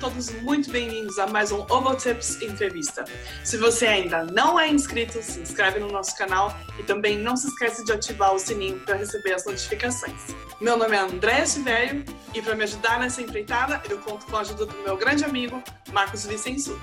todos 0.00 0.30
muito 0.40 0.70
bem-vindos 0.70 1.18
a 1.18 1.26
mais 1.26 1.52
um 1.52 1.60
Ovotips 1.68 2.40
Entrevista. 2.40 3.04
Se 3.44 3.58
você 3.58 3.86
ainda 3.86 4.24
não 4.24 4.58
é 4.58 4.66
inscrito, 4.66 5.22
se 5.22 5.38
inscreve 5.40 5.78
no 5.78 5.92
nosso 5.92 6.16
canal 6.16 6.56
e 6.78 6.82
também 6.82 7.18
não 7.18 7.36
se 7.36 7.48
esqueça 7.48 7.84
de 7.84 7.92
ativar 7.92 8.34
o 8.34 8.38
sininho 8.38 8.80
para 8.80 8.96
receber 8.96 9.34
as 9.34 9.44
notificações. 9.44 10.34
Meu 10.58 10.78
nome 10.78 10.96
é 10.96 11.00
André 11.00 11.42
Tiverio 11.42 12.02
e 12.34 12.40
para 12.40 12.54
me 12.54 12.64
ajudar 12.64 12.98
nessa 12.98 13.20
empreitada, 13.20 13.82
eu 13.90 13.98
conto 13.98 14.24
com 14.24 14.38
a 14.38 14.40
ajuda 14.40 14.64
do 14.64 14.74
meu 14.82 14.96
grande 14.96 15.22
amigo 15.22 15.62
Marcos 15.92 16.24
Vicensuto. 16.24 16.80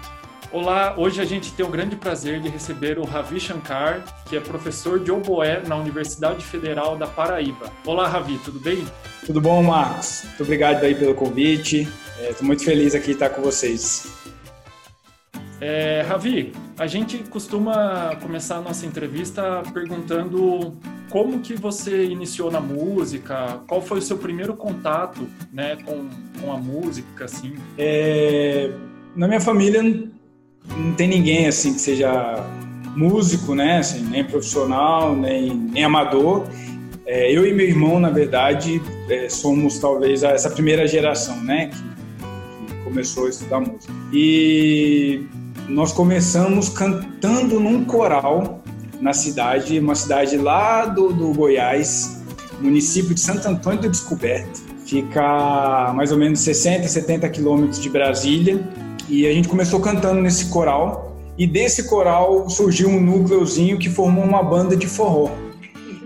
Olá, 0.52 0.94
hoje 0.96 1.20
a 1.20 1.26
gente 1.26 1.52
tem 1.54 1.66
o 1.66 1.70
grande 1.70 1.96
prazer 1.96 2.40
de 2.40 2.50
receber 2.50 3.00
o 3.00 3.04
Ravi 3.04 3.40
Shankar, 3.40 4.04
que 4.30 4.38
é 4.38 4.40
professor 4.40 5.00
de 5.00 5.12
oboé 5.12 5.64
na 5.68 5.76
Universidade 5.76 6.46
Federal 6.46 6.96
da 6.96 7.08
Paraíba. 7.08 7.72
Olá, 7.84 8.08
Ravi, 8.08 8.40
tudo 8.46 8.60
bem? 8.60 8.86
Tudo 9.26 9.42
bom, 9.42 9.62
Marcos? 9.64 10.22
Muito 10.24 10.44
obrigado 10.44 10.84
aí 10.84 10.94
pelo 10.94 11.16
convite. 11.16 11.88
Estou 12.20 12.44
é, 12.44 12.48
muito 12.48 12.64
feliz 12.64 12.96
aqui 12.96 13.12
estar 13.12 13.30
com 13.30 13.42
vocês. 13.42 14.12
É, 15.62 16.04
Ravi, 16.08 16.52
a 16.78 16.88
gente 16.88 17.18
costuma 17.30 18.16
começar 18.22 18.58
a 18.58 18.62
nossa 18.62 18.86
entrevista 18.86 19.64
perguntando 19.74 20.76
como 21.10 21.40
que 21.40 21.56
você 21.56 22.06
iniciou 22.06 22.52
na 22.52 22.60
música, 22.60 23.60
qual 23.68 23.82
foi 23.82 24.00
o 24.00 24.02
seu 24.02 24.18
primeiro 24.18 24.56
contato 24.56 25.28
né, 25.52 25.78
com, 25.86 26.08
com 26.42 26.52
a 26.52 26.58
música, 26.58 27.26
assim? 27.26 27.56
É, 27.78 28.72
na 29.16 29.28
minha 29.28 29.42
família 29.42 29.82
não 29.84 30.94
tem 30.96 31.08
ninguém 31.08 31.48
assim 31.48 31.74
que 31.74 31.82
seja 31.82 32.36
músico, 32.96 33.56
né? 33.56 33.78
Assim, 33.78 34.04
nem 34.04 34.24
profissional, 34.24 35.16
nem, 35.16 35.54
nem 35.54 35.84
amador. 35.84 36.48
É, 37.06 37.32
eu 37.32 37.48
e 37.48 37.54
meu 37.54 37.66
irmão, 37.66 38.00
na 38.00 38.10
verdade, 38.10 38.82
é, 39.10 39.30
somos 39.30 39.80
talvez 39.80 40.24
essa 40.24 40.50
primeira 40.50 40.86
geração, 40.88 41.42
né? 41.42 41.68
Que, 41.68 41.97
começou 42.88 43.26
a 43.26 43.30
estudar 43.30 43.60
música. 43.60 43.92
E 44.14 45.26
nós 45.68 45.92
começamos 45.92 46.70
cantando 46.70 47.60
num 47.60 47.84
coral 47.84 48.64
na 49.02 49.14
cidade, 49.14 49.78
uma 49.80 49.94
cidade 49.94 50.38
lá 50.38 50.86
do, 50.86 51.12
do 51.12 51.34
Goiás, 51.34 52.24
município 52.62 53.14
de 53.14 53.20
Santo 53.20 53.46
Antônio 53.48 53.82
do 53.82 53.90
Descoberto. 53.90 54.62
Fica 54.86 55.22
a 55.90 55.94
mais 55.94 56.14
ou 56.14 56.18
menos 56.18 56.40
60, 56.40 56.88
70 56.88 57.28
quilômetros 57.30 57.80
de 57.80 57.90
Brasília 57.90 58.66
e 59.10 59.28
a 59.28 59.34
gente 59.34 59.50
começou 59.50 59.82
cantando 59.82 60.22
nesse 60.22 60.46
coral. 60.46 61.18
E 61.38 61.46
desse 61.46 61.84
coral 61.88 62.50
surgiu 62.50 62.90
um 62.90 63.00
núcleozinho 63.00 63.78
que 63.78 63.90
formou 63.90 64.24
uma 64.24 64.42
banda 64.42 64.76
de 64.76 64.88
forró. 64.88 65.30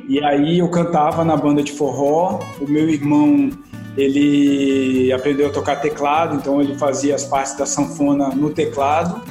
E 0.10 0.22
aí 0.22 0.60
eu 0.60 0.68
cantava 0.70 1.24
na 1.24 1.38
banda 1.38 1.62
de 1.62 1.72
forró. 1.72 2.40
O 2.60 2.68
meu 2.68 2.90
irmão 2.90 3.52
ele 3.98 5.12
aprendeu 5.12 5.48
a 5.48 5.50
tocar 5.50 5.78
teclado, 5.78 6.36
então 6.36 6.62
ele 6.62 6.76
fazia 6.76 7.16
as 7.16 7.26
partes 7.26 7.58
da 7.58 7.66
sanfona 7.66 8.30
no 8.30 8.50
teclado. 8.50 9.22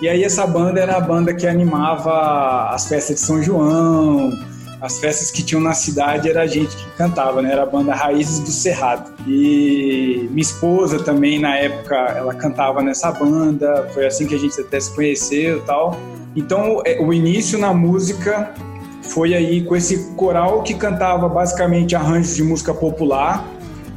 E 0.00 0.08
aí 0.08 0.24
essa 0.24 0.46
banda 0.46 0.80
era 0.80 0.96
a 0.96 1.00
banda 1.00 1.34
que 1.34 1.46
animava 1.46 2.70
as 2.70 2.88
festas 2.88 3.16
de 3.16 3.20
São 3.22 3.42
João, 3.42 4.32
as 4.80 4.98
festas 4.98 5.30
que 5.30 5.42
tinham 5.42 5.60
na 5.60 5.74
cidade 5.74 6.28
era 6.28 6.42
a 6.42 6.46
gente 6.46 6.74
que 6.74 6.90
cantava, 6.96 7.42
né? 7.42 7.52
Era 7.52 7.64
a 7.64 7.66
banda 7.66 7.94
Raízes 7.94 8.40
do 8.40 8.50
Cerrado. 8.50 9.12
E 9.26 10.26
minha 10.30 10.40
esposa 10.40 10.98
também, 11.02 11.38
na 11.38 11.54
época, 11.56 11.94
ela 11.94 12.34
cantava 12.34 12.82
nessa 12.82 13.12
banda, 13.12 13.86
foi 13.92 14.06
assim 14.06 14.26
que 14.26 14.34
a 14.34 14.38
gente 14.38 14.58
até 14.58 14.80
se 14.80 14.94
conheceu 14.94 15.58
e 15.58 15.60
tal. 15.62 16.00
Então, 16.34 16.80
é, 16.86 16.98
o 16.98 17.12
início 17.12 17.58
na 17.58 17.74
música 17.74 18.54
foi 19.02 19.34
aí 19.34 19.62
com 19.62 19.76
esse 19.76 20.12
coral 20.14 20.62
que 20.62 20.72
cantava 20.72 21.28
basicamente 21.28 21.94
arranjos 21.94 22.34
de 22.36 22.42
música 22.42 22.72
popular, 22.72 23.44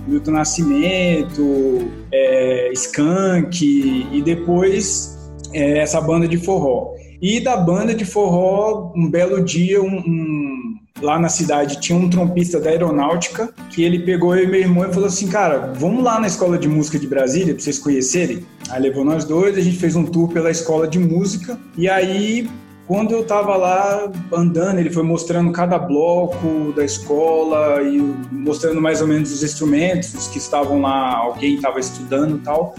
Milton 0.07 0.31
Nascimento, 0.31 1.91
é, 2.11 2.71
Skank, 2.73 4.07
e 4.11 4.21
depois 4.21 5.17
é, 5.53 5.79
essa 5.79 6.01
banda 6.01 6.27
de 6.27 6.37
forró. 6.37 6.93
E 7.21 7.39
da 7.39 7.55
banda 7.55 7.93
de 7.93 8.03
forró, 8.03 8.91
um 8.95 9.09
belo 9.09 9.43
dia, 9.43 9.81
um, 9.81 9.95
um, 9.95 10.75
lá 11.01 11.17
na 11.17 11.29
cidade 11.29 11.79
tinha 11.79 11.97
um 11.97 12.09
trompista 12.09 12.59
da 12.59 12.69
aeronáutica 12.69 13.53
que 13.69 13.83
ele 13.83 13.99
pegou 13.99 14.35
eu 14.35 14.43
e 14.43 14.47
meu 14.47 14.59
irmão 14.59 14.89
e 14.89 14.93
falou 14.93 15.07
assim: 15.07 15.27
Cara, 15.27 15.71
vamos 15.73 16.03
lá 16.03 16.19
na 16.19 16.27
escola 16.27 16.57
de 16.57 16.67
música 16.67 16.99
de 16.99 17.07
Brasília 17.07 17.53
pra 17.53 17.63
vocês 17.63 17.79
conhecerem. 17.79 18.45
Aí 18.69 18.81
levou 18.81 19.05
nós 19.05 19.23
dois, 19.23 19.57
a 19.57 19.61
gente 19.61 19.77
fez 19.77 19.95
um 19.95 20.03
tour 20.03 20.27
pela 20.29 20.51
escola 20.51 20.85
de 20.85 20.99
música. 20.99 21.57
E 21.77 21.87
aí 21.87 22.49
quando 22.93 23.09
eu 23.09 23.25
tava 23.25 23.57
lá 23.57 24.07
andando, 24.31 24.77
ele 24.77 24.91
foi 24.91 25.01
mostrando 25.01 25.51
cada 25.51 25.79
bloco 25.79 26.71
da 26.75 26.85
escola 26.85 27.81
e 27.81 27.99
mostrando 28.31 28.79
mais 28.79 29.01
ou 29.01 29.07
menos 29.07 29.31
os 29.31 29.41
instrumentos 29.41 30.27
que 30.27 30.37
estavam 30.37 30.79
lá, 30.79 31.15
alguém 31.15 31.55
estava 31.55 31.79
estudando 31.79 32.37
e 32.37 32.39
tal. 32.41 32.75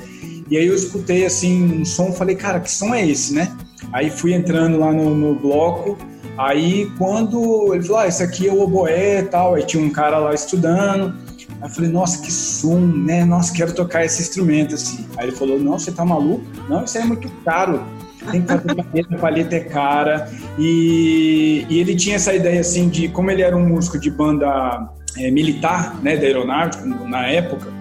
E 0.48 0.56
aí 0.56 0.68
eu 0.68 0.74
escutei 0.76 1.26
assim 1.26 1.80
um 1.80 1.84
som, 1.84 2.12
falei, 2.12 2.36
cara, 2.36 2.60
que 2.60 2.70
som 2.70 2.94
é 2.94 3.04
esse, 3.04 3.34
né? 3.34 3.56
Aí 3.92 4.08
fui 4.08 4.34
entrando 4.34 4.78
lá 4.78 4.92
no, 4.92 5.16
no 5.16 5.34
bloco, 5.34 5.98
aí 6.38 6.88
quando 6.96 7.74
ele 7.74 7.82
falou, 7.82 7.98
ah, 7.98 8.06
esse 8.06 8.22
aqui 8.22 8.46
é 8.46 8.52
o 8.52 8.60
oboé 8.60 9.18
e 9.18 9.24
tal, 9.24 9.56
aí 9.56 9.66
tinha 9.66 9.82
um 9.82 9.90
cara 9.90 10.18
lá 10.18 10.32
estudando, 10.32 11.12
Aí 11.60 11.68
eu 11.68 11.74
falei, 11.74 11.90
nossa, 11.90 12.22
que 12.22 12.30
som, 12.30 12.78
né? 12.78 13.24
Nossa, 13.24 13.52
quero 13.52 13.72
tocar 13.74 14.04
esse 14.04 14.22
instrumento, 14.22 14.76
assim. 14.76 15.04
Aí 15.16 15.26
ele 15.26 15.36
falou, 15.36 15.58
não, 15.58 15.76
você 15.76 15.90
tá 15.90 16.04
maluco? 16.04 16.44
Não, 16.68 16.84
isso 16.84 16.98
aí 16.98 17.02
é 17.02 17.06
muito 17.06 17.28
caro. 17.44 17.82
Tem 18.30 18.42
que 18.42 18.48
fazer 18.48 18.74
palheta, 18.74 19.16
palheta 19.16 19.56
é 19.56 19.60
cara. 19.60 20.30
E, 20.58 21.66
e, 21.68 21.80
ele 21.80 21.94
tinha 21.94 22.16
essa 22.16 22.34
ideia, 22.34 22.60
assim, 22.60 22.88
de 22.88 23.08
como 23.08 23.30
ele 23.30 23.42
era 23.42 23.56
um 23.56 23.66
músico 23.66 23.98
de 23.98 24.10
banda 24.10 24.88
é, 25.18 25.30
militar, 25.30 26.00
né, 26.02 26.16
da 26.16 26.26
aeronáutica, 26.26 26.84
na 26.84 27.26
época, 27.26 27.72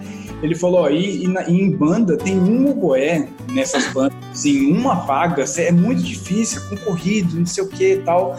ele 0.42 0.56
falou, 0.56 0.82
ó, 0.82 0.90
e, 0.90 1.26
e, 1.26 1.52
em 1.52 1.72
banda 1.72 2.18
tem 2.18 2.38
um 2.38 2.70
oboé 2.70 3.28
nessas 3.52 3.88
bandas, 3.94 4.18
assim, 4.32 4.72
uma 4.72 4.96
vaga, 4.96 5.46
é 5.58 5.72
muito 5.72 6.03
difícil, 6.03 6.62
é 6.62 6.76
concorrido, 6.76 7.40
não 7.40 7.46
sei 7.46 7.64
o 7.64 7.68
que 7.68 7.94
e 7.94 7.98
tal. 8.00 8.38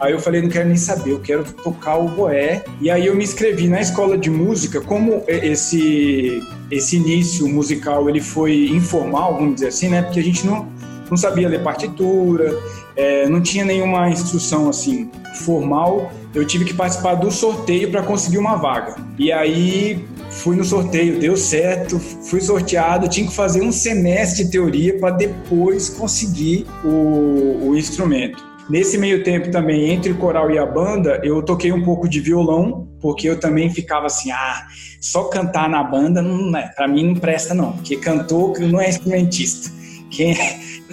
Aí 0.00 0.12
eu 0.12 0.18
falei, 0.18 0.42
não 0.42 0.48
quero 0.48 0.66
nem 0.66 0.76
saber, 0.76 1.12
eu 1.12 1.20
quero 1.20 1.44
tocar 1.44 1.96
o 1.96 2.08
boé. 2.08 2.64
E 2.80 2.90
aí 2.90 3.06
eu 3.06 3.14
me 3.14 3.22
inscrevi 3.22 3.68
na 3.68 3.80
escola 3.80 4.18
de 4.18 4.28
música, 4.28 4.80
como 4.80 5.22
esse 5.28 6.42
esse 6.70 6.96
início 6.96 7.48
musical 7.48 8.08
ele 8.08 8.20
foi 8.20 8.66
informal, 8.70 9.34
vamos 9.34 9.56
dizer 9.56 9.68
assim, 9.68 9.88
né? 9.88 10.02
Porque 10.02 10.18
a 10.18 10.22
gente 10.22 10.44
não, 10.44 10.68
não 11.10 11.16
sabia 11.16 11.48
ler 11.48 11.62
partitura, 11.62 12.56
é, 12.96 13.28
não 13.28 13.40
tinha 13.40 13.64
nenhuma 13.64 14.08
instrução 14.08 14.68
assim 14.68 15.10
formal. 15.44 16.12
Eu 16.34 16.46
tive 16.46 16.64
que 16.64 16.74
participar 16.74 17.14
do 17.14 17.30
sorteio 17.30 17.90
para 17.90 18.02
conseguir 18.02 18.38
uma 18.38 18.56
vaga. 18.56 18.96
E 19.18 19.32
aí 19.32 20.04
fui 20.30 20.56
no 20.56 20.64
sorteio, 20.64 21.18
deu 21.18 21.36
certo, 21.36 21.98
fui 21.98 22.40
sorteado, 22.40 23.08
tinha 23.08 23.26
que 23.26 23.34
fazer 23.34 23.62
um 23.62 23.70
semestre 23.70 24.44
de 24.44 24.50
teoria 24.50 24.98
para 24.98 25.14
depois 25.14 25.88
conseguir 25.88 26.66
o, 26.84 27.68
o 27.68 27.76
instrumento. 27.76 28.54
Nesse 28.68 28.96
meio 28.96 29.22
tempo 29.22 29.50
também, 29.50 29.90
entre 29.90 30.12
o 30.12 30.16
coral 30.16 30.50
e 30.50 30.58
a 30.58 30.64
banda, 30.64 31.20
eu 31.22 31.42
toquei 31.42 31.70
um 31.70 31.84
pouco 31.84 32.08
de 32.08 32.18
violão, 32.18 32.88
porque 32.98 33.28
eu 33.28 33.38
também 33.38 33.68
ficava 33.68 34.06
assim, 34.06 34.30
ah, 34.30 34.66
só 35.00 35.24
cantar 35.24 35.68
na 35.68 35.84
banda, 35.84 36.22
não 36.22 36.56
é, 36.56 36.68
para 36.68 36.88
mim 36.88 37.08
não 37.08 37.14
presta 37.14 37.52
não, 37.52 37.72
porque 37.72 37.96
cantor 37.96 38.58
não 38.60 38.80
é 38.80 38.88
instrumentista. 38.88 39.70
Quem, 40.10 40.34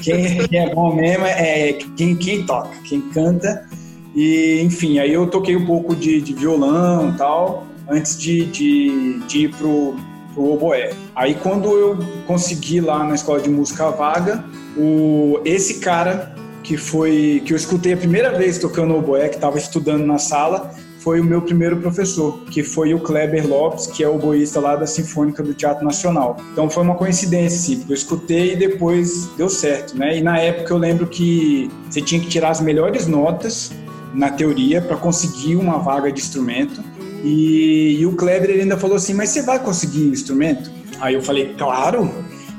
quem, 0.02 0.48
quem 0.48 0.60
é 0.60 0.74
bom 0.74 0.96
mesmo 0.96 1.26
é 1.26 1.74
quem, 1.96 2.16
quem 2.16 2.46
toca, 2.46 2.70
quem 2.84 3.02
canta. 3.10 3.68
E, 4.16 4.62
enfim, 4.62 5.00
aí 5.00 5.14
eu 5.14 5.28
toquei 5.28 5.56
um 5.56 5.66
pouco 5.66 5.96
de, 5.96 6.22
de 6.22 6.34
violão 6.34 7.10
e 7.10 7.18
tal, 7.18 7.66
antes 7.90 8.18
de, 8.18 8.46
de, 8.46 9.20
de 9.28 9.46
ir 9.46 9.50
pro, 9.56 9.96
pro 10.34 10.54
oboé. 10.54 10.94
Aí 11.16 11.36
quando 11.36 11.70
eu 11.70 12.00
consegui 12.28 12.82
lá 12.82 13.04
na 13.04 13.16
escola 13.16 13.40
de 13.40 13.50
música 13.50 13.90
vaga, 13.90 14.44
o, 14.78 15.40
esse 15.46 15.80
cara 15.80 16.36
que 16.64 16.78
foi 16.78 17.42
que 17.46 17.54
eu 17.54 17.58
escutei 17.58 17.94
a 17.94 17.98
primeira 17.98 18.38
vez 18.38 18.58
tocando 18.58 18.96
oboé, 18.96 19.30
que 19.30 19.36
estava 19.36 19.58
estudando 19.58 20.06
na 20.06 20.18
sala, 20.18 20.74
foi 21.04 21.20
o 21.20 21.24
meu 21.24 21.42
primeiro 21.42 21.78
professor, 21.78 22.40
que 22.52 22.64
foi 22.64 22.94
o 22.94 23.00
Kleber 23.00 23.48
Lopes, 23.48 23.88
que 23.88 24.04
é 24.04 24.08
o 24.08 24.16
oboísta 24.16 24.60
lá 24.60 24.76
da 24.76 24.86
Sinfônica 24.86 25.42
do 25.42 25.54
Teatro 25.54 25.84
Nacional. 25.84 26.38
Então 26.52 26.70
foi 26.70 26.84
uma 26.84 26.96
coincidência, 26.96 27.58
sim, 27.58 27.86
eu 27.90 27.96
escutei 27.96 28.54
e 28.54 28.56
depois 28.56 29.28
deu 29.36 29.50
certo, 29.50 29.98
né? 29.98 30.18
E 30.18 30.22
na 30.22 30.38
época 30.38 30.74
eu 30.74 30.78
lembro 30.78 31.08
que 31.08 31.70
você 31.90 32.02
tinha 32.02 32.22
que 32.22 32.28
tirar 32.28 32.52
as 32.52 32.62
melhores 32.62 33.08
notas 33.08 33.72
na 34.14 34.30
teoria 34.30 34.82
para 34.82 34.96
conseguir 34.96 35.56
uma 35.56 35.80
vaga 35.80 36.12
de 36.12 36.22
instrumento. 36.22 36.84
E, 37.24 37.98
e 38.00 38.06
o 38.06 38.14
Kleber 38.14 38.50
ainda 38.52 38.78
falou 38.78 38.96
assim: 38.96 39.14
Mas 39.14 39.30
você 39.30 39.42
vai 39.42 39.60
conseguir 39.60 40.02
o 40.02 40.14
instrumento? 40.14 40.72
Aí 41.00 41.16
eu 41.16 41.22
falei: 41.22 41.56
Claro, 41.58 42.12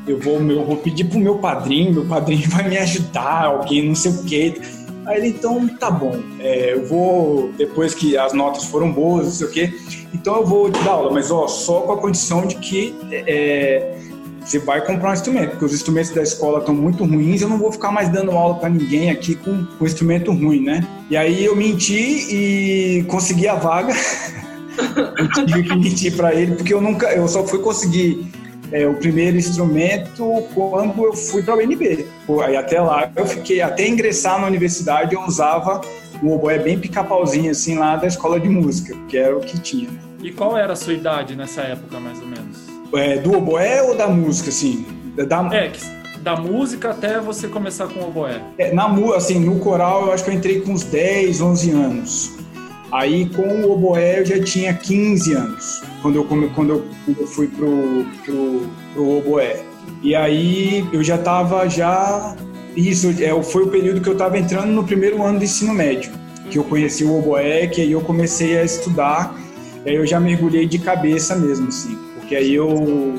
eu 0.06 0.18
vou, 0.18 0.40
eu 0.40 0.64
vou 0.64 0.76
pedir 0.76 1.04
pro 1.04 1.18
meu 1.18 1.36
padrinho, 1.36 1.92
meu 1.92 2.04
padrinho 2.06 2.48
vai 2.50 2.68
me 2.68 2.76
ajudar, 2.78 3.44
alguém, 3.44 3.86
não 3.86 3.94
sei 3.94 4.10
o 4.10 4.24
quê. 4.24 4.60
Aí 5.06 5.18
ele, 5.18 5.28
então, 5.28 5.66
tá 5.68 5.90
bom, 5.90 6.20
é, 6.38 6.74
eu 6.74 6.86
vou, 6.86 7.52
depois 7.58 7.92
que 7.92 8.16
as 8.16 8.32
notas 8.32 8.64
foram 8.64 8.92
boas, 8.92 9.24
não 9.24 9.32
sei 9.32 9.46
o 9.46 9.50
quê, 9.50 9.74
então 10.14 10.36
eu 10.36 10.46
vou 10.46 10.70
dar 10.70 10.92
aula, 10.92 11.12
mas 11.12 11.30
ó, 11.30 11.48
só 11.48 11.80
com 11.80 11.92
a 11.92 11.98
condição 11.98 12.46
de 12.46 12.54
que 12.56 12.94
é, 13.10 13.98
você 14.44 14.58
vai 14.58 14.84
comprar 14.84 15.10
um 15.10 15.12
instrumento, 15.12 15.50
porque 15.50 15.64
os 15.64 15.74
instrumentos 15.74 16.10
da 16.10 16.22
escola 16.22 16.60
estão 16.60 16.74
muito 16.74 17.04
ruins, 17.04 17.42
eu 17.42 17.48
não 17.48 17.58
vou 17.58 17.72
ficar 17.72 17.90
mais 17.90 18.08
dando 18.08 18.30
aula 18.32 18.54
para 18.56 18.68
ninguém 18.68 19.10
aqui 19.10 19.34
com, 19.34 19.64
com 19.64 19.84
instrumento 19.84 20.32
ruim, 20.32 20.62
né? 20.62 20.86
E 21.10 21.16
aí 21.16 21.44
eu 21.44 21.56
menti 21.56 21.94
e 21.94 23.04
consegui 23.04 23.48
a 23.48 23.54
vaga. 23.54 23.94
eu 25.18 25.46
tive 25.46 25.62
que 25.64 25.76
mentir 25.76 26.16
para 26.16 26.34
ele, 26.34 26.56
porque 26.56 26.74
eu 26.74 26.80
nunca, 26.80 27.12
eu 27.12 27.26
só 27.28 27.46
fui 27.46 27.60
conseguir 27.60 28.26
é, 28.72 28.86
o 28.86 28.94
primeiro 28.94 29.36
instrumento 29.36 30.24
quando 30.54 31.04
eu 31.04 31.12
fui 31.12 31.42
para 31.42 31.54
o 31.54 31.58
UNB. 31.58 32.06
Aí 32.44 32.56
até 32.56 32.80
lá 32.80 33.10
eu 33.14 33.26
fiquei, 33.26 33.60
até 33.60 33.86
ingressar 33.86 34.40
na 34.40 34.46
universidade 34.46 35.14
eu 35.14 35.22
usava 35.22 35.80
o 36.22 36.32
oboé 36.32 36.58
bem 36.58 36.78
pica-pauzinho 36.78 37.50
assim 37.50 37.76
lá 37.76 37.96
da 37.96 38.06
escola 38.06 38.40
de 38.40 38.48
música, 38.48 38.96
que 39.08 39.18
era 39.18 39.36
o 39.36 39.40
que 39.40 39.60
tinha. 39.60 39.90
E 40.22 40.30
qual 40.30 40.56
era 40.56 40.72
a 40.72 40.76
sua 40.76 40.94
idade 40.94 41.34
nessa 41.36 41.62
época, 41.62 41.98
mais 42.00 42.20
ou 42.20 42.26
menos? 42.26 42.58
É, 42.94 43.18
do 43.18 43.36
oboé 43.36 43.82
ou 43.82 43.96
da 43.96 44.06
música, 44.06 44.50
assim? 44.50 44.86
Da... 45.16 45.48
É, 45.54 45.72
da 46.20 46.36
música 46.36 46.90
até 46.90 47.18
você 47.18 47.48
começar 47.48 47.88
com 47.88 48.00
o 48.00 48.08
oboé. 48.08 48.40
É, 48.56 48.72
na, 48.72 48.86
assim, 49.16 49.40
no 49.40 49.58
coral 49.58 50.06
eu 50.06 50.12
acho 50.12 50.24
que 50.24 50.30
eu 50.30 50.34
entrei 50.34 50.60
com 50.60 50.72
uns 50.72 50.84
10, 50.84 51.40
11 51.40 51.70
anos. 51.72 52.41
Aí 52.92 53.26
com 53.30 53.42
o 53.42 53.72
oboé 53.72 54.20
eu 54.20 54.26
já 54.26 54.38
tinha 54.42 54.74
15 54.74 55.32
anos, 55.32 55.82
quando 56.02 56.16
eu, 56.16 56.24
quando 56.54 56.86
eu, 57.08 57.26
fui 57.26 57.48
pro, 57.48 58.04
pro, 58.22 58.68
pro 58.92 59.08
oboé. 59.16 59.64
E 60.02 60.14
aí 60.14 60.86
eu 60.92 61.02
já 61.02 61.16
estava 61.16 61.66
já... 61.68 62.36
Isso 62.76 63.08
é, 63.18 63.42
foi 63.42 63.64
o 63.64 63.68
período 63.68 64.02
que 64.02 64.08
eu 64.08 64.12
estava 64.12 64.38
entrando 64.38 64.70
no 64.70 64.84
primeiro 64.84 65.22
ano 65.22 65.38
do 65.38 65.44
ensino 65.44 65.72
médio, 65.72 66.12
que 66.50 66.58
eu 66.58 66.64
conheci 66.64 67.02
o 67.02 67.18
oboé, 67.18 67.66
que 67.66 67.80
aí 67.80 67.92
eu 67.92 68.02
comecei 68.02 68.58
a 68.58 68.64
estudar, 68.64 69.34
aí 69.86 69.94
eu 69.94 70.06
já 70.06 70.20
mergulhei 70.20 70.66
de 70.66 70.78
cabeça 70.78 71.34
mesmo, 71.34 71.68
assim. 71.68 71.96
Porque 72.18 72.36
aí 72.36 72.54
eu 72.54 73.18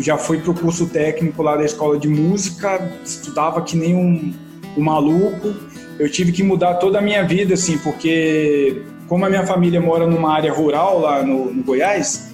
já 0.00 0.18
fui 0.18 0.38
pro 0.38 0.52
curso 0.52 0.86
técnico 0.86 1.42
lá 1.42 1.56
da 1.56 1.64
escola 1.64 1.98
de 1.98 2.08
música, 2.08 2.92
estudava 3.02 3.62
que 3.62 3.76
nem 3.76 3.94
um, 3.94 4.34
um 4.76 4.82
maluco. 4.82 5.54
Eu 5.98 6.10
tive 6.10 6.32
que 6.32 6.42
mudar 6.42 6.74
toda 6.74 6.98
a 6.98 7.02
minha 7.02 7.22
vida, 7.26 7.54
assim, 7.54 7.78
porque 7.78 8.82
como 9.08 9.24
a 9.24 9.28
minha 9.28 9.46
família 9.46 9.80
mora 9.80 10.06
numa 10.06 10.32
área 10.32 10.52
rural 10.52 11.00
lá 11.00 11.22
no, 11.22 11.52
no 11.52 11.62
Goiás, 11.62 12.32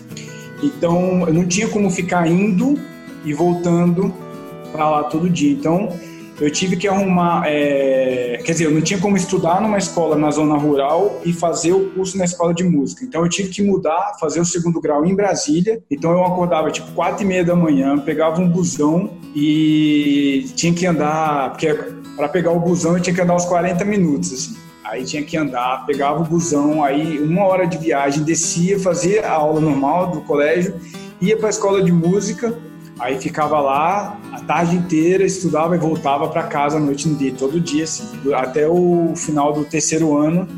então 0.63 1.27
eu 1.27 1.33
não 1.33 1.47
tinha 1.47 1.69
como 1.69 1.91
ficar 1.91 2.27
indo 2.27 2.79
e 3.25 3.33
voltando 3.33 4.13
para 4.73 4.89
lá 4.89 5.05
todo 5.05 5.29
dia. 5.29 5.53
Então 5.53 5.89
eu 6.41 6.51
tive 6.51 6.77
que 6.77 6.89
arrumar, 6.89 7.43
é, 7.47 8.41
quer 8.45 8.53
dizer, 8.53 8.65
eu 8.65 8.71
não 8.71 8.81
tinha 8.81 8.99
como 8.99 9.15
estudar 9.17 9.61
numa 9.61 9.77
escola 9.77 10.17
na 10.17 10.31
zona 10.31 10.57
rural 10.57 11.21
e 11.25 11.35
fazer 11.35 11.73
o 11.73 11.91
curso 11.91 12.17
na 12.17 12.25
escola 12.25 12.55
de 12.55 12.65
música. 12.65 13.05
Então 13.05 13.23
eu 13.23 13.29
tive 13.29 13.51
que 13.51 13.63
mudar, 13.63 14.17
fazer 14.19 14.41
o 14.41 14.45
segundo 14.45 14.81
grau 14.81 15.05
em 15.05 15.15
Brasília. 15.15 15.83
Então 15.91 16.11
eu 16.13 16.25
acordava 16.25 16.71
tipo 16.71 16.91
quatro 16.93 17.25
e 17.25 17.27
meia 17.27 17.45
da 17.45 17.55
manhã, 17.55 17.99
pegava 17.99 18.41
um 18.41 18.49
busão 18.49 19.11
e 19.35 20.47
tinha 20.57 20.73
que 20.73 20.87
andar, 20.87 21.51
porque 21.51 21.75
para 22.17 22.29
pegar 22.29 22.53
o 22.53 22.61
busão 22.61 22.97
eu 22.97 23.03
tinha 23.03 23.15
que 23.15 23.21
andar 23.21 23.37
uns 23.37 23.45
40 23.45 23.85
minutos 23.85 24.33
assim. 24.33 24.70
Aí 24.85 25.05
tinha 25.05 25.23
que 25.23 25.37
andar, 25.37 25.85
pegava 25.87 26.21
o 26.21 26.25
busão, 26.25 26.83
aí 26.83 27.19
uma 27.19 27.45
hora 27.45 27.67
de 27.67 27.77
viagem, 27.77 28.25
descia, 28.25 28.79
fazia 28.79 29.27
a 29.27 29.33
aula 29.33 29.61
normal 29.61 30.11
do 30.11 30.21
colégio, 30.23 30.75
ia 31.21 31.37
para 31.37 31.49
a 31.49 31.51
escola 31.51 31.83
de 31.83 31.93
música, 31.93 32.57
aí 32.99 33.21
ficava 33.21 33.61
lá 33.61 34.19
a 34.33 34.41
tarde 34.41 34.77
inteira, 34.77 35.25
estudava 35.25 35.77
e 35.77 35.79
voltava 35.79 36.29
para 36.29 36.45
casa 36.45 36.79
à 36.79 36.81
noite 36.81 37.09
no 37.09 37.15
dia, 37.15 37.33
todo 37.37 37.61
dia, 37.61 37.85
assim, 37.85 38.05
até 38.35 38.67
o 38.67 39.13
final 39.15 39.53
do 39.53 39.65
terceiro 39.65 40.17
ano. 40.17 40.49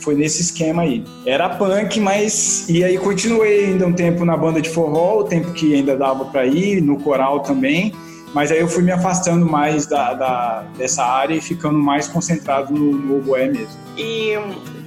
Foi 0.00 0.16
nesse 0.16 0.42
esquema 0.42 0.82
aí. 0.82 1.04
Era 1.24 1.48
punk, 1.48 2.00
mas. 2.00 2.68
E 2.68 2.82
aí 2.82 2.98
continuei 2.98 3.66
ainda 3.66 3.86
um 3.86 3.92
tempo 3.92 4.24
na 4.24 4.36
banda 4.36 4.60
de 4.60 4.68
forró, 4.68 5.20
o 5.20 5.24
tempo 5.24 5.52
que 5.52 5.76
ainda 5.76 5.96
dava 5.96 6.24
para 6.24 6.44
ir, 6.44 6.82
no 6.82 6.98
coral 6.98 7.38
também. 7.38 7.94
Mas 8.34 8.50
aí 8.50 8.60
eu 8.60 8.68
fui 8.68 8.82
me 8.82 8.90
afastando 8.90 9.44
mais 9.44 9.86
da, 9.86 10.14
da 10.14 10.64
dessa 10.76 11.04
área 11.04 11.34
e 11.34 11.40
ficando 11.40 11.78
mais 11.78 12.08
concentrado 12.08 12.72
no, 12.72 12.92
no 12.92 13.16
oboé 13.18 13.48
mesmo. 13.48 13.78
E 13.96 14.32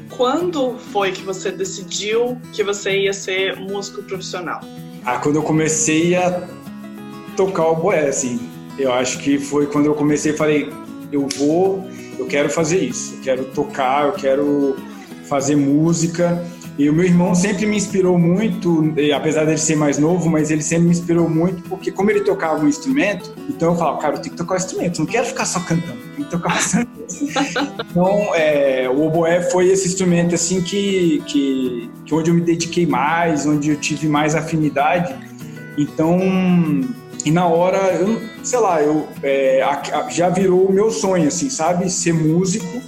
quando 0.10 0.78
foi 0.92 1.12
que 1.12 1.22
você 1.22 1.52
decidiu 1.52 2.38
que 2.52 2.64
você 2.64 3.02
ia 3.02 3.14
ser 3.14 3.56
músico 3.60 4.02
profissional? 4.04 4.62
Ah, 5.06 5.18
quando 5.18 5.36
eu 5.36 5.44
comecei 5.44 6.16
a 6.16 6.48
tocar 7.36 7.68
o 7.68 7.76
boé, 7.76 8.08
assim. 8.08 8.50
Eu 8.78 8.92
acho 8.92 9.20
que 9.20 9.38
foi 9.38 9.68
quando 9.68 9.86
eu 9.86 9.94
comecei 9.94 10.34
e 10.34 10.38
falei, 10.38 10.74
eu 11.12 11.28
vou, 11.38 11.88
eu 12.18 12.26
quero 12.26 12.50
fazer 12.50 12.80
isso, 12.80 13.16
eu 13.16 13.22
quero 13.22 13.46
tocar, 13.46 14.08
eu 14.08 14.14
quero 14.14 14.76
fazer 15.30 15.56
música. 15.56 16.44
E 16.78 16.90
o 16.90 16.94
meu 16.94 17.06
irmão 17.06 17.34
sempre 17.34 17.66
me 17.66 17.78
inspirou 17.78 18.20
muito, 18.20 18.94
apesar 19.16 19.46
dele 19.46 19.58
ser 19.58 19.78
mais 19.78 19.98
novo, 19.98 20.30
mas 20.30 20.52
ele 20.52 20.62
sempre 20.62 20.86
me 20.86 20.92
inspirou 20.92 21.30
muito, 21.30 21.64
porque 21.70 21.90
como 21.90 22.12
ele 22.12 22.22
tocava 22.22 22.64
um 22.64 22.68
instrumento, 22.68 23.34
então 23.50 23.72
eu 23.72 23.78
falava, 23.78 23.98
cara, 24.00 24.16
eu 24.16 24.22
tenho 24.22 24.32
que 24.32 24.38
tocar 24.38 24.56
um 24.56 24.58
instrumento, 24.58 25.00
não 25.00 25.06
quero 25.06 25.26
ficar 25.26 25.46
só 25.46 25.62
cantando, 25.62 25.98
tenho 26.16 26.28
que 26.28 26.32
tocar 26.32 26.50
bastante. 26.50 26.90
então, 27.90 28.36
é, 28.36 28.90
o 28.90 29.06
oboé 29.06 29.42
foi 29.42 29.70
esse 29.70 29.88
instrumento, 29.88 30.36
assim, 30.36 30.62
que, 30.62 31.24
que, 31.26 31.90
que 32.06 32.14
onde 32.14 32.30
eu 32.30 32.36
me 32.36 32.42
dediquei 32.42 32.86
mais, 32.86 33.46
onde 33.46 33.70
eu 33.70 33.78
tive 33.78 34.10
mais 34.10 34.36
afinidade. 34.36 35.16
Então, 35.78 36.20
e 37.24 37.32
na 37.32 37.48
hora, 37.48 37.78
eu, 37.94 38.22
sei 38.44 38.60
lá, 38.60 38.82
eu 38.82 39.08
é, 39.24 39.66
já 40.10 40.28
virou 40.28 40.66
o 40.66 40.74
meu 40.74 40.92
sonho, 40.92 41.30
assim, 41.30 41.50
sabe? 41.50 41.90
Ser 41.90 42.14
músico. 42.14 42.82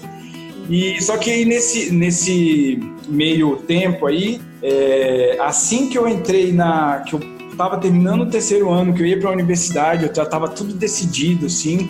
E 0.70 1.02
só 1.02 1.16
que 1.18 1.32
aí 1.32 1.46
nesse, 1.46 1.92
nesse 1.92 2.80
meio 3.08 3.58
tempo 3.58 4.06
aí, 4.06 4.42
é, 4.62 5.38
assim 5.40 5.90
que 5.90 5.98
eu 5.98 6.08
entrei 6.08 6.52
na. 6.52 7.00
que 7.00 7.16
eu 7.16 7.20
estava 7.52 7.78
terminando 7.78 8.22
o 8.22 8.26
terceiro 8.28 8.70
ano, 8.70 8.94
que 8.94 9.02
eu 9.02 9.06
ia 9.06 9.20
para 9.20 9.30
a 9.30 9.34
universidade, 9.34 10.06
eu 10.06 10.14
já 10.14 10.24
estava 10.24 10.48
tudo 10.48 10.74
decidido, 10.74 11.48
assim, 11.48 11.90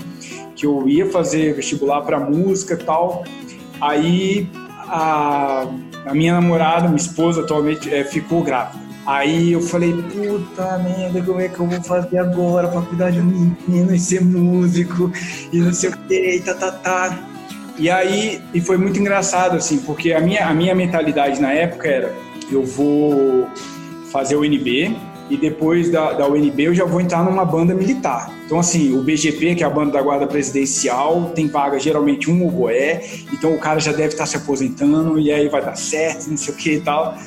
que 0.55 0.65
eu 0.65 0.87
ia 0.87 1.09
fazer 1.09 1.53
vestibular 1.53 2.01
para 2.01 2.19
música 2.19 2.73
e 2.73 2.77
tal. 2.77 3.23
Aí 3.81 4.49
a, 4.87 5.67
a 6.05 6.13
minha 6.13 6.33
namorada, 6.33 6.87
minha 6.87 6.95
esposa 6.95 7.41
atualmente, 7.41 7.93
é, 7.93 8.03
ficou 8.03 8.41
grávida. 8.43 8.87
Aí 9.05 9.53
eu 9.53 9.61
falei, 9.61 9.93
puta 9.93 10.77
merda, 10.79 11.21
como 11.21 11.39
é 11.39 11.47
que 11.47 11.59
eu 11.59 11.65
vou 11.65 11.81
fazer 11.81 12.17
agora 12.17 12.67
pra 12.67 12.81
cuidar 12.81 13.09
de 13.09 13.21
um 13.21 13.55
menino 13.65 13.95
e 13.95 13.99
ser 13.99 14.21
músico 14.21 15.11
e 15.53 15.59
não 15.59 15.73
sei 15.73 15.91
o 15.91 15.97
que, 15.97 16.41
tá, 16.43 16.53
tá, 16.53 16.71
tá. 16.71 17.36
E 17.77 17.89
aí, 17.89 18.41
e 18.53 18.59
foi 18.59 18.77
muito 18.77 19.00
engraçado, 19.00 19.56
assim, 19.56 19.77
porque 19.79 20.12
a 20.12 20.19
minha, 20.19 20.47
a 20.47 20.53
minha 20.53 20.74
mentalidade 20.74 21.39
na 21.39 21.51
época 21.53 21.88
era, 21.88 22.15
eu 22.51 22.63
vou 22.63 23.47
fazer 24.12 24.35
o 24.35 24.44
NB 24.44 24.95
e 25.29 25.38
depois 25.38 25.91
da, 25.91 26.13
da 26.13 26.27
UNB 26.27 26.63
eu 26.63 26.74
já 26.74 26.85
vou 26.85 27.01
entrar 27.01 27.24
numa 27.24 27.45
banda 27.45 27.75
militar. 27.75 28.33
Então, 28.45 28.59
assim, 28.59 28.97
o 28.97 29.03
BGP, 29.03 29.56
que 29.56 29.63
é 29.63 29.68
a 29.68 29.69
banda 29.69 29.91
da 29.91 30.01
Guarda 30.01 30.25
Presidencial, 30.25 31.31
tem 31.35 31.47
vaga 31.47 31.78
geralmente 31.78 32.31
um 32.31 32.47
oboé, 32.47 33.04
então 33.31 33.54
o 33.54 33.59
cara 33.59 33.80
já 33.80 33.92
deve 33.92 34.09
estar 34.09 34.25
se 34.25 34.37
aposentando 34.37 35.19
e 35.19 35.31
aí 35.31 35.49
vai 35.49 35.61
dar 35.61 35.75
certo, 35.75 36.30
não 36.30 36.37
sei 36.37 36.54
o 36.54 36.57
que 36.57 36.71
e 36.75 36.81
tal. 36.81 37.18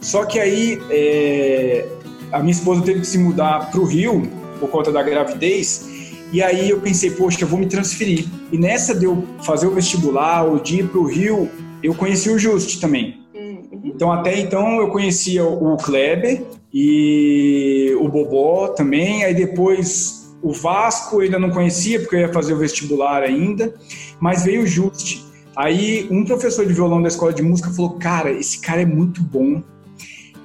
Só 0.00 0.24
que 0.24 0.38
aí 0.38 0.80
é, 0.90 1.86
a 2.30 2.38
minha 2.40 2.52
esposa 2.52 2.82
teve 2.82 3.00
que 3.00 3.06
se 3.06 3.18
mudar 3.18 3.70
para 3.70 3.80
o 3.80 3.84
Rio 3.84 4.30
por 4.60 4.68
conta 4.68 4.92
da 4.92 5.02
gravidez. 5.02 5.87
E 6.32 6.42
aí 6.42 6.70
eu 6.70 6.80
pensei, 6.80 7.10
poxa, 7.10 7.42
eu 7.42 7.48
vou 7.48 7.58
me 7.58 7.66
transferir. 7.66 8.26
E 8.52 8.58
nessa 8.58 8.94
de 8.94 9.04
eu 9.06 9.24
fazer 9.42 9.66
o 9.66 9.70
vestibular, 9.70 10.44
ou 10.44 10.58
de 10.58 10.80
ir 10.80 10.88
para 10.88 10.98
o 10.98 11.06
Rio, 11.06 11.48
eu 11.82 11.94
conheci 11.94 12.28
o 12.30 12.38
Just 12.38 12.80
também. 12.80 13.22
Uhum. 13.34 13.80
Então 13.84 14.12
até 14.12 14.38
então 14.38 14.80
eu 14.80 14.88
conhecia 14.88 15.44
o 15.44 15.76
Kleber 15.76 16.42
e 16.72 17.96
o 18.00 18.08
Bobó 18.08 18.68
também. 18.68 19.24
Aí 19.24 19.34
depois 19.34 20.34
o 20.42 20.52
Vasco 20.52 21.16
eu 21.16 21.20
ainda 21.20 21.38
não 21.38 21.50
conhecia 21.50 21.98
porque 22.00 22.16
eu 22.16 22.20
ia 22.20 22.32
fazer 22.32 22.52
o 22.52 22.58
vestibular 22.58 23.22
ainda, 23.22 23.74
mas 24.20 24.44
veio 24.44 24.62
o 24.62 24.66
Just. 24.66 25.26
Aí 25.56 26.06
um 26.10 26.24
professor 26.24 26.66
de 26.66 26.72
violão 26.72 27.00
da 27.00 27.08
escola 27.08 27.32
de 27.32 27.42
música 27.42 27.70
falou: 27.70 27.92
"Cara, 27.92 28.30
esse 28.30 28.60
cara 28.60 28.82
é 28.82 28.86
muito 28.86 29.22
bom 29.22 29.62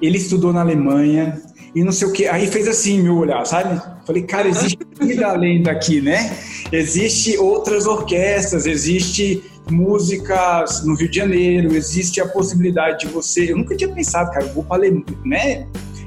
ele 0.00 0.18
estudou 0.18 0.52
na 0.52 0.60
Alemanha 0.60 1.40
e 1.74 1.82
não 1.82 1.92
sei 1.92 2.08
o 2.08 2.12
que. 2.12 2.26
Aí 2.26 2.46
fez 2.46 2.68
assim 2.68 3.02
meu 3.02 3.16
olhar, 3.16 3.44
sabe? 3.46 3.80
Falei, 4.06 4.22
cara, 4.22 4.48
existe 4.48 4.78
vida 5.00 5.26
além 5.26 5.62
daqui, 5.62 6.00
né? 6.00 6.36
Existe 6.70 7.38
outras 7.38 7.86
orquestras, 7.86 8.66
existe 8.66 9.42
músicas 9.70 10.84
no 10.84 10.94
Rio 10.94 11.08
de 11.08 11.16
Janeiro, 11.16 11.74
existe 11.74 12.20
a 12.20 12.28
possibilidade 12.28 13.06
de 13.06 13.12
você. 13.12 13.50
Eu 13.50 13.56
nunca 13.56 13.74
tinha 13.76 13.90
pensado, 13.90 14.30
cara, 14.30 14.44
eu 14.44 14.52
vou 14.52 14.64
para 14.64 14.76
Alemanha, 14.76 15.04
né? 15.24 15.66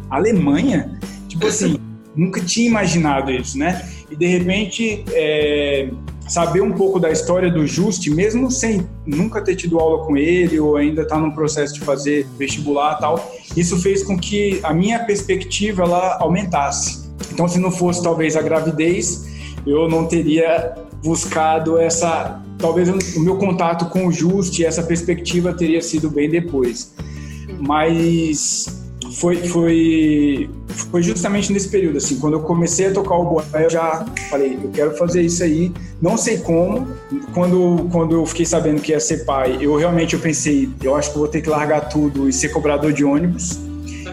Alemanha, 0.10 1.00
tipo 1.28 1.48
assim, 1.48 1.78
nunca 2.16 2.40
tinha 2.42 2.68
imaginado 2.68 3.32
isso, 3.32 3.58
né? 3.58 3.88
E 4.10 4.16
de 4.16 4.26
repente 4.26 5.04
é, 5.12 5.90
saber 6.28 6.62
um 6.62 6.72
pouco 6.72 7.00
da 7.00 7.10
história 7.10 7.50
do 7.50 7.66
Juste, 7.66 8.10
mesmo 8.10 8.52
sem 8.52 8.88
nunca 9.06 9.42
ter 9.42 9.56
tido 9.56 9.80
aula 9.80 10.06
com 10.06 10.16
ele 10.16 10.60
ou 10.60 10.78
ainda 10.78 11.02
estar 11.02 11.16
tá 11.16 11.22
no 11.22 11.34
processo 11.34 11.74
de 11.74 11.82
fazer 11.82 12.28
vestibular 12.38 12.96
tal, 12.96 13.34
isso 13.56 13.78
fez 13.80 14.04
com 14.04 14.18
que 14.18 14.60
a 14.64 14.74
minha 14.74 15.00
perspectiva 15.00 15.84
ela 15.84 16.18
aumentasse. 16.20 17.07
Então, 17.38 17.48
se 17.48 17.60
não 17.60 17.70
fosse 17.70 18.02
talvez 18.02 18.36
a 18.36 18.42
gravidez, 18.42 19.28
eu 19.64 19.88
não 19.88 20.08
teria 20.08 20.74
buscado 21.04 21.78
essa, 21.78 22.42
talvez 22.58 22.90
o 23.16 23.20
meu 23.20 23.36
contato 23.36 23.92
com 23.92 24.08
o 24.08 24.12
Juste, 24.12 24.66
essa 24.66 24.82
perspectiva 24.82 25.54
teria 25.54 25.80
sido 25.80 26.10
bem 26.10 26.28
depois. 26.28 26.96
Mas 27.60 28.66
foi, 29.14 29.36
foi, 29.36 30.50
foi 30.90 31.04
justamente 31.04 31.54
nesse 31.54 31.70
período, 31.70 31.98
assim, 32.00 32.18
quando 32.18 32.34
eu 32.34 32.40
comecei 32.40 32.88
a 32.88 32.92
tocar 32.92 33.14
o 33.14 33.26
boé, 33.26 33.66
eu 33.66 33.70
já 33.70 34.04
falei, 34.32 34.58
eu 34.64 34.72
quero 34.72 34.98
fazer 34.98 35.22
isso 35.22 35.44
aí, 35.44 35.72
não 36.02 36.18
sei 36.18 36.40
como, 36.40 36.88
quando, 37.36 37.88
quando 37.92 38.16
eu 38.16 38.26
fiquei 38.26 38.48
sabendo 38.48 38.82
que 38.82 38.94
ia 38.94 39.00
ser 39.00 39.26
pai, 39.26 39.60
eu 39.62 39.76
realmente 39.76 40.16
eu 40.16 40.20
pensei, 40.20 40.68
eu 40.82 40.96
acho 40.96 41.12
que 41.12 41.20
vou 41.20 41.28
ter 41.28 41.44
que 41.44 41.50
largar 41.52 41.82
tudo 41.88 42.28
e 42.28 42.34
ser 42.34 42.50
cobrador 42.50 42.92
de 42.92 43.06
ônibus, 43.06 43.60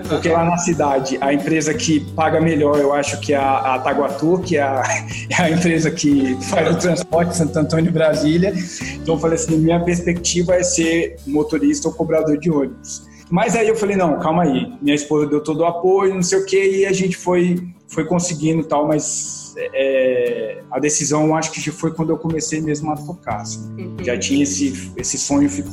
Porque 0.09 0.29
lá 0.29 0.45
na 0.45 0.59
cidade, 0.59 1.19
a 1.21 1.33
empresa 1.33 1.73
que 1.75 2.01
paga 2.15 2.41
melhor, 2.41 2.79
eu 2.79 2.93
acho 2.93 3.21
que 3.21 3.33
é 3.33 3.37
a, 3.37 3.75
a 3.75 3.79
Taguatu, 3.79 4.41
que 4.45 4.57
é 4.57 4.63
a, 4.63 4.83
é 5.31 5.43
a 5.43 5.51
empresa 5.51 5.91
que 5.91 6.37
faz 6.51 6.75
o 6.75 6.79
transporte 6.79 7.37
Santo 7.37 7.59
Antônio 7.59 7.93
Brasília. 7.93 8.53
Então 8.95 9.15
eu 9.15 9.21
falei 9.21 9.37
assim, 9.37 9.57
minha 9.57 9.81
perspectiva 9.81 10.55
é 10.55 10.63
ser 10.63 11.17
motorista 11.27 11.89
ou 11.89 11.95
cobrador 11.95 12.39
de 12.39 12.51
ônibus. 12.51 13.03
Mas 13.31 13.57
aí 13.57 13.69
eu 13.69 13.77
falei, 13.77 13.97
não, 13.97 14.19
calma 14.19 14.43
aí. 14.43 14.73
Minha 14.81 14.95
esposa 14.95 15.27
deu 15.27 15.43
todo 15.43 15.61
o 15.61 15.65
apoio, 15.65 16.15
não 16.15 16.23
sei 16.23 16.39
o 16.39 16.47
quê, 16.47 16.81
e 16.81 16.87
a 16.87 16.93
gente 16.93 17.17
foi, 17.17 17.57
foi 17.89 18.05
conseguindo 18.05 18.63
tal, 18.65 18.87
mas 18.87 19.55
é, 19.57 20.63
a 20.71 20.79
decisão 20.79 21.35
acho 21.35 21.51
que 21.51 21.61
já 21.61 21.73
foi 21.73 21.93
quando 21.93 22.11
eu 22.11 22.19
comecei 22.19 22.61
mesmo 22.61 22.91
a 22.91 22.97
tocar. 22.97 23.41
Assim. 23.41 23.61
Uhum. 23.79 23.97
Já 24.03 24.19
tinha 24.19 24.43
esse, 24.43 24.93
esse 24.97 25.19
sonho, 25.19 25.49
ficou 25.49 25.73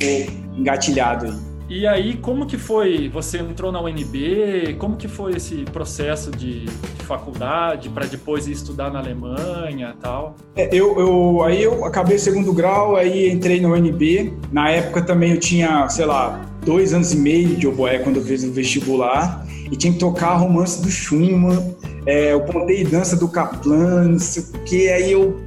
engatilhado 0.58 1.26
aí. 1.26 1.51
E 1.74 1.88
aí, 1.88 2.18
como 2.18 2.46
que 2.46 2.58
foi? 2.58 3.08
Você 3.08 3.38
entrou 3.38 3.72
na 3.72 3.82
UNB? 3.82 4.76
Como 4.78 4.98
que 4.98 5.08
foi 5.08 5.38
esse 5.38 5.64
processo 5.72 6.30
de, 6.30 6.66
de 6.66 7.06
faculdade 7.06 7.88
para 7.88 8.06
depois 8.06 8.46
ir 8.46 8.52
estudar 8.52 8.92
na 8.92 9.00
Alemanha 9.00 9.96
tal? 10.02 10.36
É, 10.58 10.68
eu, 10.70 11.00
eu, 11.00 11.44
aí 11.46 11.64
eu 11.64 11.86
acabei 11.86 12.18
o 12.18 12.20
segundo 12.20 12.52
grau, 12.52 12.98
aí 12.98 13.32
entrei 13.32 13.62
na 13.62 13.70
UNB. 13.70 14.34
Na 14.52 14.70
época 14.70 15.02
também 15.02 15.32
eu 15.32 15.40
tinha, 15.40 15.88
sei 15.88 16.06
lá, 16.06 16.46
dois 16.66 16.94
anos 16.94 17.14
e 17.14 17.16
meio 17.16 17.56
de 17.56 17.66
oboé 17.66 18.00
quando 18.00 18.18
eu 18.18 18.24
fiz 18.26 18.44
o 18.44 18.52
vestibular. 18.52 19.48
E 19.72 19.78
tinha 19.78 19.94
que 19.94 20.00
tocar 20.00 20.36
romance 20.36 20.82
do 20.82 20.92
Schumann, 20.92 21.74
é, 22.06 22.34
eu 22.34 22.42
pontei 22.42 22.84
dança 22.84 23.16
do 23.16 23.30
Kaplan, 23.30 24.10
não 24.10 24.20
sei 24.20 24.44
o 24.44 24.64
que. 24.66 24.90
Aí 24.90 25.14
eu 25.14 25.40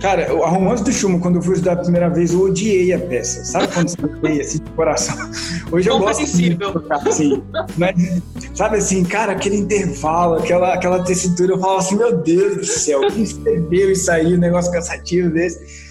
Cara, 0.00 0.30
a 0.30 0.48
Romance 0.48 0.84
do 0.84 0.92
Schumann, 0.92 1.20
quando 1.20 1.36
eu 1.36 1.42
fui 1.42 1.54
estudar 1.54 1.72
a 1.72 1.76
primeira 1.76 2.08
vez, 2.08 2.32
eu 2.32 2.42
odiei 2.42 2.92
a 2.92 2.98
peça. 2.98 3.44
Sabe 3.44 3.68
quando 3.72 3.88
você 3.88 4.04
odeia 4.04 4.42
assim 4.42 4.58
de 4.58 4.70
coração? 4.72 5.16
Hoje 5.72 5.88
eu 5.88 5.98
gosto 5.98 6.24
de 6.36 6.54
tocar 6.54 7.08
assim. 7.08 7.42
Mas, 7.78 8.22
sabe 8.54 8.76
assim, 8.76 9.04
cara, 9.04 9.32
aquele 9.32 9.56
intervalo, 9.56 10.34
aquela, 10.34 10.74
aquela 10.74 11.02
tessitura, 11.02 11.52
eu 11.54 11.58
falava 11.58 11.78
assim, 11.78 11.96
meu 11.96 12.16
Deus 12.16 12.56
do 12.56 12.64
céu, 12.64 13.00
quem 13.08 13.22
escreveu 13.22 13.90
isso 13.90 14.10
aí, 14.10 14.34
um 14.34 14.38
negócio 14.38 14.70
cansativo 14.70 15.30
desse? 15.30 15.86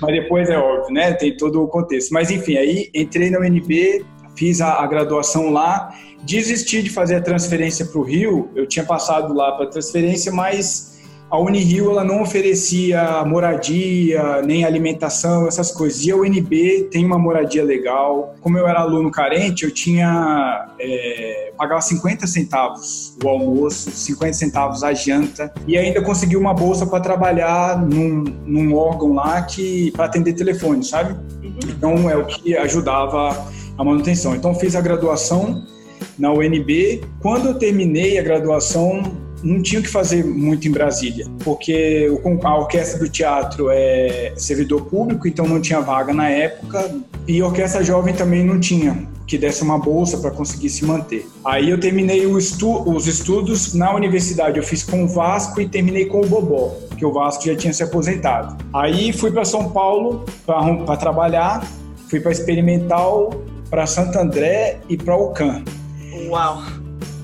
Mas 0.00 0.12
depois 0.12 0.48
é 0.48 0.58
óbvio, 0.58 0.94
né? 0.94 1.12
Tem 1.14 1.36
todo 1.36 1.62
o 1.62 1.68
contexto. 1.68 2.12
Mas 2.12 2.30
enfim, 2.30 2.56
aí 2.56 2.90
entrei 2.94 3.30
na 3.30 3.40
UNB, 3.40 4.04
fiz 4.36 4.60
a, 4.60 4.82
a 4.82 4.86
graduação 4.86 5.50
lá, 5.50 5.92
desisti 6.24 6.82
de 6.82 6.90
fazer 6.90 7.16
a 7.16 7.20
transferência 7.20 7.86
para 7.86 7.98
o 7.98 8.02
Rio. 8.02 8.50
Eu 8.54 8.66
tinha 8.66 8.84
passado 8.84 9.34
lá 9.34 9.52
para 9.52 9.66
transferência, 9.66 10.30
mas 10.30 10.95
a 11.28 11.38
Unirio 11.38 11.90
ela 11.90 12.04
não 12.04 12.22
oferecia 12.22 13.24
moradia, 13.24 14.42
nem 14.42 14.64
alimentação, 14.64 15.48
essas 15.48 15.72
coisas. 15.72 16.04
E 16.04 16.10
a 16.12 16.16
UNB 16.16 16.88
tem 16.90 17.04
uma 17.04 17.18
moradia 17.18 17.64
legal. 17.64 18.34
Como 18.40 18.56
eu 18.56 18.66
era 18.68 18.80
aluno 18.80 19.10
carente, 19.10 19.64
eu 19.64 19.70
tinha 19.72 20.68
é, 20.78 21.52
pagava 21.56 21.80
50 21.80 22.26
centavos 22.26 23.16
o 23.24 23.28
almoço, 23.28 23.90
50 23.90 24.34
centavos 24.34 24.84
a 24.84 24.92
janta 24.94 25.52
e 25.66 25.76
ainda 25.76 26.00
consegui 26.02 26.36
uma 26.36 26.54
bolsa 26.54 26.86
para 26.86 27.00
trabalhar 27.00 27.80
num, 27.80 28.22
num, 28.44 28.74
órgão 28.74 29.14
lá 29.14 29.42
que 29.42 29.90
para 29.92 30.04
atender 30.04 30.34
telefone, 30.34 30.84
sabe? 30.84 31.12
Uhum. 31.42 31.58
Então 31.68 32.10
é 32.10 32.16
o 32.16 32.24
que 32.24 32.56
ajudava 32.56 33.48
a 33.76 33.84
manutenção. 33.84 34.34
Então 34.36 34.54
fiz 34.54 34.76
a 34.76 34.80
graduação 34.80 35.64
na 36.18 36.32
UNB. 36.32 37.02
Quando 37.20 37.48
eu 37.48 37.54
terminei 37.54 38.18
a 38.18 38.22
graduação, 38.22 39.25
não 39.42 39.62
tinha 39.62 39.80
o 39.80 39.82
que 39.82 39.88
fazer 39.88 40.24
muito 40.24 40.66
em 40.66 40.70
Brasília, 40.70 41.26
porque 41.44 42.08
a 42.42 42.58
orquestra 42.58 42.98
do 42.98 43.08
teatro 43.08 43.68
é 43.70 44.32
servidor 44.36 44.82
público, 44.86 45.28
então 45.28 45.46
não 45.46 45.60
tinha 45.60 45.80
vaga 45.80 46.12
na 46.12 46.28
época, 46.28 46.94
e 47.26 47.40
a 47.40 47.46
orquestra 47.46 47.84
jovem 47.84 48.14
também 48.14 48.44
não 48.44 48.58
tinha 48.58 49.06
que 49.26 49.36
desse 49.36 49.62
uma 49.62 49.78
bolsa 49.78 50.18
para 50.18 50.30
conseguir 50.30 50.70
se 50.70 50.84
manter. 50.84 51.26
Aí 51.44 51.68
eu 51.68 51.80
terminei 51.80 52.24
estu 52.36 52.88
os 52.88 53.08
estudos 53.08 53.74
na 53.74 53.92
universidade, 53.92 54.56
eu 54.56 54.62
fiz 54.62 54.84
com 54.84 55.04
o 55.04 55.08
Vasco 55.08 55.60
e 55.60 55.68
terminei 55.68 56.06
com 56.06 56.20
o 56.20 56.26
Bobó, 56.26 56.76
que 56.96 57.04
o 57.04 57.12
Vasco 57.12 57.44
já 57.44 57.56
tinha 57.56 57.72
se 57.72 57.82
aposentado. 57.82 58.56
Aí 58.72 59.12
fui 59.12 59.32
para 59.32 59.44
São 59.44 59.70
Paulo 59.70 60.24
para 60.44 60.96
trabalhar, 60.96 61.66
fui 62.08 62.20
para 62.20 62.30
Experimental, 62.30 63.30
para 63.68 63.84
Santo 63.84 64.16
André 64.16 64.78
e 64.88 64.96
para 64.96 65.16
Ocam. 65.16 65.64
Uau! 66.28 66.62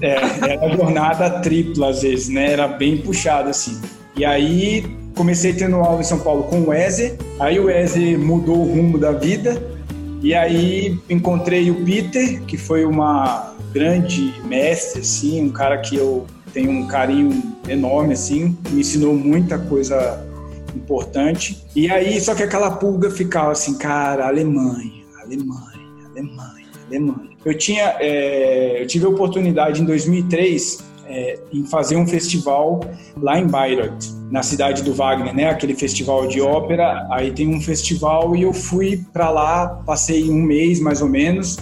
É, 0.02 0.16
era 0.52 0.76
jornada 0.76 1.30
tripla 1.40 1.90
às 1.90 2.02
vezes, 2.02 2.28
né? 2.28 2.52
Era 2.52 2.66
bem 2.66 2.98
puxado 2.98 3.48
assim. 3.48 3.80
E 4.16 4.24
aí 4.24 4.84
comecei 5.14 5.52
tendo 5.52 5.76
aula 5.76 6.00
em 6.00 6.04
São 6.04 6.18
Paulo 6.18 6.44
com 6.44 6.60
o 6.62 6.74
Eze, 6.74 7.16
aí 7.38 7.60
o 7.60 7.70
Eze 7.70 8.16
mudou 8.16 8.58
o 8.58 8.64
rumo 8.64 8.98
da 8.98 9.12
vida, 9.12 9.62
e 10.22 10.34
aí 10.34 10.98
encontrei 11.08 11.70
o 11.70 11.84
Peter, 11.84 12.42
que 12.42 12.56
foi 12.56 12.84
uma 12.84 13.54
grande 13.72 14.34
mestre, 14.44 15.00
assim, 15.00 15.42
um 15.42 15.50
cara 15.50 15.78
que 15.78 15.96
eu 15.96 16.26
tenho 16.52 16.70
um 16.70 16.86
carinho 16.86 17.42
enorme, 17.68 18.12
assim, 18.12 18.56
me 18.70 18.80
ensinou 18.80 19.14
muita 19.14 19.58
coisa 19.58 20.24
importante. 20.74 21.62
E 21.74 21.90
aí, 21.90 22.20
só 22.20 22.34
que 22.34 22.42
aquela 22.42 22.70
pulga 22.70 23.10
ficava 23.10 23.52
assim, 23.52 23.76
cara, 23.76 24.26
Alemanha, 24.26 25.04
Alemanha, 25.22 25.80
Alemanha, 26.10 26.66
Alemanha. 26.86 27.31
Eu 27.44 27.56
tinha, 27.56 27.96
é, 27.98 28.82
eu 28.82 28.86
tive 28.86 29.06
a 29.06 29.08
oportunidade 29.08 29.82
em 29.82 29.84
2003 29.84 30.92
é, 31.06 31.38
em 31.52 31.64
fazer 31.66 31.96
um 31.96 32.06
festival 32.06 32.80
lá 33.20 33.38
em 33.38 33.46
Bayreuth, 33.46 34.06
na 34.30 34.42
cidade 34.42 34.82
do 34.82 34.94
Wagner, 34.94 35.34
né? 35.34 35.50
Aquele 35.50 35.74
festival 35.74 36.26
de 36.26 36.40
ópera. 36.40 37.06
Aí 37.10 37.32
tem 37.32 37.48
um 37.48 37.60
festival 37.60 38.34
e 38.36 38.42
eu 38.42 38.52
fui 38.52 39.04
para 39.12 39.30
lá, 39.30 39.82
passei 39.84 40.30
um 40.30 40.40
mês 40.40 40.80
mais 40.80 41.02
ou 41.02 41.08
menos 41.08 41.58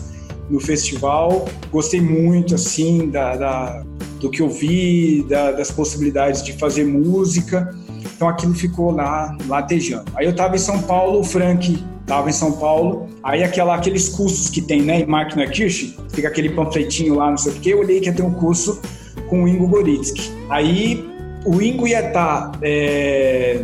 no 0.49 0.61
festival. 0.61 1.47
Gostei 1.73 2.01
muito, 2.01 2.55
assim, 2.55 3.09
da, 3.09 3.37
da 3.37 3.85
do 4.21 4.31
que 4.31 4.43
eu 4.43 4.51
vi, 4.51 5.25
da, 5.29 5.51
das 5.51 5.71
possibilidades 5.71 6.43
de 6.43 6.53
fazer 6.53 6.85
música. 6.85 7.75
Então 8.15 8.29
aquilo 8.29 8.55
ficou 8.55 8.91
lá 8.91 9.37
latejando. 9.49 10.13
Aí 10.15 10.27
eu 10.27 10.33
estava 10.33 10.55
em 10.55 10.59
São 10.59 10.83
Paulo, 10.83 11.21
o 11.21 11.25
Frank 11.25 11.83
estava 12.11 12.29
em 12.29 12.33
São 12.33 12.51
Paulo. 12.53 13.09
Aí 13.23 13.45
aquela, 13.45 13.77
aqueles 13.77 14.09
cursos 14.09 14.51
que 14.51 14.61
tem, 14.61 14.83
né, 14.83 15.01
em 15.01 15.07
Máquina 15.07 15.47
Kirsch, 15.47 15.97
fica 16.13 16.27
aquele 16.27 16.51
panfletinho 16.51 17.15
lá, 17.15 17.31
não 17.31 17.37
sei 17.37 17.53
o 17.53 17.55
quê. 17.57 17.73
Eu 17.73 17.79
olhei 17.79 18.01
que 18.01 18.07
ia 18.07 18.13
ter 18.13 18.23
um 18.23 18.33
curso 18.33 18.81
com 19.29 19.45
o 19.45 19.49
Ingo 19.49 19.69
Goritsky. 19.69 20.33
Aí 20.49 21.09
o 21.47 21.63
Ingo 21.63 21.87
ia 21.87 22.09
estar 22.09 22.51
tá, 22.51 22.59
é, 22.63 23.61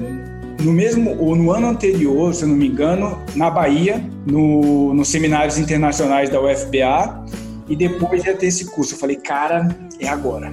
no 0.62 0.73
mesmo 0.73 1.19
ou 1.19 1.35
no 1.35 1.50
ano 1.50 1.67
anterior, 1.67 2.33
se 2.33 2.45
eu 2.45 2.49
não 2.49 2.57
me 2.57 2.69
engano, 2.69 3.21
na 3.35 3.50
Bahia, 3.50 4.03
no, 4.25 4.95
nos 4.95 5.09
seminários 5.09 5.59
internacionais 5.59 6.31
da 6.31 6.41
UFBA. 6.41 7.26
E 7.69 7.75
depois 7.75 8.25
ia 8.25 8.37
ter 8.37 8.47
esse 8.47 8.67
curso. 8.67 8.95
Eu 8.95 8.99
falei, 8.99 9.17
cara, 9.17 9.76
é 9.99 10.07
agora 10.07 10.53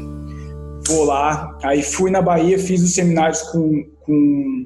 vou 0.88 1.06
lá. 1.06 1.58
Aí 1.64 1.82
fui 1.82 2.12
na 2.12 2.22
Bahia, 2.22 2.58
fiz 2.60 2.82
os 2.82 2.94
seminários 2.94 3.42
com, 3.44 3.86
com, 4.02 4.66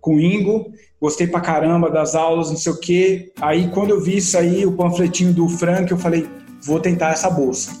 com 0.00 0.16
o 0.16 0.20
Ingo, 0.20 0.72
gostei 1.00 1.26
pra 1.26 1.40
caramba 1.40 1.90
das 1.90 2.14
aulas, 2.14 2.50
não 2.50 2.56
sei 2.56 2.72
o 2.72 2.78
quê. 2.78 3.32
Aí 3.40 3.68
quando 3.68 3.90
eu 3.90 4.00
vi 4.00 4.18
isso 4.18 4.36
aí, 4.36 4.66
o 4.66 4.72
panfletinho 4.72 5.32
do 5.32 5.48
Frank, 5.48 5.90
eu 5.90 5.98
falei, 5.98 6.28
vou 6.62 6.78
tentar 6.78 7.12
essa 7.12 7.30
bolsa. 7.30 7.72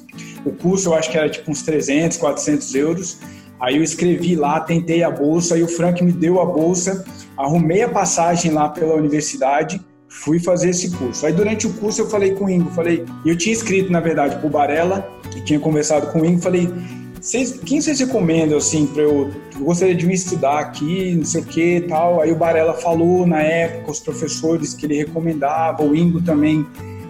O 0.44 0.52
curso 0.52 0.88
eu 0.88 0.94
acho 0.94 1.10
que 1.10 1.18
era 1.18 1.28
tipo 1.28 1.50
uns 1.50 1.62
300, 1.62 2.16
400 2.16 2.74
euros. 2.74 3.18
Aí 3.60 3.76
eu 3.76 3.82
escrevi 3.82 4.34
lá, 4.36 4.58
tentei 4.60 5.02
a 5.02 5.10
bolsa, 5.10 5.54
aí 5.54 5.62
o 5.62 5.68
Frank 5.68 6.02
me 6.02 6.12
deu 6.12 6.40
a 6.40 6.46
bolsa, 6.46 7.04
arrumei 7.36 7.82
a 7.82 7.88
passagem 7.90 8.52
lá 8.52 8.70
pela 8.70 8.94
universidade, 8.94 9.78
fui 10.08 10.38
fazer 10.38 10.70
esse 10.70 10.90
curso. 10.92 11.26
Aí 11.26 11.32
durante 11.34 11.66
o 11.66 11.74
curso 11.74 12.00
eu 12.00 12.08
falei 12.08 12.34
com 12.34 12.46
o 12.46 12.50
Ingo, 12.50 12.70
falei, 12.70 13.04
eu 13.24 13.36
tinha 13.36 13.52
escrito 13.52 13.92
na 13.92 14.00
verdade 14.00 14.36
pro 14.36 14.48
Barella, 14.48 15.06
e 15.36 15.42
tinha 15.42 15.60
conversado 15.60 16.06
com 16.06 16.22
o 16.22 16.24
Ingo, 16.24 16.40
falei, 16.40 16.70
vocês, 17.20 17.60
quem 17.64 17.80
vocês 17.80 18.00
recomendam, 18.00 18.56
assim, 18.56 18.86
para 18.86 19.02
eu, 19.02 19.30
eu 19.54 19.60
gostaria 19.60 19.94
de 19.94 20.06
vir 20.06 20.14
estudar 20.14 20.58
aqui, 20.58 21.14
não 21.16 21.24
sei 21.24 21.42
o 21.42 21.44
que 21.44 21.80
tal? 21.82 22.20
Aí 22.20 22.32
o 22.32 22.36
Barella 22.36 22.72
falou 22.72 23.26
na 23.26 23.42
época, 23.42 23.90
os 23.90 24.00
professores 24.00 24.72
que 24.72 24.86
ele 24.86 24.96
recomendava, 24.96 25.82
o 25.82 25.94
Ingo 25.94 26.22
também 26.22 26.66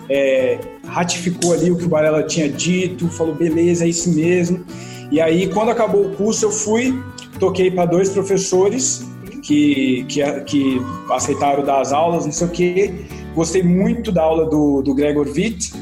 é, 0.08 0.58
ratificou 0.84 1.52
ali 1.52 1.70
o 1.70 1.76
que 1.76 1.84
o 1.84 1.88
Barella 1.88 2.24
tinha 2.24 2.48
dito, 2.48 3.06
falou, 3.08 3.34
beleza, 3.34 3.84
é 3.84 3.88
isso 3.88 4.12
mesmo. 4.12 4.64
E 5.12 5.20
aí, 5.20 5.48
quando 5.48 5.70
acabou 5.70 6.06
o 6.06 6.16
curso, 6.16 6.46
eu 6.46 6.50
fui, 6.50 6.92
toquei 7.38 7.70
para 7.70 7.84
dois 7.84 8.08
professores 8.08 9.04
que, 9.42 10.04
que, 10.08 10.40
que 10.42 10.82
aceitaram 11.10 11.64
dar 11.64 11.80
as 11.80 11.92
aulas, 11.92 12.24
não 12.24 12.32
sei 12.32 12.46
o 12.46 12.50
que. 12.50 12.94
Gostei 13.34 13.62
muito 13.62 14.10
da 14.10 14.22
aula 14.22 14.50
do, 14.50 14.82
do 14.82 14.92
Gregor 14.92 15.28
Witt. 15.28 15.72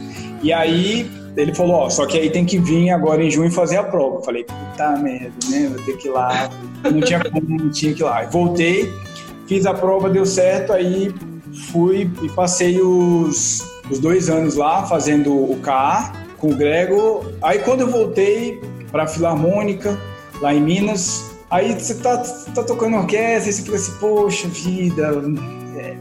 E 0.43 0.53
aí 0.53 1.11
ele 1.39 1.55
falou, 1.55 1.77
ó, 1.77 1.89
só 1.89 2.05
que 2.05 2.19
aí 2.19 2.31
tem 2.31 2.45
que 2.45 2.59
vir 2.59 2.91
agora 2.91 3.23
em 3.23 3.31
junho 3.31 3.51
fazer 3.51 3.77
a 3.77 3.85
prova. 3.85 4.17
Eu 4.17 4.23
falei, 4.23 4.45
puta 4.45 4.91
merda, 4.99 5.33
né? 5.49 5.71
Vou 5.73 5.85
ter 5.85 5.97
que 5.97 6.09
ir 6.09 6.11
lá. 6.11 6.51
Não 6.83 7.01
tinha 7.01 7.21
como, 7.21 7.49
não 7.49 7.71
tinha 7.71 7.95
que 7.95 8.03
ir 8.03 8.05
lá. 8.05 8.23
Voltei, 8.25 8.93
fiz 9.47 9.65
a 9.65 9.73
prova, 9.73 10.11
deu 10.11 10.27
certo, 10.27 10.73
aí 10.73 11.15
fui 11.71 12.11
e 12.23 12.29
passei 12.31 12.81
os, 12.81 13.65
os 13.89 14.01
dois 14.01 14.29
anos 14.29 14.57
lá 14.57 14.85
fazendo 14.87 15.33
o 15.33 15.57
KA 15.61 16.13
com 16.39 16.49
o 16.49 16.55
Grego. 16.57 17.25
Aí 17.41 17.61
quando 17.61 17.83
eu 17.83 17.89
voltei 17.89 18.61
para 18.91 19.05
a 19.05 19.07
Filarmônica, 19.07 19.97
lá 20.41 20.53
em 20.53 20.61
Minas, 20.61 21.31
aí 21.51 21.73
você 21.73 21.95
tá, 21.95 22.19
tá 22.19 22.65
tocando 22.65 22.97
orquestra, 22.97 23.49
e 23.49 23.53
você 23.53 23.63
fica 23.63 23.77
assim, 23.77 23.93
poxa 24.01 24.49
vida, 24.49 25.23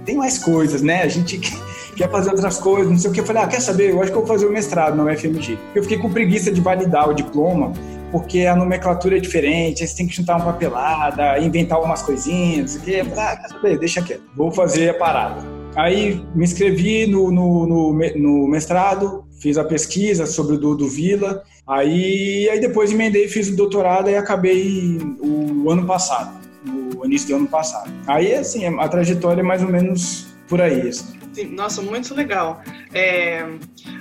tem 0.05 0.15
mais 0.15 0.37
coisas, 0.37 0.81
né? 0.81 1.03
A 1.03 1.07
gente 1.07 1.39
quer 1.95 2.09
fazer 2.09 2.29
outras 2.31 2.57
coisas, 2.57 2.89
não 2.89 2.97
sei 2.97 3.09
o 3.09 3.13
que. 3.13 3.19
Eu 3.19 3.25
falei, 3.25 3.43
ah, 3.43 3.47
quer 3.47 3.61
saber? 3.61 3.91
Eu 3.91 4.01
acho 4.01 4.11
que 4.11 4.17
eu 4.17 4.21
vou 4.21 4.27
fazer 4.27 4.45
o 4.45 4.51
mestrado 4.51 4.95
na 4.95 5.03
UFMG. 5.03 5.57
Eu 5.75 5.83
fiquei 5.83 5.97
com 5.97 6.11
preguiça 6.11 6.51
de 6.51 6.61
validar 6.61 7.09
o 7.09 7.13
diploma, 7.13 7.73
porque 8.11 8.45
a 8.45 8.55
nomenclatura 8.55 9.17
é 9.17 9.19
diferente, 9.19 9.81
aí 9.81 9.87
você 9.87 9.97
tem 9.97 10.07
que 10.07 10.15
juntar 10.15 10.37
uma 10.37 10.45
papelada, 10.45 11.39
inventar 11.39 11.81
umas 11.81 12.01
coisinhas, 12.01 12.75
não 12.75 12.83
sei 12.83 13.01
o 13.01 13.05
que. 13.05 13.19
Ah, 13.19 13.35
quer 13.35 13.49
saber? 13.49 13.79
Deixa 13.79 14.01
quieto. 14.01 14.23
Vou 14.35 14.51
fazer 14.51 14.89
a 14.89 14.93
parada. 14.93 15.57
Aí 15.75 16.25
me 16.33 16.43
inscrevi 16.43 17.05
no, 17.05 17.31
no, 17.31 17.67
no, 17.67 17.93
no 17.93 18.47
mestrado, 18.47 19.25
fiz 19.39 19.57
a 19.57 19.63
pesquisa 19.63 20.25
sobre 20.25 20.55
o 20.55 20.57
do, 20.57 20.75
do 20.75 20.89
Vila, 20.89 21.43
aí, 21.67 22.49
aí 22.49 22.59
depois 22.59 22.91
emendei, 22.91 23.27
fiz 23.27 23.49
o 23.49 23.55
doutorado 23.55 24.09
e 24.09 24.15
acabei 24.15 24.97
o 25.21 25.69
ano 25.69 25.85
passado, 25.85 26.33
no 26.67 27.05
início 27.05 27.29
do 27.29 27.35
ano 27.35 27.47
passado. 27.47 27.91
Aí, 28.07 28.33
assim, 28.33 28.65
a 28.65 28.87
trajetória 28.87 29.41
é 29.41 29.43
mais 29.43 29.61
ou 29.61 29.69
menos 29.69 30.27
por 30.47 30.61
aí. 30.61 30.89
Assim. 30.89 31.17
Sim, 31.33 31.45
nossa, 31.55 31.81
muito 31.81 32.13
legal. 32.15 32.61
É, 32.93 33.45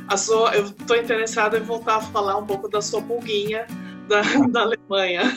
a 0.09 0.17
sua, 0.17 0.55
eu 0.55 0.67
estou 0.67 0.97
interessada 0.97 1.59
em 1.59 1.63
voltar 1.63 1.97
a 1.97 2.01
falar 2.01 2.37
um 2.37 2.47
pouco 2.47 2.69
da 2.69 2.81
sua 2.81 3.03
pulguinha 3.03 3.67
da, 4.09 4.23
da 4.49 4.63
Alemanha. 4.63 5.23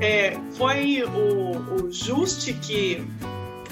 É, 0.00 0.38
foi 0.56 1.02
o, 1.02 1.74
o 1.74 1.90
Juste 1.90 2.52
que 2.52 3.04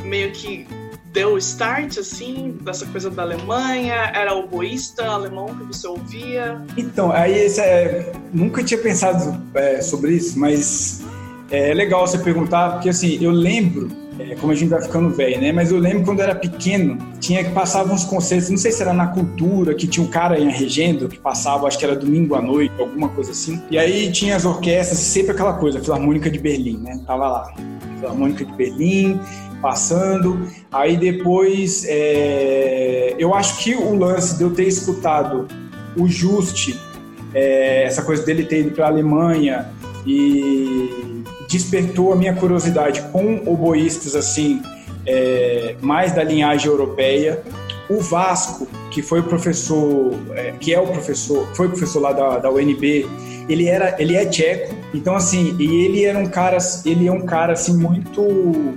meio 0.03 0.33
que 0.33 0.67
deu 1.13 1.35
o 1.35 1.39
start, 1.39 1.99
assim, 1.99 2.59
dessa 2.63 2.85
coisa 2.87 3.09
da 3.09 3.23
Alemanha? 3.23 4.11
Era 4.13 4.35
oboísta 4.35 5.07
alemão 5.07 5.47
que 5.47 5.65
você 5.65 5.87
ouvia? 5.87 6.61
Então, 6.77 7.11
aí 7.13 7.47
é, 7.59 8.13
nunca 8.35 8.63
tinha 8.63 8.79
pensado 8.79 9.41
é, 9.55 9.81
sobre 9.81 10.15
isso, 10.15 10.39
mas 10.39 11.03
é 11.51 11.73
legal 11.73 12.07
você 12.07 12.19
perguntar, 12.19 12.73
porque 12.73 12.89
assim, 12.89 13.19
eu 13.23 13.31
lembro, 13.31 13.89
é, 14.19 14.35
como 14.35 14.53
a 14.53 14.55
gente 14.55 14.69
vai 14.69 14.83
ficando 14.83 15.11
velho, 15.11 15.41
né? 15.41 15.53
Mas 15.53 15.71
eu 15.71 15.79
lembro 15.79 16.05
quando 16.05 16.21
era 16.21 16.35
pequeno, 16.35 16.99
tinha 17.21 17.45
que 17.45 17.51
passar 17.51 17.85
uns 17.87 18.05
conceitos, 18.05 18.49
não 18.51 18.57
sei 18.57 18.73
se 18.73 18.83
era 18.83 18.93
na 18.93 19.09
cultura, 19.09 19.75
que 19.75 19.87
tinha 19.87 20.05
um 20.05 20.09
cara 20.09 20.39
em 20.39 20.51
regendo 20.51 21.09
que 21.09 21.19
passava, 21.19 21.67
acho 21.67 21.79
que 21.79 21.85
era 21.85 21.95
domingo 21.95 22.35
à 22.35 22.43
noite, 22.43 22.73
alguma 22.79 23.09
coisa 23.11 23.31
assim. 23.31 23.63
E 23.71 23.79
aí 23.79 24.11
tinha 24.11 24.37
as 24.37 24.45
orquestras, 24.45 24.99
sempre 24.99 25.33
aquela 25.33 25.55
coisa, 25.55 25.81
Filarmônica 25.81 26.31
de 26.31 26.39
Berlim, 26.39 26.79
né? 26.79 27.01
Tava 27.07 27.29
lá. 27.29 27.55
Filarmônica 28.01 28.45
de 28.45 28.53
Berlim, 28.53 29.21
passando. 29.61 30.49
Aí 30.73 30.97
depois, 30.97 31.85
é, 31.87 33.15
eu 33.19 33.35
acho 33.35 33.63
que 33.63 33.75
o 33.75 33.95
lance 33.95 34.37
de 34.37 34.43
eu 34.43 34.51
ter 34.51 34.67
escutado 34.67 35.47
o 35.97 36.09
Juste, 36.09 36.79
é, 37.35 37.85
essa 37.85 38.03
coisa 38.03 38.25
dele 38.25 38.45
ter 38.45 38.61
ido 38.61 38.71
para 38.73 38.87
a 38.87 38.89
Alemanha 38.89 39.67
e 40.07 41.16
despertou 41.49 42.13
a 42.13 42.17
minha 42.17 42.35
curiosidade 42.35 43.03
com 43.13 43.43
oboístas 43.47 44.15
assim, 44.15 44.63
é, 45.07 45.77
mais 45.81 46.13
da 46.13 46.23
linhagem 46.23 46.69
europeia. 46.69 47.43
O 47.89 48.01
Vasco, 48.01 48.67
que 48.91 49.01
foi 49.01 49.21
o 49.21 49.23
professor, 49.23 50.13
é, 50.35 50.53
que 50.59 50.75
é 50.75 50.81
o 50.81 50.87
professor, 50.87 51.47
foi 51.55 51.69
professor 51.69 52.01
lá 52.01 52.13
da, 52.13 52.39
da 52.39 52.51
UNB, 52.51 53.09
ele 53.49 53.69
era, 53.69 53.95
ele 54.01 54.17
é 54.17 54.27
tcheco, 54.27 54.75
então 54.93 55.15
assim, 55.15 55.55
e 55.59 55.85
ele 55.85 56.05
era 56.05 56.19
um 56.19 56.27
cara, 56.27 56.59
ele 56.85 57.07
é 57.07 57.13
um 57.13 57.25
cara 57.25 57.53
assim 57.53 57.77
muito 57.77 58.75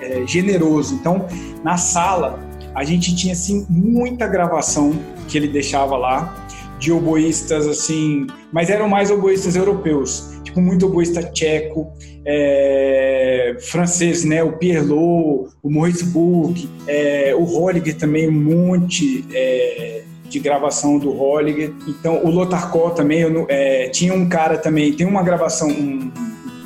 é, 0.00 0.26
generoso. 0.26 0.94
Então, 0.94 1.26
na 1.62 1.76
sala, 1.76 2.38
a 2.74 2.84
gente 2.84 3.14
tinha 3.14 3.34
assim 3.34 3.66
muita 3.68 4.26
gravação 4.26 4.98
que 5.26 5.36
ele 5.36 5.48
deixava 5.48 5.96
lá 5.96 6.46
de 6.78 6.92
oboístas 6.92 7.66
assim, 7.66 8.26
mas 8.52 8.70
eram 8.70 8.88
mais 8.88 9.10
oboístas 9.10 9.56
europeus, 9.56 10.37
tipo 10.58 10.60
muito 10.60 10.86
oboísta 10.86 11.22
tcheco, 11.22 11.92
é, 12.24 13.56
francês, 13.60 14.24
né, 14.24 14.42
o 14.42 14.52
Pierlot, 14.52 15.50
o 15.62 15.70
Maurice 15.70 16.04
Burke, 16.04 16.68
é, 16.86 17.34
o 17.34 17.44
Holliger 17.44 17.96
também, 17.96 18.28
um 18.28 18.32
monte 18.32 19.24
é, 19.32 20.02
de 20.28 20.38
gravação 20.38 20.98
do 20.98 21.10
Holliger. 21.10 21.72
Então 21.86 22.24
o 22.24 22.30
Lotarcó 22.30 22.90
também, 22.90 23.20
eu, 23.20 23.46
é, 23.48 23.88
tinha 23.88 24.12
um 24.12 24.28
cara 24.28 24.58
também, 24.58 24.92
tem 24.92 25.06
uma 25.06 25.22
gravação, 25.22 25.68
um 25.68 26.10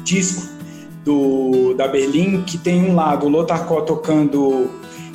disco 0.03 0.51
do, 1.05 1.75
da 1.75 1.87
Berlim, 1.87 2.43
que 2.43 2.59
tem 2.59 2.83
um 2.83 2.95
lado 2.95 3.27
o 3.27 3.29
Lothar 3.29 3.67
tocando 3.85 4.71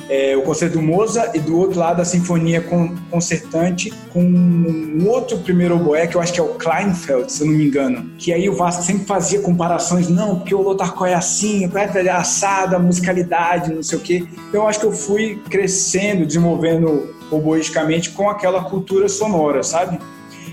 é, 0.08 0.36
o 0.36 0.42
concerto 0.42 0.78
do 0.78 0.82
Mozart 0.82 1.34
e 1.34 1.38
do 1.38 1.56
outro 1.58 1.78
lado 1.78 2.00
a 2.00 2.04
sinfonia 2.04 2.64
concertante 3.10 3.92
com 4.12 4.22
um 4.22 5.06
outro 5.06 5.38
primeiro 5.38 5.76
oboé 5.76 6.06
que 6.06 6.16
eu 6.16 6.20
acho 6.20 6.32
que 6.32 6.40
é 6.40 6.42
o 6.42 6.54
Kleinfeld, 6.54 7.30
se 7.30 7.42
eu 7.42 7.46
não 7.46 7.54
me 7.54 7.66
engano. 7.66 8.10
Que 8.16 8.32
aí 8.32 8.48
o 8.48 8.54
Vasco 8.54 8.82
sempre 8.82 9.04
fazia 9.04 9.40
comparações, 9.40 10.08
não, 10.08 10.36
porque 10.36 10.54
o 10.54 10.62
Lothar 10.62 10.94
é 11.06 11.14
assim, 11.14 11.70
é 11.70 12.08
assado, 12.10 12.74
a 12.74 12.78
musicalidade, 12.78 13.72
não 13.72 13.82
sei 13.82 13.98
o 13.98 14.00
quê. 14.00 14.26
Então 14.48 14.62
eu 14.62 14.68
acho 14.68 14.80
que 14.80 14.86
eu 14.86 14.92
fui 14.92 15.40
crescendo, 15.50 16.24
desenvolvendo 16.24 17.14
oboisticamente 17.30 18.10
com 18.10 18.30
aquela 18.30 18.64
cultura 18.64 19.08
sonora, 19.08 19.62
sabe? 19.62 19.98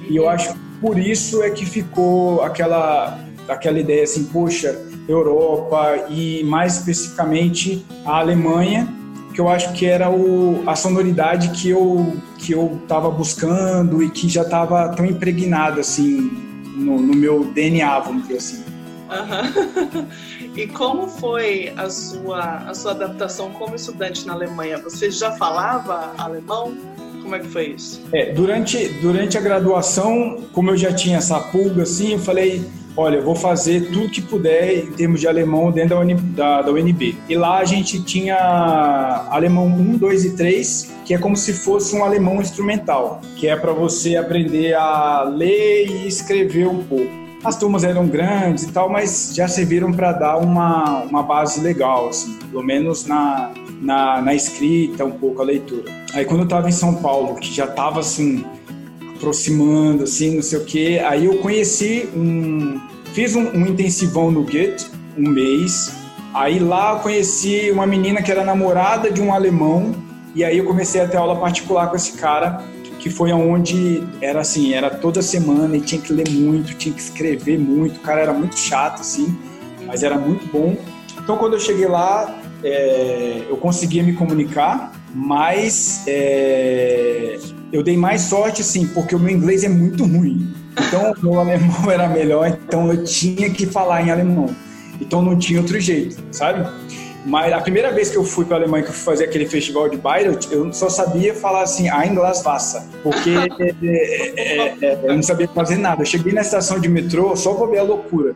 E 0.09 0.15
eu 0.15 0.27
acho 0.27 0.53
por 0.81 0.99
isso 0.99 1.41
é 1.41 1.49
que 1.49 1.65
ficou 1.65 2.41
aquela 2.41 3.19
aquela 3.47 3.79
ideia 3.79 4.03
assim, 4.03 4.25
poxa, 4.25 4.79
Europa 5.07 6.07
e 6.09 6.43
mais 6.43 6.77
especificamente 6.77 7.85
a 8.03 8.19
Alemanha, 8.19 8.87
que 9.35 9.41
eu 9.41 9.49
acho 9.49 9.73
que 9.73 9.85
era 9.85 10.09
o, 10.09 10.63
a 10.65 10.77
sonoridade 10.77 11.49
que 11.49 11.69
eu 11.69 12.15
que 12.37 12.53
eu 12.53 12.79
estava 12.81 13.11
buscando 13.11 14.01
e 14.01 14.09
que 14.09 14.29
já 14.29 14.43
estava 14.43 14.87
tão 14.89 15.05
impregnada 15.05 15.81
assim 15.81 16.31
no, 16.73 17.01
no, 17.01 17.13
meu 17.13 17.43
DNA, 17.43 17.99
vamos 17.99 18.27
dizer 18.27 18.37
assim. 18.37 18.63
Uhum. 19.11 20.05
E 20.55 20.67
como 20.67 21.09
foi 21.09 21.73
a 21.75 21.89
sua 21.89 22.59
a 22.65 22.73
sua 22.73 22.91
adaptação 22.91 23.51
como 23.51 23.75
estudante 23.75 24.25
na 24.25 24.31
Alemanha? 24.31 24.77
Você 24.77 25.11
já 25.11 25.33
falava 25.33 26.13
alemão? 26.17 26.73
Como 27.21 27.35
é 27.35 27.39
que 27.39 27.47
foi 27.49 27.71
isso? 27.71 28.01
É, 28.13 28.31
durante 28.31 28.87
durante 29.01 29.37
a 29.37 29.41
graduação, 29.41 30.45
como 30.53 30.71
eu 30.71 30.77
já 30.77 30.93
tinha 30.93 31.17
essa 31.17 31.37
pulga 31.41 31.83
assim, 31.83 32.13
eu 32.13 32.19
falei 32.19 32.63
olha, 32.97 33.17
eu 33.17 33.23
vou 33.23 33.35
fazer 33.35 33.91
tudo 33.91 34.09
que 34.09 34.21
puder 34.21 34.85
em 34.85 34.91
termos 34.91 35.19
de 35.19 35.27
alemão 35.27 35.71
dentro 35.71 36.01
da, 36.35 36.61
UNB. 36.69 37.17
E 37.27 37.35
lá 37.35 37.57
a 37.57 37.65
gente 37.65 38.01
tinha 38.03 38.37
alemão 39.29 39.65
1, 39.65 39.97
2 39.97 40.25
e 40.25 40.35
3, 40.35 40.91
que 41.05 41.13
é 41.13 41.17
como 41.17 41.35
se 41.35 41.53
fosse 41.53 41.95
um 41.95 42.03
alemão 42.03 42.41
instrumental, 42.41 43.21
que 43.35 43.47
é 43.47 43.55
para 43.55 43.73
você 43.73 44.15
aprender 44.15 44.73
a 44.73 45.23
ler 45.23 45.87
e 45.87 46.07
escrever 46.07 46.67
um 46.67 46.83
pouco. 46.83 47.25
As 47.43 47.57
turmas 47.57 47.83
eram 47.83 48.07
grandes 48.07 48.63
e 48.63 48.71
tal, 48.71 48.89
mas 48.89 49.31
já 49.35 49.47
serviram 49.47 49.91
para 49.93 50.11
dar 50.13 50.37
uma, 50.37 51.03
uma 51.03 51.21
base 51.21 51.61
legal, 51.61 52.09
assim, 52.09 52.39
pelo 52.49 52.63
menos 52.63 53.05
na, 53.05 53.51
na, 53.81 54.19
na 54.19 54.33
escrita, 54.33 55.05
um 55.05 55.11
pouco 55.11 55.43
a 55.43 55.45
leitura. 55.45 55.91
Aí 56.13 56.25
quando 56.25 56.39
eu 56.39 56.45
estava 56.45 56.67
em 56.67 56.71
São 56.71 56.95
Paulo, 56.95 57.35
que 57.35 57.53
já 57.53 57.65
estava 57.65 57.99
assim 57.99 58.43
aproximando, 59.15 60.03
assim, 60.03 60.35
não 60.35 60.43
sei 60.43 60.59
o 60.59 60.65
quê. 60.65 61.01
Aí 61.05 61.25
eu 61.25 61.37
conheci 61.37 62.09
um. 62.15 62.79
Fiz 63.13 63.35
um, 63.35 63.47
um 63.55 63.65
intensivão 63.67 64.29
no 64.29 64.43
Goethe, 64.43 64.87
um 65.17 65.29
mês. 65.29 65.93
Aí 66.33 66.59
lá 66.59 66.93
eu 66.93 66.99
conheci 66.99 67.71
uma 67.71 67.87
menina 67.87 68.21
que 68.21 68.29
era 68.29 68.43
namorada 68.43 69.09
de 69.09 69.21
um 69.21 69.33
alemão. 69.33 69.95
E 70.35 70.43
aí 70.43 70.57
eu 70.57 70.65
comecei 70.65 70.99
a 70.99 71.07
ter 71.07 71.15
aula 71.15 71.37
particular 71.37 71.89
com 71.89 71.95
esse 71.95 72.17
cara, 72.17 72.61
que 72.99 73.09
foi 73.09 73.31
aonde 73.31 74.03
era 74.19 74.41
assim, 74.41 74.73
era 74.73 74.89
toda 74.89 75.21
semana 75.21 75.77
e 75.77 75.81
tinha 75.81 76.01
que 76.01 76.11
ler 76.11 76.29
muito, 76.29 76.73
tinha 76.73 76.93
que 76.93 76.99
escrever 76.99 77.57
muito. 77.57 77.97
O 77.97 78.01
cara 78.01 78.19
era 78.19 78.33
muito 78.33 78.59
chato, 78.59 78.99
assim, 78.99 79.33
mas 79.85 80.03
era 80.03 80.17
muito 80.17 80.45
bom. 80.51 80.75
Então 81.17 81.37
quando 81.37 81.53
eu 81.53 81.59
cheguei 81.59 81.87
lá, 81.87 82.37
é, 82.61 83.43
eu 83.47 83.55
conseguia 83.55 84.03
me 84.03 84.11
comunicar, 84.11 84.91
mas 85.13 86.03
é, 86.05 87.39
eu 87.75 87.83
dei 87.83 87.97
mais 87.97 88.21
sorte, 88.21 88.63
sim, 88.63 88.87
porque 88.87 89.13
o 89.13 89.19
meu 89.19 89.35
inglês 89.35 89.63
é 89.63 89.69
muito 89.69 90.05
ruim. 90.05 90.53
Então, 90.79 91.11
o 91.11 91.21
meu 91.21 91.39
alemão 91.39 91.89
era 91.91 92.07
melhor, 92.07 92.47
então 92.47 92.91
eu 92.91 93.03
tinha 93.03 93.49
que 93.49 93.65
falar 93.65 94.01
em 94.01 94.11
alemão. 94.11 94.55
Então, 94.99 95.21
não 95.21 95.37
tinha 95.37 95.59
outro 95.59 95.77
jeito, 95.79 96.15
sabe? 96.31 96.65
Mas 97.25 97.51
a 97.51 97.59
primeira 97.59 97.91
vez 97.91 98.09
que 98.09 98.15
eu 98.15 98.23
fui 98.23 98.45
para 98.45 98.57
a 98.57 98.59
Alemanha, 98.59 98.83
que 98.83 98.89
eu 98.91 98.93
fui 98.93 99.03
fazer 99.03 99.25
aquele 99.25 99.47
festival 99.47 99.89
de 99.89 99.97
Bayreuth, 99.97 100.47
eu 100.51 100.71
só 100.71 100.89
sabia 100.89 101.33
falar 101.33 101.63
assim, 101.63 101.89
Ein 101.89 102.13
Glas 102.13 102.43
Wasser, 102.45 102.83
porque 103.01 103.31
é, 103.59 103.75
é, 103.83 104.75
é, 104.79 104.99
eu 105.03 105.15
não 105.15 105.23
sabia 105.23 105.47
fazer 105.47 105.77
nada. 105.77 106.03
Eu 106.03 106.05
cheguei 106.05 106.31
na 106.31 106.41
estação 106.41 106.79
de 106.79 106.87
metrô 106.87 107.35
só 107.35 107.55
para 107.55 107.65
ver 107.67 107.79
a 107.79 107.83
loucura 107.83 108.35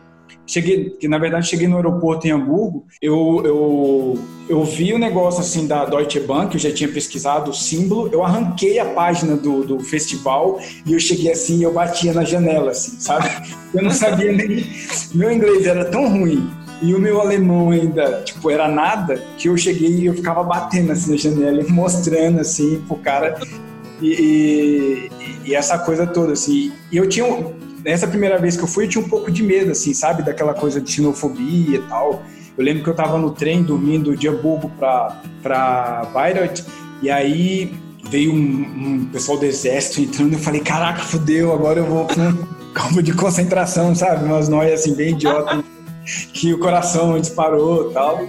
cheguei, 0.50 0.90
que 0.90 1.06
na 1.06 1.18
verdade 1.18 1.48
cheguei 1.48 1.68
no 1.68 1.76
aeroporto 1.76 2.26
em 2.26 2.30
Hamburgo, 2.30 2.84
eu, 3.00 3.42
eu, 3.44 4.18
eu 4.48 4.64
vi 4.64 4.92
o 4.92 4.98
negócio 4.98 5.40
assim 5.40 5.66
da 5.66 5.84
Deutsche 5.84 6.20
Bank, 6.20 6.54
eu 6.54 6.60
já 6.60 6.72
tinha 6.72 6.88
pesquisado 6.88 7.50
o 7.50 7.54
símbolo, 7.54 8.08
eu 8.12 8.24
arranquei 8.24 8.78
a 8.78 8.86
página 8.86 9.36
do, 9.36 9.64
do 9.64 9.80
festival 9.80 10.60
e 10.84 10.92
eu 10.92 11.00
cheguei 11.00 11.30
assim, 11.30 11.62
eu 11.62 11.72
batia 11.72 12.12
na 12.12 12.24
janela, 12.24 12.72
assim, 12.72 12.98
sabe? 13.00 13.28
Eu 13.72 13.84
não 13.84 13.92
sabia 13.92 14.32
nem. 14.32 14.66
Meu 15.14 15.30
inglês 15.30 15.64
era 15.64 15.84
tão 15.84 16.08
ruim 16.08 16.50
e 16.82 16.92
o 16.92 16.98
meu 16.98 17.20
alemão 17.20 17.70
ainda, 17.70 18.22
tipo, 18.24 18.50
era 18.50 18.66
nada, 18.66 19.22
que 19.38 19.48
eu 19.48 19.56
cheguei 19.56 19.90
e 19.90 20.06
eu 20.06 20.14
ficava 20.14 20.42
batendo 20.42 20.90
assim 20.90 21.12
na 21.12 21.16
janela 21.16 21.60
e 21.60 21.70
mostrando 21.70 22.40
assim 22.40 22.82
pro 22.88 22.96
cara. 22.96 23.38
E, 24.00 25.08
e, 25.44 25.50
e 25.50 25.54
essa 25.54 25.78
coisa 25.78 26.06
toda, 26.06 26.32
assim. 26.32 26.72
E 26.90 26.96
eu 26.96 27.08
tinha 27.08 27.26
nessa 27.84 28.06
primeira 28.06 28.38
vez 28.38 28.56
que 28.56 28.62
eu 28.62 28.68
fui, 28.68 28.84
eu 28.84 28.88
tinha 28.88 29.04
um 29.04 29.08
pouco 29.08 29.30
de 29.30 29.42
medo, 29.42 29.70
assim, 29.72 29.94
sabe? 29.94 30.22
Daquela 30.22 30.54
coisa 30.54 30.80
de 30.80 30.90
xenofobia 30.90 31.78
e 31.78 31.82
tal. 31.82 32.22
Eu 32.56 32.64
lembro 32.64 32.82
que 32.82 32.88
eu 32.88 32.92
estava 32.92 33.18
no 33.18 33.30
trem 33.30 33.62
dormindo 33.62 34.16
de 34.16 34.28
Hamburgo 34.28 34.70
para 34.78 36.10
Bayreuth 36.12 36.64
e 37.02 37.10
aí 37.10 37.72
veio 38.10 38.32
um, 38.32 38.36
um, 38.36 39.08
pessoal 39.12 39.38
do 39.38 39.44
exército 39.44 40.00
entrando. 40.00 40.34
Eu 40.34 40.38
falei, 40.38 40.60
caraca, 40.60 41.00
fudeu, 41.00 41.52
agora 41.52 41.78
eu 41.78 41.86
vou 41.86 42.04
para 42.04 42.28
um 42.28 42.46
campo 42.74 43.02
de 43.02 43.12
concentração, 43.12 43.94
sabe? 43.94 44.24
Umas 44.24 44.48
noias 44.48 44.80
assim 44.80 44.94
bem 44.94 45.14
idiotas 45.14 45.64
que 46.32 46.52
o 46.52 46.58
coração 46.58 47.18
disparou 47.18 47.90
tal. 47.92 48.20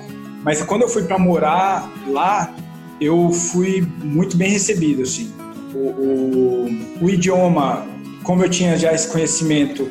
Mas 0.44 0.62
quando 0.64 0.84
eu 0.84 0.90
fui 0.90 1.04
para 1.04 1.20
morar 1.20 1.92
lá, 2.08 2.54
eu 3.00 3.32
fui 3.32 3.88
muito 4.04 4.38
bem 4.38 4.52
recebido, 4.52 5.04
assim. 5.04 5.32
O, 5.74 5.78
o, 5.78 7.06
o 7.06 7.10
idioma, 7.10 7.86
como 8.24 8.44
eu 8.44 8.50
tinha 8.50 8.78
já 8.78 8.94
esse 8.94 9.08
conhecimento, 9.08 9.90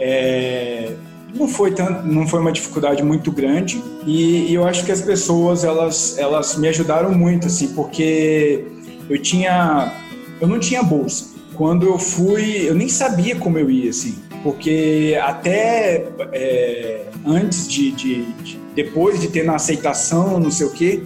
é, 0.00 0.92
não 1.34 1.48
foi 1.48 1.72
tanto, 1.72 2.06
não 2.06 2.26
foi 2.26 2.40
uma 2.40 2.52
dificuldade 2.52 3.02
muito 3.02 3.30
grande. 3.30 3.82
E, 4.06 4.50
e, 4.50 4.54
eu 4.54 4.66
acho 4.66 4.84
que 4.84 4.92
as 4.92 5.00
pessoas 5.00 5.64
elas 5.64 6.18
elas 6.18 6.56
me 6.56 6.68
ajudaram 6.68 7.12
muito 7.12 7.46
assim 7.46 7.68
porque 7.68 8.64
eu 9.08 9.20
tinha 9.20 9.92
eu 10.40 10.48
não 10.48 10.58
tinha 10.58 10.82
bolsa. 10.82 11.34
Quando 11.54 11.86
eu 11.86 11.98
fui 11.98 12.68
eu 12.68 12.74
nem 12.74 12.88
sabia 12.88 13.36
como 13.36 13.58
eu 13.58 13.70
ia 13.70 13.90
assim 13.90 14.16
porque 14.42 15.18
até 15.20 16.06
é, 16.32 17.06
antes 17.26 17.66
de, 17.66 17.90
de, 17.90 18.22
de, 18.42 18.60
depois 18.76 19.20
de 19.20 19.28
ter 19.28 19.44
na 19.44 19.56
aceitação 19.56 20.38
não 20.38 20.50
sei 20.50 20.66
o 20.66 20.70
que 20.70 21.02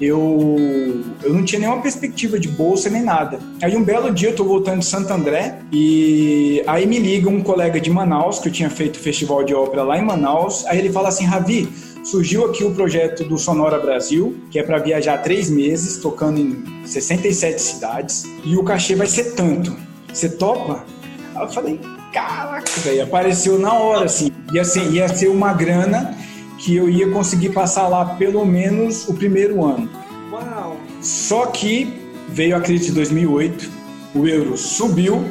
eu, 0.00 1.02
eu 1.22 1.32
não 1.32 1.44
tinha 1.44 1.60
nenhuma 1.60 1.80
perspectiva 1.80 2.38
de 2.38 2.48
bolsa 2.48 2.90
nem 2.90 3.02
nada. 3.02 3.38
Aí 3.62 3.76
um 3.76 3.82
belo 3.82 4.12
dia 4.12 4.30
eu 4.30 4.36
tô 4.36 4.44
voltando 4.44 4.80
de 4.80 4.86
Santo 4.86 5.12
André 5.12 5.58
e 5.72 6.62
aí 6.66 6.86
me 6.86 6.98
liga 6.98 7.28
um 7.28 7.40
colega 7.40 7.80
de 7.80 7.90
Manaus, 7.90 8.38
que 8.38 8.48
eu 8.48 8.52
tinha 8.52 8.70
feito 8.70 8.98
festival 8.98 9.44
de 9.44 9.54
ópera 9.54 9.82
lá 9.82 9.98
em 9.98 10.04
Manaus, 10.04 10.66
aí 10.66 10.78
ele 10.78 10.90
fala 10.90 11.08
assim, 11.08 11.24
Ravi, 11.24 11.68
surgiu 12.02 12.44
aqui 12.44 12.64
o 12.64 12.74
projeto 12.74 13.24
do 13.24 13.38
Sonora 13.38 13.78
Brasil, 13.78 14.36
que 14.50 14.58
é 14.58 14.62
para 14.62 14.78
viajar 14.78 15.18
três 15.18 15.48
meses, 15.48 15.96
tocando 15.98 16.40
em 16.40 16.84
67 16.84 17.60
cidades, 17.60 18.24
e 18.44 18.56
o 18.56 18.64
cachê 18.64 18.94
vai 18.94 19.06
ser 19.06 19.34
tanto. 19.34 19.74
Você 20.12 20.28
topa? 20.28 20.84
Aí 21.34 21.42
eu 21.42 21.48
falei, 21.48 21.80
caraca, 22.12 22.70
velho, 22.82 23.02
apareceu 23.02 23.58
na 23.58 23.72
hora, 23.72 24.04
assim. 24.04 24.30
E 24.52 24.58
assim, 24.58 24.92
ia 24.92 25.08
ser 25.08 25.28
uma 25.28 25.52
grana 25.52 26.16
que 26.64 26.74
eu 26.74 26.88
ia 26.88 27.10
conseguir 27.10 27.50
passar 27.50 27.88
lá 27.88 28.06
pelo 28.16 28.42
menos 28.46 29.06
o 29.06 29.12
primeiro 29.12 29.62
ano. 29.62 29.88
Uau! 30.32 30.78
Só 31.02 31.44
que 31.46 31.92
veio 32.30 32.56
a 32.56 32.60
crise 32.60 32.86
de 32.86 32.92
2008, 32.92 33.70
o 34.14 34.26
euro 34.26 34.56
subiu 34.56 35.22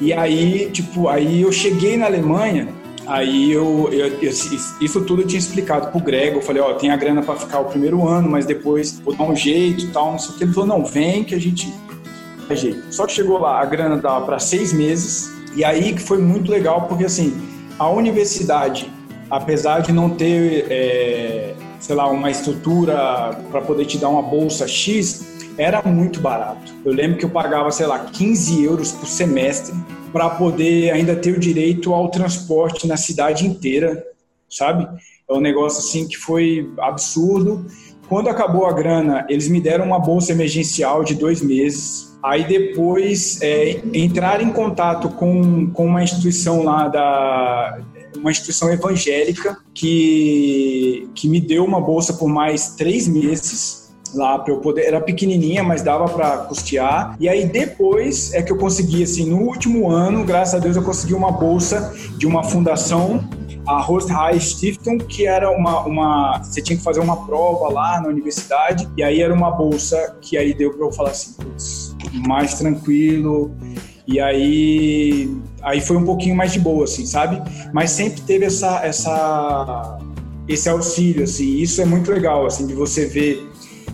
e 0.00 0.10
aí, 0.12 0.70
tipo, 0.72 1.08
aí 1.08 1.42
eu 1.42 1.52
cheguei 1.52 1.98
na 1.98 2.06
Alemanha, 2.06 2.68
aí 3.06 3.52
eu, 3.52 3.90
eu, 3.92 4.06
eu 4.06 4.30
isso 4.30 5.04
tudo 5.04 5.20
eu 5.20 5.26
tinha 5.26 5.38
explicado 5.38 5.88
pro 5.88 6.00
Grego, 6.00 6.38
eu 6.38 6.42
falei, 6.42 6.62
ó, 6.62 6.72
tem 6.72 6.90
a 6.90 6.96
grana 6.96 7.22
para 7.22 7.36
ficar 7.36 7.60
o 7.60 7.66
primeiro 7.66 8.08
ano, 8.08 8.30
mas 8.30 8.46
depois 8.46 8.98
vou 9.00 9.14
dar 9.14 9.24
um 9.24 9.36
jeito 9.36 9.84
e 9.84 9.88
tal, 9.88 10.12
não 10.12 10.18
sei 10.18 10.34
o 10.34 10.38
que. 10.38 10.44
Ele 10.44 10.52
falou, 10.54 10.68
não, 10.68 10.84
vem 10.84 11.24
que 11.24 11.34
a 11.34 11.40
gente 11.40 11.72
dá 12.48 12.54
jeito. 12.54 12.82
Só 12.90 13.04
que 13.06 13.12
chegou 13.12 13.38
lá, 13.38 13.60
a 13.60 13.66
grana 13.66 13.98
dava 13.98 14.24
para 14.24 14.38
seis 14.38 14.72
meses, 14.72 15.30
e 15.54 15.62
aí 15.62 15.92
que 15.92 16.00
foi 16.00 16.16
muito 16.16 16.50
legal, 16.50 16.86
porque 16.88 17.04
assim, 17.04 17.36
a 17.78 17.88
universidade 17.90 18.90
apesar 19.30 19.80
de 19.80 19.92
não 19.92 20.10
ter, 20.10 20.66
é, 20.70 21.54
sei 21.80 21.94
lá, 21.94 22.08
uma 22.08 22.30
estrutura 22.30 23.38
para 23.50 23.60
poder 23.60 23.84
te 23.86 23.98
dar 23.98 24.08
uma 24.08 24.22
bolsa 24.22 24.66
X, 24.66 25.34
era 25.56 25.82
muito 25.82 26.20
barato. 26.20 26.72
Eu 26.84 26.92
lembro 26.92 27.18
que 27.18 27.24
eu 27.24 27.30
pagava, 27.30 27.70
sei 27.70 27.86
lá, 27.86 27.98
15 27.98 28.64
euros 28.64 28.92
por 28.92 29.06
semestre 29.06 29.74
para 30.12 30.30
poder 30.30 30.90
ainda 30.90 31.16
ter 31.16 31.32
o 31.32 31.40
direito 31.40 31.92
ao 31.92 32.08
transporte 32.08 32.86
na 32.86 32.96
cidade 32.96 33.46
inteira, 33.46 34.04
sabe? 34.48 34.86
É 35.28 35.32
um 35.32 35.40
negócio 35.40 35.80
assim 35.80 36.06
que 36.06 36.16
foi 36.16 36.70
absurdo. 36.78 37.66
Quando 38.08 38.28
acabou 38.28 38.66
a 38.66 38.72
grana, 38.72 39.26
eles 39.28 39.48
me 39.48 39.60
deram 39.60 39.86
uma 39.86 39.98
bolsa 39.98 40.32
emergencial 40.32 41.02
de 41.02 41.14
dois 41.14 41.40
meses. 41.40 42.16
Aí 42.22 42.44
depois 42.44 43.40
é, 43.42 43.80
entrar 43.92 44.42
em 44.42 44.50
contato 44.50 45.08
com, 45.08 45.70
com 45.70 45.86
uma 45.86 46.02
instituição 46.02 46.62
lá 46.62 46.88
da, 46.88 47.78
uma 48.16 48.30
instituição 48.30 48.72
evangélica 48.72 49.56
que, 49.74 51.08
que 51.14 51.28
me 51.28 51.40
deu 51.40 51.64
uma 51.64 51.80
bolsa 51.80 52.14
por 52.14 52.28
mais 52.28 52.70
três 52.76 53.08
meses 53.08 53.84
lá 54.14 54.38
para 54.38 54.52
eu 54.52 54.58
poder. 54.58 54.82
Era 54.82 55.00
pequenininha, 55.00 55.62
mas 55.62 55.82
dava 55.82 56.06
para 56.06 56.38
custear. 56.38 57.16
E 57.20 57.28
aí 57.28 57.46
depois 57.46 58.32
é 58.32 58.42
que 58.42 58.52
eu 58.52 58.56
consegui, 58.56 59.02
assim, 59.02 59.28
no 59.28 59.38
último 59.38 59.90
ano, 59.90 60.24
graças 60.24 60.54
a 60.54 60.58
Deus, 60.58 60.76
eu 60.76 60.82
consegui 60.82 61.14
uma 61.14 61.32
bolsa 61.32 61.94
de 62.16 62.26
uma 62.26 62.42
fundação, 62.42 63.28
a 63.66 63.80
Host 63.80 64.12
High 64.12 64.40
Stiftung, 64.40 64.98
que 64.98 65.26
era 65.26 65.50
uma, 65.50 65.80
uma. 65.84 66.42
Você 66.42 66.62
tinha 66.62 66.76
que 66.76 66.82
fazer 66.82 67.00
uma 67.00 67.26
prova 67.26 67.72
lá 67.72 68.00
na 68.00 68.08
universidade, 68.08 68.88
e 68.96 69.02
aí 69.02 69.20
era 69.20 69.32
uma 69.32 69.50
bolsa 69.50 70.16
que 70.20 70.36
aí 70.36 70.54
deu 70.54 70.72
para 70.72 70.86
eu 70.86 70.92
falar 70.92 71.10
assim, 71.10 71.34
putz, 71.34 71.96
mais 72.26 72.54
tranquilo. 72.54 73.54
E 74.06 74.20
aí, 74.20 75.30
aí 75.62 75.80
foi 75.80 75.96
um 75.96 76.04
pouquinho 76.04 76.36
mais 76.36 76.52
de 76.52 76.60
boa, 76.60 76.84
assim, 76.84 77.06
sabe? 77.06 77.40
Mas 77.72 77.90
sempre 77.90 78.20
teve 78.20 78.44
essa, 78.44 78.84
essa, 78.84 79.98
esse 80.46 80.68
auxílio, 80.68 81.24
assim. 81.24 81.56
Isso 81.58 81.80
é 81.80 81.84
muito 81.84 82.10
legal, 82.10 82.46
assim, 82.46 82.66
de 82.66 82.74
você 82.74 83.06
ver 83.06 83.48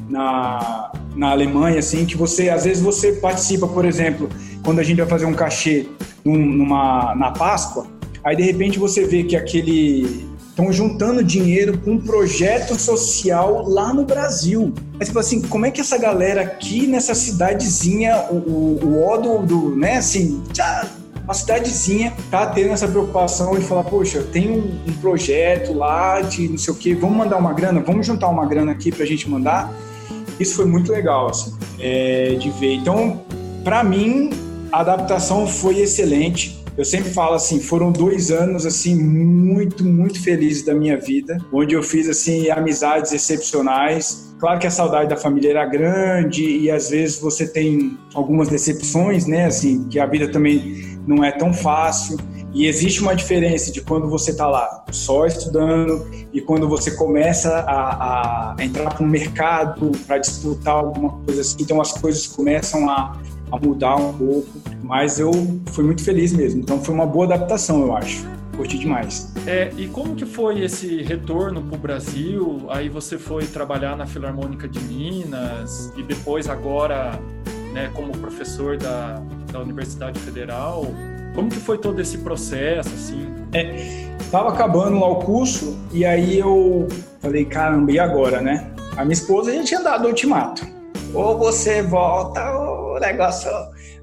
na, 0.08 0.92
na 1.14 1.30
Alemanha, 1.30 1.78
assim, 1.78 2.04
que 2.04 2.16
você, 2.16 2.48
às 2.48 2.64
vezes 2.64 2.82
você 2.82 3.12
participa, 3.12 3.68
por 3.68 3.84
exemplo, 3.84 4.28
quando 4.64 4.80
a 4.80 4.82
gente 4.82 4.98
vai 4.98 5.06
fazer 5.06 5.26
um 5.26 5.34
cachê 5.34 5.86
num, 6.24 6.36
numa, 6.36 7.14
na 7.14 7.30
Páscoa, 7.30 7.86
aí 8.24 8.36
de 8.36 8.42
repente 8.42 8.78
você 8.78 9.04
vê 9.04 9.22
que 9.22 9.36
aquele 9.36 10.28
estão 10.48 10.72
juntando 10.72 11.24
dinheiro 11.24 11.78
para 11.78 11.92
um 11.92 11.98
projeto 11.98 12.78
social 12.78 13.66
lá 13.68 13.94
no 13.94 14.04
Brasil. 14.04 14.74
Mas, 15.00 15.08
tipo 15.08 15.18
assim, 15.18 15.40
como 15.40 15.64
é 15.64 15.70
que 15.70 15.80
essa 15.80 15.96
galera 15.96 16.42
aqui 16.42 16.86
nessa 16.86 17.14
cidadezinha, 17.14 18.26
o, 18.30 18.34
o, 18.34 19.38
o 19.38 19.46
do, 19.46 19.74
né, 19.74 19.96
assim, 19.96 20.42
já, 20.54 20.86
uma 21.24 21.32
cidadezinha 21.32 22.12
tá 22.30 22.44
tendo 22.48 22.68
essa 22.68 22.86
preocupação 22.86 23.58
de 23.58 23.64
falar, 23.64 23.84
poxa, 23.84 24.22
tem 24.30 24.50
um, 24.50 24.78
um, 24.86 24.92
projeto 25.00 25.72
lá 25.72 26.20
de 26.20 26.48
não 26.48 26.58
sei 26.58 26.74
o 26.74 26.76
que, 26.76 26.92
vamos 26.92 27.16
mandar 27.16 27.38
uma 27.38 27.54
grana, 27.54 27.80
vamos 27.80 28.06
juntar 28.06 28.28
uma 28.28 28.44
grana 28.44 28.72
aqui 28.72 28.92
para 28.92 29.04
a 29.04 29.06
gente 29.06 29.26
mandar. 29.26 29.72
Isso 30.38 30.54
foi 30.54 30.66
muito 30.66 30.92
legal, 30.92 31.30
assim, 31.30 31.56
é, 31.78 32.34
de 32.34 32.50
ver. 32.50 32.74
Então, 32.74 33.22
para 33.64 33.82
mim, 33.82 34.28
a 34.70 34.80
adaptação 34.80 35.46
foi 35.46 35.78
excelente 35.78 36.60
eu 36.76 36.84
sempre 36.84 37.10
falo 37.10 37.34
assim, 37.34 37.60
foram 37.60 37.92
dois 37.92 38.30
anos 38.30 38.64
assim 38.64 38.94
muito, 38.94 39.84
muito 39.84 40.22
felizes 40.22 40.64
da 40.64 40.74
minha 40.74 40.96
vida, 40.96 41.36
onde 41.52 41.74
eu 41.74 41.82
fiz 41.82 42.08
assim 42.08 42.48
amizades 42.48 43.12
excepcionais. 43.12 44.29
Claro 44.40 44.58
que 44.58 44.66
a 44.66 44.70
saudade 44.70 45.10
da 45.10 45.18
família 45.18 45.50
era 45.50 45.66
grande 45.66 46.42
e 46.42 46.70
às 46.70 46.88
vezes 46.88 47.20
você 47.20 47.46
tem 47.46 47.98
algumas 48.14 48.48
decepções, 48.48 49.26
né? 49.26 49.44
Assim, 49.44 49.86
que 49.88 50.00
a 50.00 50.06
vida 50.06 50.32
também 50.32 50.98
não 51.06 51.22
é 51.22 51.30
tão 51.30 51.52
fácil. 51.52 52.16
E 52.54 52.66
existe 52.66 53.02
uma 53.02 53.14
diferença 53.14 53.70
de 53.70 53.82
quando 53.82 54.08
você 54.08 54.30
está 54.30 54.46
lá 54.46 54.82
só 54.90 55.26
estudando 55.26 56.08
e 56.32 56.40
quando 56.40 56.66
você 56.66 56.90
começa 56.92 57.50
a, 57.60 58.54
a 58.58 58.64
entrar 58.64 58.94
para 58.94 59.04
um 59.04 59.08
mercado 59.08 59.92
para 60.06 60.16
disputar 60.16 60.74
alguma 60.74 61.10
coisa 61.18 61.42
assim. 61.42 61.58
Então 61.60 61.78
as 61.78 61.92
coisas 61.92 62.26
começam 62.26 62.88
a, 62.88 63.20
a 63.52 63.58
mudar 63.58 63.96
um 63.96 64.14
pouco, 64.14 64.48
mas 64.82 65.20
eu 65.20 65.32
fui 65.66 65.84
muito 65.84 66.02
feliz 66.02 66.32
mesmo. 66.32 66.62
Então 66.62 66.82
foi 66.82 66.94
uma 66.94 67.06
boa 67.06 67.26
adaptação, 67.26 67.82
eu 67.82 67.94
acho. 67.94 68.39
Curti 68.60 68.78
demais. 68.78 69.32
É, 69.46 69.72
e 69.78 69.86
como 69.86 70.14
que 70.14 70.26
foi 70.26 70.60
esse 70.60 71.00
retorno 71.02 71.62
para 71.62 71.76
o 71.76 71.78
Brasil? 71.78 72.66
Aí 72.68 72.90
você 72.90 73.16
foi 73.16 73.46
trabalhar 73.46 73.96
na 73.96 74.04
Filarmônica 74.04 74.68
de 74.68 74.78
Minas 74.80 75.90
e 75.96 76.02
depois 76.02 76.46
agora, 76.46 77.18
né, 77.72 77.90
como 77.94 78.12
professor 78.18 78.76
da, 78.76 79.22
da 79.50 79.60
Universidade 79.60 80.20
Federal. 80.20 80.84
Como 81.34 81.48
que 81.48 81.56
foi 81.56 81.78
todo 81.78 82.02
esse 82.02 82.18
processo, 82.18 82.90
assim? 82.92 83.26
É, 83.54 84.10
tava 84.30 84.50
acabando 84.50 85.00
lá 85.00 85.08
o 85.08 85.20
curso 85.20 85.78
e 85.90 86.04
aí 86.04 86.38
eu 86.38 86.86
falei, 87.18 87.46
caramba, 87.46 87.90
e 87.92 87.98
agora, 87.98 88.42
né? 88.42 88.70
A 88.94 89.06
minha 89.06 89.14
esposa 89.14 89.54
já 89.54 89.64
tinha 89.64 89.80
dado 89.80 90.04
o 90.04 90.08
ultimato. 90.08 90.66
Ou 91.14 91.38
você 91.38 91.80
volta 91.80 92.52
ou 92.58 92.96
o 92.96 93.00
negócio 93.00 93.50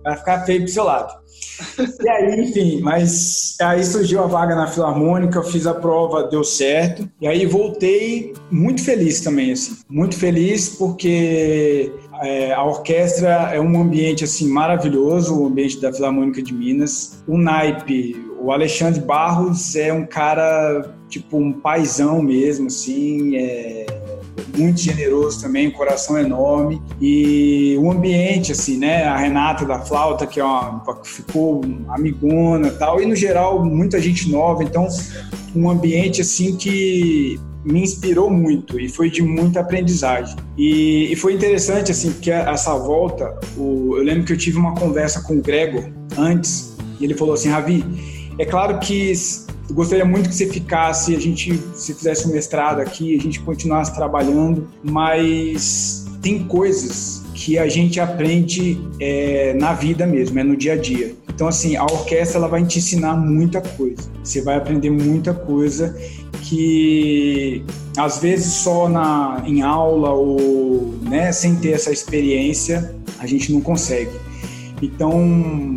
vai 0.04 0.18
ficar 0.18 0.46
feio 0.48 0.62
pro 0.62 0.72
seu 0.72 0.84
lado. 0.84 1.27
E 2.00 2.10
aí, 2.10 2.42
enfim, 2.42 2.80
mas 2.82 3.56
aí 3.60 3.84
surgiu 3.84 4.24
a 4.24 4.28
vaga 4.28 4.56
na 4.56 4.68
Filarmônica, 4.68 5.38
eu 5.38 5.44
fiz 5.44 5.66
a 5.66 5.74
prova, 5.74 6.24
deu 6.24 6.44
certo. 6.44 7.10
E 7.20 7.28
aí 7.28 7.46
voltei 7.46 8.34
muito 8.52 8.84
feliz 8.84 9.22
também, 9.22 9.52
assim. 9.52 9.78
Muito 9.90 10.16
feliz 10.16 10.70
porque 10.70 11.92
é, 12.22 12.54
a 12.54 12.64
orquestra 12.64 13.52
é 13.54 13.60
um 13.60 13.82
ambiente, 13.82 14.24
assim, 14.24 14.48
maravilhoso, 14.48 15.40
o 15.40 15.48
ambiente 15.48 15.82
da 15.82 15.92
Filarmônica 15.92 16.42
de 16.42 16.54
Minas. 16.54 17.24
O 17.28 17.38
naipe, 17.38 18.16
o 18.40 18.52
Alexandre 18.52 19.02
Barros 19.02 19.76
é 19.76 19.92
um 19.92 20.06
cara, 20.06 20.94
tipo, 21.10 21.38
um 21.38 21.52
paizão 21.52 22.22
mesmo, 22.22 22.68
assim, 22.68 23.36
é 23.38 23.86
muito 24.58 24.80
generoso 24.80 25.42
também, 25.42 25.68
um 25.68 25.72
coração 25.72 26.18
enorme. 26.18 26.82
E 27.02 27.78
o 27.80 27.92
ambiente, 27.92 28.52
assim, 28.52 28.78
né? 28.78 29.06
A 29.06 29.18
Renata 29.18 29.66
da 29.66 29.80
flauta, 29.80 30.26
que 30.26 30.40
é 30.40 30.44
uma, 30.44 30.84
ficou 31.04 31.62
amigona 31.90 32.72
tal. 32.72 33.02
E 33.02 33.06
no 33.06 33.16
geral, 33.16 33.64
muita 33.64 34.00
gente 34.00 34.30
nova. 34.30 34.64
Então, 34.64 34.88
um 35.56 35.70
ambiente, 35.70 36.22
assim, 36.22 36.56
que 36.56 37.40
me 37.64 37.82
inspirou 37.82 38.30
muito 38.30 38.80
e 38.80 38.88
foi 38.88 39.10
de 39.10 39.22
muita 39.22 39.60
aprendizagem. 39.60 40.36
E, 40.58 41.12
e 41.12 41.16
foi 41.16 41.34
interessante, 41.34 41.92
assim, 41.92 42.12
porque 42.12 42.32
essa 42.32 42.76
volta, 42.78 43.38
o, 43.58 43.96
eu 43.98 44.04
lembro 44.04 44.24
que 44.24 44.34
eu 44.34 44.38
tive 44.38 44.58
uma 44.58 44.74
conversa 44.74 45.22
com 45.22 45.38
o 45.38 45.42
Gregor 45.42 45.90
antes, 46.18 46.76
e 47.00 47.04
ele 47.04 47.14
falou 47.14 47.34
assim, 47.34 47.50
Ravi, 47.50 47.84
é 48.40 48.46
claro 48.46 48.80
que 48.80 49.12
eu 49.70 49.76
gostaria 49.76 50.06
muito 50.06 50.30
que 50.30 50.36
você 50.36 50.48
ficasse, 50.48 51.16
a 51.16 51.20
gente 51.20 51.62
se 51.76 51.94
fizesse 51.94 52.28
um 52.28 52.32
mestrado 52.32 52.80
aqui, 52.80 53.16
a 53.18 53.22
gente 53.22 53.40
continuasse 53.42 53.94
trabalhando, 53.94 54.68
mas 54.84 56.06
tem 56.22 56.44
coisas 56.46 57.24
que 57.34 57.58
a 57.60 57.68
gente 57.68 58.00
aprende 58.00 58.82
é, 59.00 59.54
na 59.54 59.74
vida 59.74 60.08
mesmo, 60.08 60.40
é 60.40 60.44
no 60.44 60.56
dia 60.56 60.74
a 60.74 60.78
dia. 60.78 61.16
Então, 61.30 61.48
assim, 61.48 61.76
a 61.76 61.84
orquestra 61.84 62.40
ela 62.40 62.48
vai 62.48 62.66
te 62.66 62.80
ensinar 62.80 63.16
muita 63.16 63.62
coisa. 63.62 64.10
Você 64.24 64.42
vai 64.42 64.56
aprender 64.56 64.90
muita 64.90 65.34
coisa 65.34 65.96
que 66.42 67.64
às 67.96 68.20
vezes 68.20 68.54
só 68.54 68.90
na, 68.90 69.44
em 69.46 69.62
aula 69.62 70.12
ou 70.12 70.96
né, 71.02 71.32
sem 71.32 71.56
ter 71.56 71.72
essa 71.72 71.92
experiência 71.92 72.96
a 73.20 73.28
gente 73.28 73.52
não 73.52 73.62
consegue. 73.62 74.12
Então, 74.82 75.76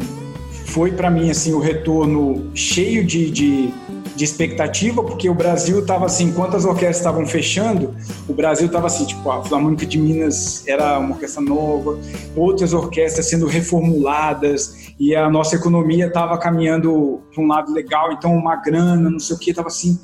foi 0.70 0.92
para 0.92 1.10
mim 1.10 1.30
assim 1.30 1.52
o 1.52 1.58
retorno 1.58 2.50
cheio 2.54 3.04
de, 3.04 3.30
de, 3.30 3.74
de 4.14 4.24
expectativa, 4.24 5.02
porque 5.02 5.28
o 5.28 5.34
Brasil 5.34 5.80
estava 5.80 6.06
assim, 6.06 6.26
enquanto 6.26 6.56
as 6.56 6.64
orquestras 6.64 6.98
estavam 6.98 7.26
fechando, 7.26 7.94
o 8.28 8.32
Brasil 8.32 8.66
estava 8.66 8.86
assim, 8.86 9.04
tipo, 9.04 9.30
a 9.30 9.42
Filarmônica 9.42 9.84
de 9.84 9.98
Minas 9.98 10.66
era 10.66 10.98
uma 10.98 11.14
orquestra 11.14 11.42
nova, 11.42 11.98
outras 12.36 12.72
orquestras 12.72 13.26
sendo 13.26 13.46
reformuladas 13.46 14.92
e 14.98 15.14
a 15.14 15.28
nossa 15.28 15.56
economia 15.56 16.06
estava 16.06 16.38
caminhando 16.38 17.20
para 17.34 17.42
um 17.42 17.46
lado 17.46 17.72
legal, 17.72 18.12
então 18.12 18.32
uma 18.32 18.56
grana, 18.56 19.10
não 19.10 19.18
sei 19.18 19.36
o 19.36 19.38
que, 19.38 19.50
estava 19.50 19.68
assim 19.68 19.98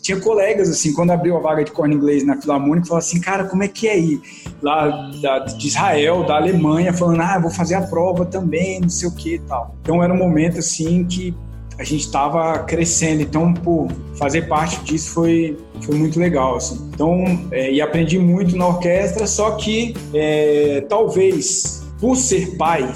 tinha 0.00 0.20
colegas, 0.20 0.68
assim, 0.68 0.92
quando 0.92 1.10
abriu 1.10 1.36
a 1.36 1.40
vaga 1.40 1.64
de 1.64 1.70
corno 1.70 1.94
inglês 1.94 2.24
na 2.24 2.40
Filarmônica, 2.40 2.86
falavam 2.86 3.06
assim, 3.06 3.20
cara, 3.20 3.44
como 3.44 3.62
é 3.62 3.68
que 3.68 3.86
é 3.88 3.98
ir? 3.98 4.20
Lá 4.62 5.10
da, 5.20 5.38
de 5.40 5.66
Israel, 5.66 6.24
da 6.24 6.36
Alemanha, 6.36 6.92
falando, 6.92 7.20
ah, 7.20 7.38
vou 7.38 7.50
fazer 7.50 7.74
a 7.74 7.82
prova 7.82 8.24
também, 8.24 8.80
não 8.80 8.88
sei 8.88 9.08
o 9.08 9.12
que 9.12 9.34
e 9.34 9.38
tal. 9.40 9.74
Então 9.82 10.02
era 10.02 10.12
um 10.12 10.16
momento, 10.16 10.58
assim, 10.58 11.04
que 11.04 11.34
a 11.78 11.84
gente 11.84 12.00
estava 12.00 12.58
crescendo, 12.60 13.22
então, 13.22 13.54
por 13.54 13.88
fazer 14.16 14.42
parte 14.48 14.84
disso 14.84 15.12
foi, 15.12 15.56
foi 15.80 15.96
muito 15.96 16.20
legal, 16.20 16.56
assim. 16.56 16.90
Então, 16.92 17.24
é, 17.50 17.72
e 17.72 17.80
aprendi 17.80 18.18
muito 18.18 18.54
na 18.56 18.68
orquestra, 18.68 19.26
só 19.26 19.52
que 19.52 19.94
é, 20.12 20.84
talvez 20.88 21.86
por 21.98 22.16
ser 22.16 22.56
pai 22.56 22.90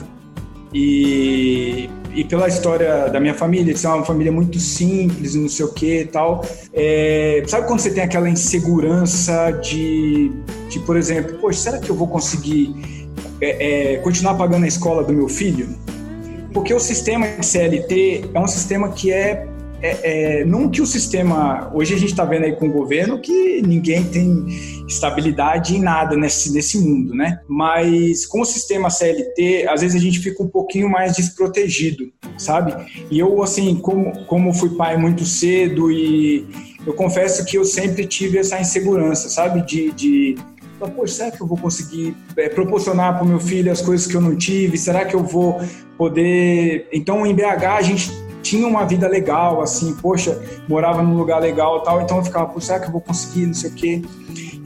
e 0.72 1.88
e 2.14 2.24
pela 2.24 2.48
história 2.48 3.08
da 3.08 3.18
minha 3.18 3.34
família, 3.34 3.74
de 3.74 3.78
ser 3.78 3.88
uma 3.88 4.04
família 4.04 4.30
muito 4.30 4.58
simples 4.58 5.34
não 5.34 5.48
sei 5.48 5.64
o 5.64 5.72
que 5.72 6.00
e 6.00 6.06
tal. 6.06 6.44
É, 6.72 7.42
sabe 7.46 7.66
quando 7.66 7.80
você 7.80 7.90
tem 7.90 8.04
aquela 8.04 8.28
insegurança 8.28 9.50
de, 9.50 10.30
de 10.68 10.78
por 10.80 10.96
exemplo, 10.96 11.38
poxa, 11.38 11.58
será 11.58 11.78
que 11.78 11.90
eu 11.90 11.96
vou 11.96 12.06
conseguir 12.06 12.74
é, 13.40 13.94
é, 13.94 13.96
continuar 13.98 14.34
pagando 14.34 14.64
a 14.64 14.68
escola 14.68 15.02
do 15.02 15.12
meu 15.12 15.28
filho? 15.28 15.68
Porque 16.52 16.72
o 16.72 16.78
sistema 16.78 17.26
de 17.26 17.44
CLT 17.44 18.30
é 18.32 18.38
um 18.38 18.46
sistema 18.46 18.90
que 18.90 19.12
é 19.12 19.46
é, 19.84 20.40
é, 20.40 20.44
não 20.46 20.70
que 20.70 20.80
o 20.80 20.86
sistema. 20.86 21.70
Hoje 21.74 21.92
a 21.92 21.98
gente 21.98 22.12
está 22.12 22.24
vendo 22.24 22.44
aí 22.44 22.56
com 22.56 22.68
o 22.68 22.72
governo 22.72 23.20
que 23.20 23.60
ninguém 23.60 24.02
tem 24.02 24.46
estabilidade 24.88 25.76
em 25.76 25.80
nada 25.80 26.16
nesse, 26.16 26.50
nesse 26.54 26.78
mundo, 26.78 27.14
né? 27.14 27.40
Mas 27.46 28.24
com 28.24 28.40
o 28.40 28.46
sistema 28.46 28.88
CLT, 28.88 29.66
às 29.68 29.82
vezes 29.82 29.94
a 29.94 30.02
gente 30.02 30.20
fica 30.20 30.42
um 30.42 30.48
pouquinho 30.48 30.88
mais 30.88 31.14
desprotegido, 31.14 32.10
sabe? 32.38 32.74
E 33.10 33.18
eu, 33.18 33.42
assim, 33.42 33.76
como, 33.76 34.24
como 34.24 34.54
fui 34.54 34.70
pai 34.70 34.96
muito 34.96 35.26
cedo 35.26 35.92
e 35.92 36.48
eu 36.86 36.94
confesso 36.94 37.44
que 37.44 37.58
eu 37.58 37.64
sempre 37.66 38.06
tive 38.06 38.38
essa 38.38 38.58
insegurança, 38.58 39.28
sabe? 39.28 39.60
De. 39.66 39.92
de 39.92 40.34
Poxa, 40.96 41.14
será 41.14 41.30
que 41.30 41.40
eu 41.40 41.46
vou 41.46 41.56
conseguir 41.56 42.14
é, 42.36 42.48
proporcionar 42.48 43.14
para 43.14 43.24
o 43.24 43.28
meu 43.28 43.40
filho 43.40 43.70
as 43.70 43.80
coisas 43.80 44.06
que 44.06 44.14
eu 44.14 44.20
não 44.20 44.36
tive? 44.36 44.76
Será 44.76 45.04
que 45.04 45.14
eu 45.14 45.22
vou 45.22 45.60
poder. 45.96 46.88
Então, 46.92 47.26
em 47.26 47.34
BH, 47.34 47.64
a 47.64 47.82
gente 47.82 48.10
tinha 48.44 48.68
uma 48.68 48.84
vida 48.84 49.08
legal, 49.08 49.62
assim, 49.62 49.94
poxa, 49.94 50.38
morava 50.68 51.02
num 51.02 51.16
lugar 51.16 51.40
legal 51.40 51.80
tal, 51.80 52.02
então 52.02 52.18
eu 52.18 52.24
ficava, 52.24 52.60
será 52.60 52.78
que 52.78 52.86
eu 52.86 52.92
vou 52.92 53.00
conseguir, 53.00 53.46
não 53.46 53.54
sei 53.54 53.70
o 53.70 53.74
quê. 53.74 54.02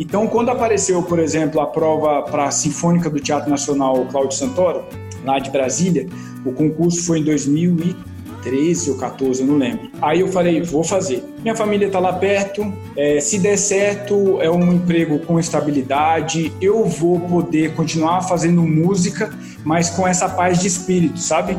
Então, 0.01 0.27
quando 0.27 0.51
apareceu, 0.51 1.03
por 1.03 1.19
exemplo, 1.21 1.61
a 1.61 1.67
prova 1.67 2.23
para 2.23 2.45
a 2.45 2.51
Sinfônica 2.51 3.09
do 3.09 3.21
Teatro 3.21 3.49
Nacional 3.49 4.05
Cláudio 4.07 4.37
Santoro, 4.37 4.85
lá 5.25 5.38
de 5.38 5.51
Brasília, 5.51 6.07
o 6.45 6.53
concurso 6.53 7.05
foi 7.05 7.21
em 7.21 7.25
2013 7.25 8.91
ou 8.91 8.97
14, 8.97 9.41
eu 9.41 9.47
não 9.47 9.57
lembro. 9.57 9.91
Aí 10.03 10.21
eu 10.21 10.29
falei, 10.29 10.61
vou 10.61 10.83
fazer. 10.83 11.25
Minha 11.43 11.55
família 11.55 11.87
está 11.87 12.01
lá 12.01 12.12
perto, 12.12 12.73
é, 12.97 13.21
se 13.21 13.38
der 13.38 13.57
certo, 13.57 14.41
é 14.41 14.51
um 14.51 14.73
emprego 14.73 15.21
com 15.21 15.38
estabilidade, 15.38 16.53
eu 16.61 16.85
vou 16.85 17.21
poder 17.21 17.75
continuar 17.75 18.23
fazendo 18.23 18.62
música, 18.62 19.33
mas 19.64 19.88
com 19.88 20.07
essa 20.07 20.29
paz 20.29 20.61
de 20.61 20.67
espírito, 20.67 21.19
sabe? 21.19 21.57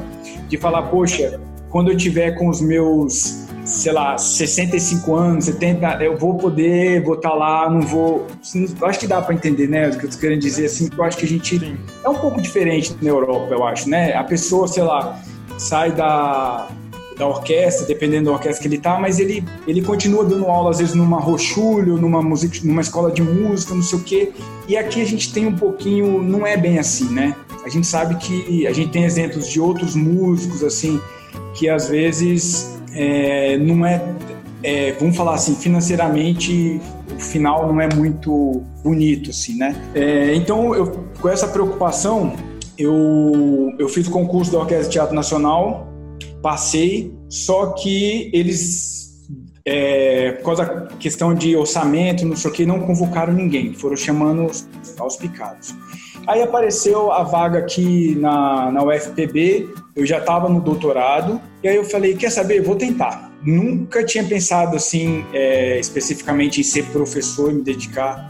De 0.48 0.58
falar, 0.58 0.84
poxa, 0.84 1.40
quando 1.70 1.92
eu 1.92 1.98
tiver 1.98 2.32
com 2.32 2.50
os 2.50 2.62
meus, 2.62 3.46
sei 3.64 3.92
lá, 3.92 4.18
65 4.18 5.16
anos, 5.16 5.46
70, 5.46 6.04
eu 6.04 6.18
vou 6.18 6.36
poder, 6.36 7.04
vou 7.04 7.16
estar 7.16 7.30
tá 7.30 7.36
lá, 7.36 7.70
não 7.70 7.82
vou. 7.82 8.28
Eu 8.80 8.88
acho 8.88 9.00
que 9.00 9.08
dá 9.08 9.22
para 9.22 9.36
entender, 9.36 9.68
né? 9.68 9.90
O 9.90 9.98
que 9.98 10.06
eu 10.06 10.10
tô 10.10 10.18
querendo 10.18 10.42
dizer, 10.42 10.66
assim, 10.66 10.90
eu 10.96 11.04
acho 11.04 11.18
que 11.18 11.26
a 11.26 11.28
gente 11.28 11.60
Sim. 11.60 11.78
é 12.04 12.10
um 12.10 12.16
pouco 12.16 12.42
diferente 12.42 12.96
na 13.02 13.10
Europa, 13.10 13.54
eu 13.54 13.64
acho, 13.64 13.90
né? 13.90 14.14
A 14.14 14.24
pessoa, 14.24 14.68
sei 14.68 14.84
lá, 14.84 15.22
sai 15.58 15.92
da, 15.92 16.68
da 17.18 17.28
orquestra, 17.28 17.86
dependendo 17.86 18.26
da 18.26 18.32
orquestra 18.32 18.62
que 18.62 18.68
ele 18.68 18.82
tá, 18.82 18.98
mas 18.98 19.20
ele, 19.20 19.44
ele 19.68 19.82
continua 19.84 20.26
dando 20.26 20.48
aula, 20.48 20.72
às 20.72 20.80
vezes, 20.80 20.96
numa 20.96 21.20
rochulho, 21.20 21.98
numa, 21.98 22.22
música, 22.22 22.60
numa 22.64 22.82
escola 22.82 23.12
de 23.12 23.22
música, 23.22 23.76
não 23.76 23.84
sei 23.84 24.00
o 24.00 24.04
quê. 24.04 24.32
E 24.68 24.76
aqui 24.76 25.02
a 25.02 25.06
gente 25.06 25.32
tem 25.32 25.46
um 25.46 25.56
pouquinho, 25.56 26.24
não 26.24 26.48
é 26.48 26.58
bem 26.58 26.80
assim, 26.80 27.14
né? 27.14 27.36
A 27.64 27.70
gente 27.70 27.86
sabe 27.86 28.16
que 28.16 28.66
a 28.66 28.74
gente 28.74 28.92
tem 28.92 29.04
exemplos 29.04 29.48
de 29.48 29.60
outros 29.60 29.96
músicos, 29.96 30.64
assim, 30.64 31.00
que 31.54 31.70
às 31.70 31.90
vezes 31.90 32.80
é, 32.94 33.58
não 33.58 33.86
é, 33.86 34.02
é, 34.64 34.92
vamos 34.94 35.16
falar 35.16 35.36
assim, 35.36 35.56
financeiramente 35.56 36.80
o 37.16 37.20
final 37.20 37.68
não 37.68 37.80
é 37.82 37.94
muito 37.94 38.64
bonito, 38.84 39.30
assim, 39.30 39.58
né? 39.58 39.76
É, 39.94 40.34
então, 40.36 40.74
eu, 40.74 41.06
com 41.20 41.30
essa 41.30 41.48
preocupação, 41.48 42.34
eu, 42.78 43.74
eu 43.78 43.90
fiz 43.90 44.08
o 44.08 44.12
concurso 44.12 44.52
da 44.52 44.60
Orquestra 44.60 44.86
de 44.86 44.92
Teatro 44.92 45.16
Nacional, 45.16 45.88
passei, 46.42 47.14
só 47.28 47.74
que 47.74 48.30
eles, 48.34 48.99
é, 49.66 50.32
por 50.34 50.46
causa 50.46 50.66
da 50.66 50.86
questão 50.98 51.34
de 51.34 51.56
orçamento, 51.56 52.26
não 52.26 52.36
sei 52.36 52.52
o 52.52 52.54
que, 52.54 52.66
não 52.66 52.80
convocaram 52.82 53.34
ninguém, 53.34 53.74
foram 53.74 53.96
chamando 53.96 54.50
aos 54.98 55.16
picados. 55.18 55.76
Aí 56.28 56.42
apareceu 56.42 57.12
a 57.12 57.24
vaga 57.24 57.60
aqui 57.60 58.16
na, 58.16 58.72
na 58.72 58.84
UFPB, 58.84 59.70
eu 59.96 60.06
já 60.06 60.20
estava 60.20 60.48
no 60.48 60.62
doutorado, 60.62 61.42
e 61.64 61.68
aí 61.68 61.76
eu 61.76 61.84
falei, 61.84 62.16
quer 62.16 62.30
saber, 62.30 62.62
vou 62.62 62.76
tentar. 62.76 63.32
Nunca 63.44 64.04
tinha 64.04 64.24
pensado 64.24 64.76
assim, 64.76 65.26
é, 65.34 65.80
especificamente 65.80 66.60
em 66.60 66.64
ser 66.64 66.86
professor, 66.88 67.54
me 67.54 67.62
dedicar 67.62 68.30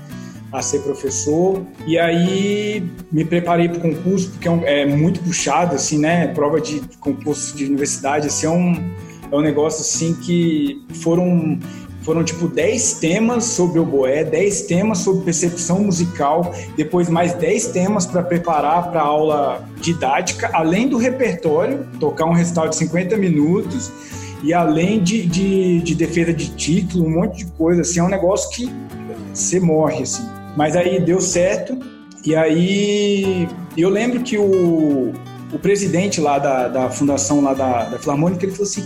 a 0.51 0.61
ser 0.61 0.79
professor. 0.79 1.63
E 1.85 1.97
aí 1.97 2.89
me 3.11 3.25
preparei 3.25 3.69
para 3.69 3.79
o 3.79 3.81
concurso, 3.81 4.31
porque 4.31 4.47
é, 4.47 4.51
um, 4.51 4.65
é, 4.65 4.85
muito 4.85 5.19
puxado, 5.21 5.75
assim, 5.75 5.99
né? 5.99 6.27
Prova 6.27 6.59
de 6.59 6.81
concurso 6.99 7.55
de 7.55 7.65
universidade, 7.65 8.27
assim, 8.27 8.45
é 8.45 8.49
um, 8.49 8.91
é 9.31 9.35
um 9.35 9.41
negócio 9.41 9.81
assim 9.81 10.13
que 10.13 10.83
foram 10.95 11.59
foram 12.01 12.23
tipo 12.23 12.47
10 12.47 12.93
temas 12.93 13.43
sobre 13.43 13.77
o 13.77 13.85
boé, 13.85 14.23
10 14.23 14.61
temas 14.63 14.99
sobre 14.99 15.25
percepção 15.25 15.83
musical, 15.83 16.53
depois 16.75 17.09
mais 17.09 17.33
10 17.33 17.67
temas 17.67 18.05
para 18.05 18.23
preparar 18.23 18.89
para 18.89 19.01
aula 19.01 19.63
didática, 19.79 20.49
além 20.53 20.87
do 20.87 20.97
repertório, 20.97 21.85
tocar 21.99 22.25
um 22.25 22.33
recital 22.33 22.67
de 22.67 22.77
50 22.77 23.15
minutos, 23.17 23.91
e 24.41 24.53
além 24.53 25.03
de, 25.03 25.25
de, 25.27 25.81
de 25.81 25.93
defesa 25.93 26.33
de 26.33 26.49
título, 26.55 27.05
um 27.05 27.11
monte 27.11 27.45
de 27.45 27.51
coisa, 27.51 27.81
assim, 27.81 27.99
é 27.99 28.03
um 28.03 28.09
negócio 28.09 28.49
que 28.51 28.71
você 29.33 29.59
morre, 29.59 30.03
assim. 30.03 30.27
Mas 30.55 30.75
aí 30.75 30.99
deu 31.01 31.19
certo, 31.19 31.77
e 32.25 32.35
aí 32.35 33.47
eu 33.77 33.89
lembro 33.89 34.21
que 34.21 34.37
o, 34.37 35.13
o 35.53 35.59
presidente 35.59 36.19
lá 36.21 36.39
da, 36.39 36.67
da 36.67 36.89
fundação 36.89 37.41
lá 37.41 37.53
da, 37.53 37.83
da 37.85 37.99
Filarmônica, 37.99 38.45
ele 38.45 38.51
falou 38.51 38.67
assim, 38.67 38.83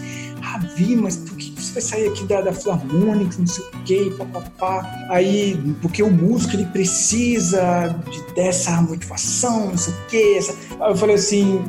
Ravi, 0.53 0.95
mas 0.95 1.17
por 1.17 1.35
que 1.35 1.51
você 1.59 1.73
vai 1.73 1.81
sair 1.81 2.07
aqui 2.07 2.23
da, 2.25 2.41
da 2.41 2.53
Filarmônica, 2.53 3.35
não 3.39 3.47
sei 3.47 3.65
o 3.65 3.83
quê, 3.83 4.13
papapá. 4.17 5.07
Aí, 5.09 5.59
porque 5.81 6.03
o 6.03 6.11
músico 6.11 6.55
ele 6.55 6.65
precisa 6.65 7.95
de, 8.09 8.35
dessa 8.35 8.79
motivação, 8.81 9.69
não 9.69 9.77
sei 9.77 9.93
o 9.93 9.97
quê. 10.09 10.35
Essa... 10.37 10.55
Aí 10.79 10.91
eu 10.91 10.95
falei 10.95 11.15
assim, 11.15 11.61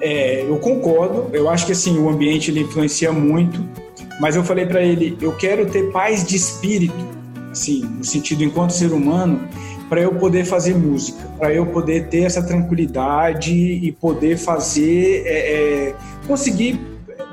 é, 0.00 0.44
eu 0.48 0.56
concordo, 0.58 1.28
eu 1.34 1.48
acho 1.48 1.66
que 1.66 1.72
assim, 1.72 1.98
o 1.98 2.08
ambiente 2.08 2.50
ele 2.50 2.60
influencia 2.60 3.12
muito, 3.12 3.62
mas 4.18 4.34
eu 4.34 4.42
falei 4.42 4.64
para 4.64 4.82
ele, 4.82 5.16
eu 5.20 5.32
quero 5.32 5.66
ter 5.66 5.90
paz 5.92 6.24
de 6.24 6.36
espírito, 6.36 6.94
assim, 7.50 7.84
no 7.84 8.04
sentido 8.04 8.42
enquanto 8.42 8.70
ser 8.70 8.92
humano, 8.92 9.46
para 9.90 10.00
eu 10.00 10.14
poder 10.14 10.46
fazer 10.46 10.74
música, 10.74 11.22
para 11.38 11.52
eu 11.52 11.66
poder 11.66 12.08
ter 12.08 12.22
essa 12.22 12.42
tranquilidade 12.42 13.52
e 13.52 13.92
poder 13.92 14.38
fazer, 14.38 15.22
é, 15.26 15.88
é, 15.90 15.94
conseguir 16.26 16.91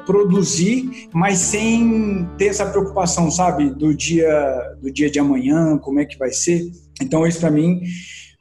produzir, 0.10 1.08
mas 1.14 1.38
sem 1.38 2.28
ter 2.36 2.48
essa 2.48 2.66
preocupação, 2.66 3.30
sabe, 3.30 3.70
do 3.70 3.94
dia 3.94 4.76
do 4.82 4.92
dia 4.92 5.08
de 5.08 5.20
amanhã, 5.20 5.78
como 5.78 6.00
é 6.00 6.06
que 6.06 6.18
vai 6.18 6.32
ser. 6.32 6.64
Então 7.00 7.28
isso 7.28 7.40
para 7.40 7.52
mim 7.52 7.80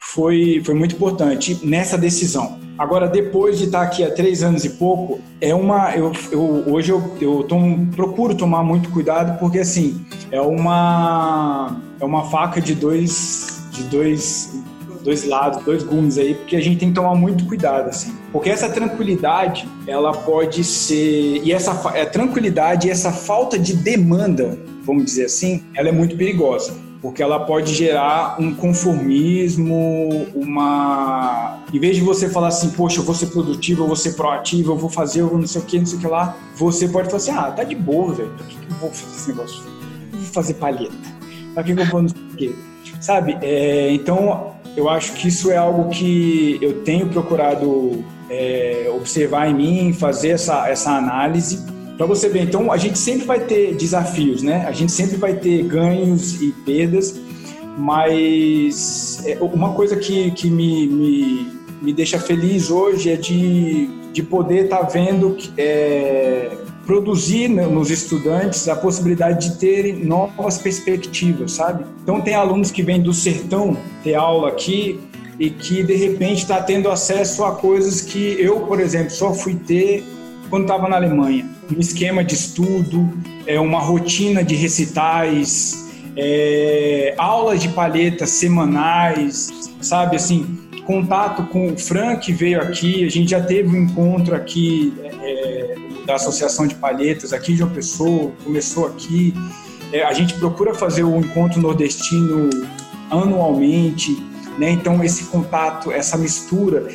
foi 0.01 0.63
foi 0.65 0.75
muito 0.75 0.95
importante 0.95 1.61
nessa 1.63 1.99
decisão. 1.99 2.59
Agora, 2.79 3.07
depois 3.07 3.59
de 3.59 3.65
estar 3.65 3.83
aqui 3.83 4.03
há 4.03 4.11
três 4.11 4.43
anos 4.43 4.65
e 4.65 4.71
pouco, 4.71 5.21
é 5.43 5.55
uma. 5.55 5.95
Eu, 5.95 6.11
eu 6.33 6.41
hoje 6.73 6.91
eu, 6.91 7.03
eu 7.21 7.47
procuro 7.95 8.35
tomar 8.35 8.63
muito 8.63 8.89
cuidado 8.89 9.39
porque 9.39 9.59
assim 9.59 10.01
é 10.31 10.41
uma 10.41 11.77
é 12.01 12.05
uma 12.05 12.31
faca 12.31 12.63
de 12.63 12.75
dois 12.75 13.63
de 13.73 13.83
dois 13.85 14.58
dois 15.03 15.25
lados, 15.25 15.63
dois 15.65 15.83
gumes 15.83 16.19
aí, 16.19 16.35
porque 16.35 16.57
a 16.57 16.61
gente 16.61 16.79
tem 16.79 16.89
que 16.89 16.95
tomar 16.95 17.15
muito 17.15 17.45
cuidado, 17.47 17.89
assim. 17.89 18.15
Porque 18.33 18.51
essa 18.51 18.69
tranquilidade, 18.69 19.69
ela 19.87 20.13
pode 20.13 20.65
ser. 20.65 21.43
E 21.45 21.53
essa 21.53 21.73
a 21.73 22.07
tranquilidade 22.07 22.89
e 22.89 22.91
essa 22.91 23.13
falta 23.13 23.59
de 23.59 23.75
demanda, 23.75 24.59
vamos 24.83 25.05
dizer 25.05 25.27
assim, 25.27 25.63
ela 25.75 25.89
é 25.89 25.93
muito 25.93 26.17
perigosa 26.17 26.89
porque 27.01 27.23
ela 27.23 27.41
pode 27.41 27.73
gerar 27.75 28.41
um 28.41 28.53
conformismo, 28.55 30.27
uma. 30.35 31.63
Em 31.73 31.79
vez 31.79 31.97
de 31.97 32.03
você 32.03 32.29
falar 32.29 32.49
assim, 32.49 32.71
poxa, 32.71 33.01
eu 33.01 33.05
vou 33.05 33.15
ser 33.15 33.27
produtivo, 33.27 33.85
eu 33.85 33.87
vou 33.87 33.97
ser 33.97 34.15
proativo, 34.15 34.73
eu 34.73 34.77
vou 34.77 34.91
fazer, 34.91 35.21
eu 35.21 35.29
vou 35.29 35.39
não 35.39 35.47
sei 35.47 35.61
o 35.61 35.65
que, 35.65 35.79
não 35.79 35.87
sei 35.87 35.99
o 35.99 36.01
que 36.01 36.07
lá, 36.07 36.37
você 36.57 36.89
pode 36.89 37.07
falar 37.07 37.19
assim, 37.19 37.31
ah, 37.31 37.51
tá 37.53 37.63
de 37.63 37.77
boa, 37.77 38.13
velho, 38.15 38.31
pra 38.31 38.47
que, 38.47 38.57
que 38.57 38.73
eu 38.73 38.77
vou 38.79 38.91
fazer 38.91 39.17
esse 39.17 39.29
negócio? 39.29 39.63
Eu 40.13 40.19
vou 40.19 40.33
fazer 40.33 40.55
palheta. 40.55 40.93
Pra 41.55 41.63
que, 41.63 41.75
que 41.75 41.81
eu 41.81 41.87
vou 41.87 42.03
não 42.03 42.09
sei 42.09 42.21
o 42.21 42.37
quê? 42.37 42.55
Sabe? 43.01 43.39
É, 43.43 43.93
então, 43.93 44.55
eu 44.79 44.89
acho 44.89 45.15
que 45.15 45.27
isso 45.27 45.51
é 45.51 45.57
algo 45.57 45.91
que 45.91 46.57
eu 46.63 46.83
tenho 46.83 47.09
procurado 47.09 48.05
é, 48.31 48.89
observar 48.95 49.51
em 49.51 49.55
mim, 49.55 49.93
fazer 49.93 50.31
essa, 50.31 50.69
essa 50.69 50.93
análise 50.93 51.67
para 51.97 52.07
você 52.07 52.29
ver, 52.29 52.43
então 52.43 52.71
a 52.71 52.77
gente 52.77 52.97
sempre 52.97 53.27
vai 53.27 53.41
ter 53.41 53.75
desafios, 53.75 54.41
né? 54.41 54.65
A 54.69 54.73
gente 54.73 54.93
sempre 54.93 55.17
vai 55.17 55.35
ter 55.35 55.65
ganhos 55.65 56.41
e 56.41 56.53
perdas, 56.65 57.21
mas 57.77 59.21
é, 59.27 59.37
uma 59.41 59.73
coisa 59.73 59.97
que, 59.97 60.31
que 60.31 60.49
me, 60.49 60.87
me, 60.87 61.47
me 61.83 61.93
deixa 61.93 62.21
feliz 62.21 62.71
hoje 62.71 63.11
é 63.11 63.17
de, 63.17 63.89
de 64.13 64.23
poder 64.23 64.67
estar 64.67 64.79
tá 64.79 64.87
vendo 64.87 65.37
é, 65.57 66.57
produzir 66.89 67.49
nos 67.49 67.91
estudantes 67.91 68.67
a 68.67 68.75
possibilidade 68.75 69.51
de 69.51 69.59
terem 69.59 70.07
novas 70.07 70.57
perspectivas, 70.57 71.53
sabe? 71.53 71.85
Então 72.03 72.19
tem 72.19 72.35
alunos 72.35 72.71
que 72.71 72.83
vêm 72.83 72.99
do 72.99 73.13
sertão 73.13 73.77
ter 74.03 74.15
aula 74.15 74.49
aqui 74.49 74.99
e 75.39 75.51
que 75.51 75.83
de 75.83 75.95
repente 75.95 76.39
está 76.39 76.63
tendo 76.63 76.91
acesso 76.91 77.45
a 77.45 77.55
coisas 77.55 78.01
que 78.01 78.41
eu, 78.41 78.61
por 78.61 78.81
exemplo, 78.81 79.11
só 79.11 79.35
fui 79.35 79.55
ter 79.55 80.03
quando 80.49 80.63
estava 80.63 80.89
na 80.89 80.97
Alemanha. 80.97 81.47
Um 81.71 81.79
esquema 81.79 82.25
de 82.25 82.35
estudo, 82.35 83.07
é, 83.47 83.61
uma 83.61 83.81
rotina 83.81 84.43
de 84.43 84.55
recitais, 84.55 85.91
é, 86.17 87.15
aulas 87.19 87.61
de 87.61 87.69
palhetas 87.69 88.31
semanais, 88.31 89.51
sabe 89.83 90.17
assim, 90.17 90.59
contato 90.87 91.49
com 91.49 91.71
o 91.71 91.77
Frank 91.77 92.33
veio 92.33 92.63
aqui, 92.63 93.05
a 93.05 93.11
gente 93.11 93.33
já 93.33 93.43
teve 93.43 93.69
um 93.69 93.83
encontro 93.83 94.35
aqui 94.35 94.95
é, 95.05 95.88
da 96.09 96.15
Associação 96.15 96.67
de 96.67 96.75
Palhetas 96.75 97.35
aqui 97.35 97.53
de 97.53 97.63
uma 97.63 97.71
pessoa, 97.71 98.33
começou 98.43 98.87
aqui. 98.87 99.35
É, 99.93 100.03
a 100.03 100.13
gente 100.15 100.33
procura 100.35 100.75
fazer 100.75 101.05
o 101.05 101.19
encontro 101.19 101.61
nordestino 101.61 102.49
anualmente, 103.11 104.17
né? 104.59 104.71
Então 104.71 105.05
esse 105.05 105.25
contato, 105.25 105.93
essa 105.93 106.17
mistura. 106.17 106.89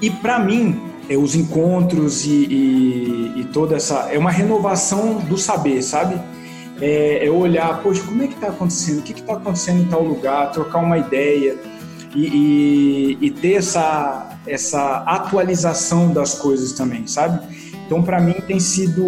E 0.00 0.08
para 0.08 0.38
mim, 0.38 0.80
é, 1.08 1.16
os 1.16 1.34
encontros 1.34 2.24
e, 2.24 2.30
e, 2.30 3.32
e, 3.40 3.44
toda 3.52 3.74
essa. 3.74 4.08
É 4.12 4.16
uma 4.16 4.30
renovação 4.30 5.16
do 5.16 5.36
saber, 5.36 5.82
sabe? 5.82 6.20
É, 6.80 7.26
é 7.26 7.30
olhar, 7.30 7.82
poxa, 7.82 8.02
como 8.04 8.22
é 8.22 8.28
que 8.28 8.34
está 8.34 8.48
acontecendo? 8.50 9.00
O 9.00 9.02
que 9.02 9.20
está 9.20 9.32
acontecendo 9.32 9.82
em 9.82 9.86
tal 9.86 10.04
lugar? 10.04 10.52
Trocar 10.52 10.78
uma 10.78 10.96
ideia 10.96 11.58
e, 12.14 13.18
e 13.20 13.30
ter 13.32 13.54
essa, 13.54 14.38
essa 14.46 14.98
atualização 14.98 16.12
das 16.12 16.36
coisas 16.36 16.70
também, 16.70 17.04
sabe? 17.08 17.69
Então, 17.90 18.04
para 18.04 18.20
mim, 18.20 18.34
tem 18.46 18.60
sido 18.60 19.04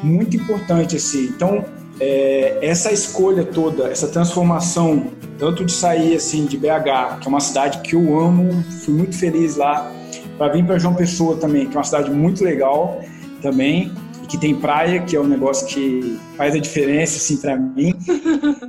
muito 0.00 0.36
importante 0.36 0.94
assim. 0.94 1.24
Então, 1.24 1.64
é, 1.98 2.56
essa 2.62 2.92
escolha 2.92 3.44
toda, 3.44 3.88
essa 3.88 4.06
transformação, 4.06 5.08
tanto 5.36 5.64
de 5.64 5.72
sair 5.72 6.14
assim 6.14 6.46
de 6.46 6.56
BH, 6.56 7.18
que 7.20 7.26
é 7.26 7.28
uma 7.28 7.40
cidade 7.40 7.80
que 7.80 7.96
eu 7.96 8.16
amo, 8.16 8.62
fui 8.84 8.94
muito 8.94 9.18
feliz 9.18 9.56
lá, 9.56 9.92
para 10.38 10.52
vir 10.52 10.64
para 10.64 10.78
João 10.78 10.94
Pessoa 10.94 11.36
também, 11.36 11.66
que 11.66 11.74
é 11.74 11.78
uma 11.78 11.84
cidade 11.84 12.12
muito 12.12 12.44
legal 12.44 13.00
também, 13.42 13.92
que 14.28 14.38
tem 14.38 14.54
praia, 14.54 15.02
que 15.02 15.16
é 15.16 15.20
um 15.20 15.26
negócio 15.26 15.66
que 15.66 16.16
faz 16.36 16.54
a 16.54 16.60
diferença 16.60 17.16
assim 17.16 17.38
para 17.38 17.56
mim. 17.56 17.92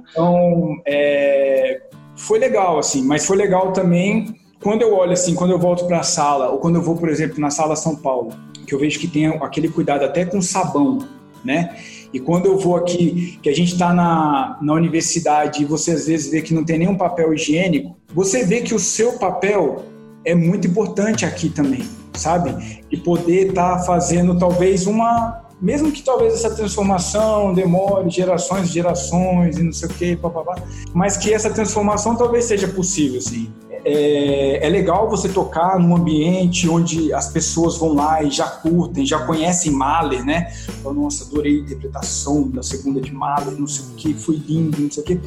Então, 0.09 0.81
é, 0.87 1.79
foi 2.15 2.39
legal 2.39 2.79
assim, 2.79 3.03
mas 3.03 3.23
foi 3.23 3.37
legal 3.37 3.71
também 3.71 4.35
quando 4.59 4.81
eu 4.81 4.95
olho 4.95 5.11
assim, 5.11 5.35
quando 5.35 5.51
eu 5.51 5.59
volto 5.59 5.85
para 5.85 5.99
a 5.99 6.03
sala, 6.03 6.49
ou 6.49 6.57
quando 6.57 6.77
eu 6.77 6.81
vou, 6.81 6.95
por 6.95 7.07
exemplo, 7.07 7.39
na 7.39 7.51
sala 7.51 7.75
São 7.75 7.95
Paulo, 7.95 8.33
que 8.69 8.75
eu 8.75 8.79
vejo 8.79 8.99
que 8.99 9.07
tem 9.07 9.25
aquele 9.25 9.67
cuidado 9.67 10.05
até 10.05 10.23
com 10.23 10.39
sabão, 10.41 10.99
né? 11.43 11.75
E 12.13 12.19
quando 12.19 12.45
eu 12.45 12.57
vou 12.57 12.75
aqui, 12.75 13.39
que 13.41 13.49
a 13.49 13.55
gente 13.55 13.73
está 13.73 13.93
na, 13.93 14.57
na 14.61 14.73
universidade 14.73 15.61
e 15.61 15.65
você 15.65 15.91
às 15.91 16.07
vezes 16.07 16.31
vê 16.31 16.41
que 16.41 16.53
não 16.53 16.63
tem 16.63 16.77
nenhum 16.77 16.95
papel 16.95 17.33
higiênico, 17.33 17.95
você 18.13 18.45
vê 18.45 18.61
que 18.61 18.73
o 18.73 18.79
seu 18.79 19.13
papel 19.13 19.85
é 20.23 20.33
muito 20.35 20.67
importante 20.67 21.25
aqui 21.25 21.49
também, 21.49 21.83
sabe? 22.13 22.83
E 22.91 22.97
poder 22.97 23.49
estar 23.49 23.77
tá 23.77 23.83
fazendo 23.83 24.37
talvez 24.37 24.85
uma, 24.87 25.43
mesmo 25.61 25.91
que 25.91 26.03
talvez 26.03 26.33
essa 26.33 26.53
transformação 26.55 27.53
demore 27.53 28.09
gerações 28.09 28.69
e 28.69 28.73
gerações 28.73 29.57
e 29.57 29.63
não 29.63 29.73
sei 29.73 29.89
o 29.89 29.93
quê, 29.93 30.17
papapá, 30.19 30.61
mas 30.93 31.17
que 31.17 31.33
essa 31.33 31.49
transformação 31.49 32.15
talvez 32.15 32.45
seja 32.45 32.67
possível, 32.67 33.19
assim. 33.19 33.51
É, 33.91 34.67
é, 34.67 34.69
legal 34.69 35.09
você 35.09 35.27
tocar 35.27 35.79
num 35.79 35.95
ambiente 35.95 36.69
onde 36.69 37.11
as 37.11 37.31
pessoas 37.31 37.75
vão 37.75 37.95
lá 37.95 38.21
e 38.21 38.29
já 38.29 38.45
curtem, 38.45 39.03
já 39.03 39.25
conhecem 39.25 39.71
Mahler, 39.71 40.23
né? 40.23 40.53
Nossa, 40.83 41.25
adorei 41.25 41.57
a 41.57 41.59
interpretação 41.61 42.47
da 42.49 42.61
segunda 42.61 43.01
de 43.01 43.11
Mahler, 43.11 43.59
não 43.59 43.65
sei 43.65 43.85
o 43.85 43.95
que, 43.95 44.13
foi 44.13 44.35
lindo, 44.35 44.79
não 44.79 44.91
sei 44.91 45.01
o 45.01 45.05
que. 45.07 45.19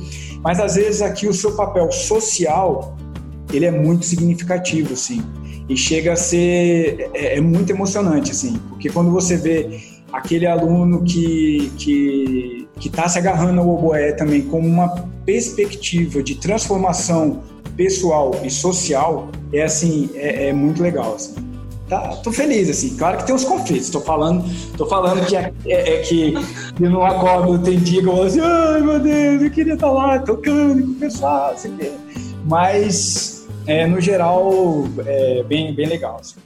Mas 0.44 0.60
às 0.60 0.76
vezes 0.76 1.02
aqui 1.02 1.26
o 1.26 1.34
seu 1.34 1.56
papel 1.56 1.90
social 1.90 2.96
ele 3.52 3.66
é 3.66 3.72
muito 3.72 4.06
significativo, 4.06 4.92
assim. 4.92 5.20
E 5.68 5.76
chega 5.76 6.12
a 6.12 6.16
ser 6.16 7.10
é, 7.14 7.38
é 7.38 7.40
muito 7.40 7.70
emocionante, 7.70 8.30
assim, 8.30 8.60
porque 8.68 8.88
quando 8.90 9.10
você 9.10 9.36
vê 9.36 9.80
aquele 10.12 10.46
aluno 10.46 11.02
que 11.02 11.72
que 11.76 12.68
que 12.78 12.88
está 12.88 13.08
se 13.08 13.18
agarrando 13.18 13.60
ao 13.60 13.68
oboé 13.68 14.12
também 14.12 14.42
como 14.42 14.68
uma 14.68 14.88
perspectiva 15.24 16.22
de 16.22 16.36
transformação 16.36 17.42
pessoal 17.76 18.32
e 18.42 18.50
social, 18.50 19.28
é 19.52 19.62
assim, 19.62 20.10
é, 20.14 20.48
é 20.48 20.52
muito 20.52 20.82
legal, 20.82 21.14
assim. 21.14 21.34
Tá, 21.88 22.16
tô 22.22 22.32
feliz, 22.32 22.70
assim. 22.70 22.96
Claro 22.96 23.18
que 23.18 23.26
tem 23.26 23.34
os 23.34 23.44
conflitos. 23.44 23.90
Tô 23.90 24.00
falando, 24.00 24.44
tô 24.78 24.86
falando 24.86 25.26
que 25.26 25.36
é, 25.36 25.52
é, 25.66 25.96
é 25.96 26.00
que 26.00 26.32
eu 26.80 26.90
não 26.90 27.04
acordo, 27.04 27.58
tem 27.58 27.78
dia 27.78 28.00
que 28.00 28.08
eu 28.08 28.12
falo 28.12 28.26
assim, 28.26 28.40
ai 28.40 28.80
meu 28.80 28.98
Deus, 28.98 29.42
eu 29.42 29.50
queria 29.50 29.74
estar 29.74 29.88
tá 29.88 29.92
lá 29.92 30.18
tocando 30.18 30.94
pessoal, 30.94 31.50
assim, 31.52 31.76
mas 32.46 33.46
é, 33.66 33.86
no 33.86 34.00
geral, 34.00 34.84
é 35.04 35.42
bem, 35.42 35.74
bem 35.74 35.86
legal. 35.86 36.18
Assim. 36.20 36.36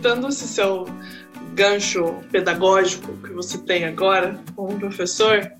Aproveitando 0.00 0.28
esse 0.28 0.48
seu 0.48 0.86
gancho 1.54 2.14
pedagógico 2.32 3.12
que 3.18 3.32
você 3.32 3.58
tem 3.58 3.84
agora 3.84 4.40
como 4.56 4.78
professor, 4.78 5.50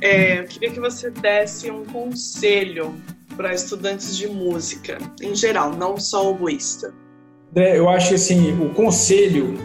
é, 0.00 0.40
eu 0.40 0.44
queria 0.44 0.70
que 0.70 0.80
você 0.80 1.10
desse 1.10 1.70
um 1.70 1.84
conselho 1.84 2.94
para 3.36 3.52
estudantes 3.52 4.16
de 4.16 4.28
música, 4.28 4.98
em 5.20 5.34
geral, 5.34 5.72
não 5.72 5.96
só 5.96 6.30
oboísta. 6.30 6.94
É, 7.54 7.78
eu 7.78 7.88
acho 7.88 8.10
que 8.10 8.14
assim, 8.14 8.52
o 8.62 8.70
conselho 8.70 9.58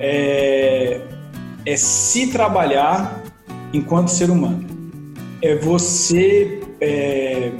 é, 0.00 1.00
é 1.66 1.76
se 1.76 2.28
trabalhar 2.30 3.22
enquanto 3.72 4.08
ser 4.08 4.30
humano. 4.30 4.64
É 5.42 5.54
você 5.56 6.60
é, 6.80 7.52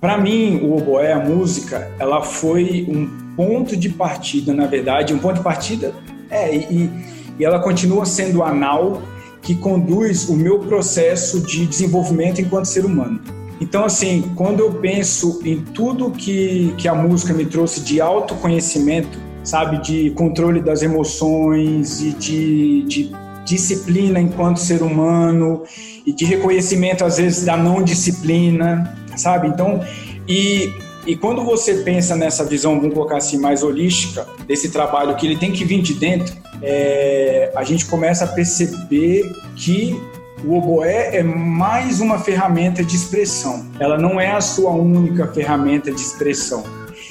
para 0.00 0.16
mim, 0.16 0.60
o 0.62 0.76
oboé, 0.76 1.12
a 1.12 1.18
música, 1.18 1.90
ela 1.98 2.22
foi 2.22 2.86
um 2.88 3.19
ponto 3.40 3.74
de 3.74 3.88
partida, 3.88 4.52
na 4.52 4.66
verdade, 4.66 5.14
um 5.14 5.18
ponto 5.18 5.36
de 5.36 5.42
partida, 5.42 5.94
é, 6.30 6.54
e, 6.54 6.90
e 7.38 7.42
ela 7.42 7.58
continua 7.58 8.04
sendo 8.04 8.42
anal 8.42 9.00
que 9.40 9.54
conduz 9.54 10.28
o 10.28 10.36
meu 10.36 10.58
processo 10.58 11.40
de 11.40 11.64
desenvolvimento 11.64 12.42
enquanto 12.42 12.66
ser 12.66 12.84
humano. 12.84 13.18
Então, 13.58 13.82
assim, 13.82 14.30
quando 14.36 14.60
eu 14.60 14.74
penso 14.74 15.40
em 15.42 15.56
tudo 15.58 16.10
que, 16.10 16.74
que 16.76 16.86
a 16.86 16.94
música 16.94 17.32
me 17.32 17.46
trouxe 17.46 17.80
de 17.80 17.98
autoconhecimento, 17.98 19.18
sabe, 19.42 19.80
de 19.82 20.10
controle 20.10 20.60
das 20.60 20.82
emoções 20.82 22.02
e 22.02 22.10
de, 22.10 22.82
de 22.82 23.12
disciplina 23.46 24.20
enquanto 24.20 24.58
ser 24.58 24.82
humano 24.82 25.62
e 26.04 26.12
de 26.12 26.26
reconhecimento, 26.26 27.06
às 27.06 27.16
vezes, 27.16 27.46
da 27.46 27.56
não 27.56 27.82
disciplina, 27.82 28.94
sabe? 29.16 29.48
Então, 29.48 29.80
e, 30.28 30.74
e 31.10 31.16
quando 31.16 31.42
você 31.42 31.82
pensa 31.82 32.14
nessa 32.14 32.44
visão, 32.44 32.78
vamos 32.78 32.94
colocar 32.94 33.16
assim, 33.16 33.36
mais 33.36 33.64
holística, 33.64 34.28
desse 34.46 34.70
trabalho 34.70 35.16
que 35.16 35.26
ele 35.26 35.36
tem 35.36 35.50
que 35.50 35.64
vir 35.64 35.82
de 35.82 35.94
dentro, 35.94 36.32
é, 36.62 37.50
a 37.56 37.64
gente 37.64 37.84
começa 37.86 38.26
a 38.26 38.28
perceber 38.28 39.28
que 39.56 40.00
o 40.44 40.54
oboé 40.54 41.16
é 41.16 41.22
mais 41.24 42.00
uma 42.00 42.16
ferramenta 42.20 42.84
de 42.84 42.94
expressão. 42.94 43.66
Ela 43.80 43.98
não 43.98 44.20
é 44.20 44.30
a 44.30 44.40
sua 44.40 44.70
única 44.70 45.26
ferramenta 45.26 45.90
de 45.90 46.00
expressão. 46.00 46.62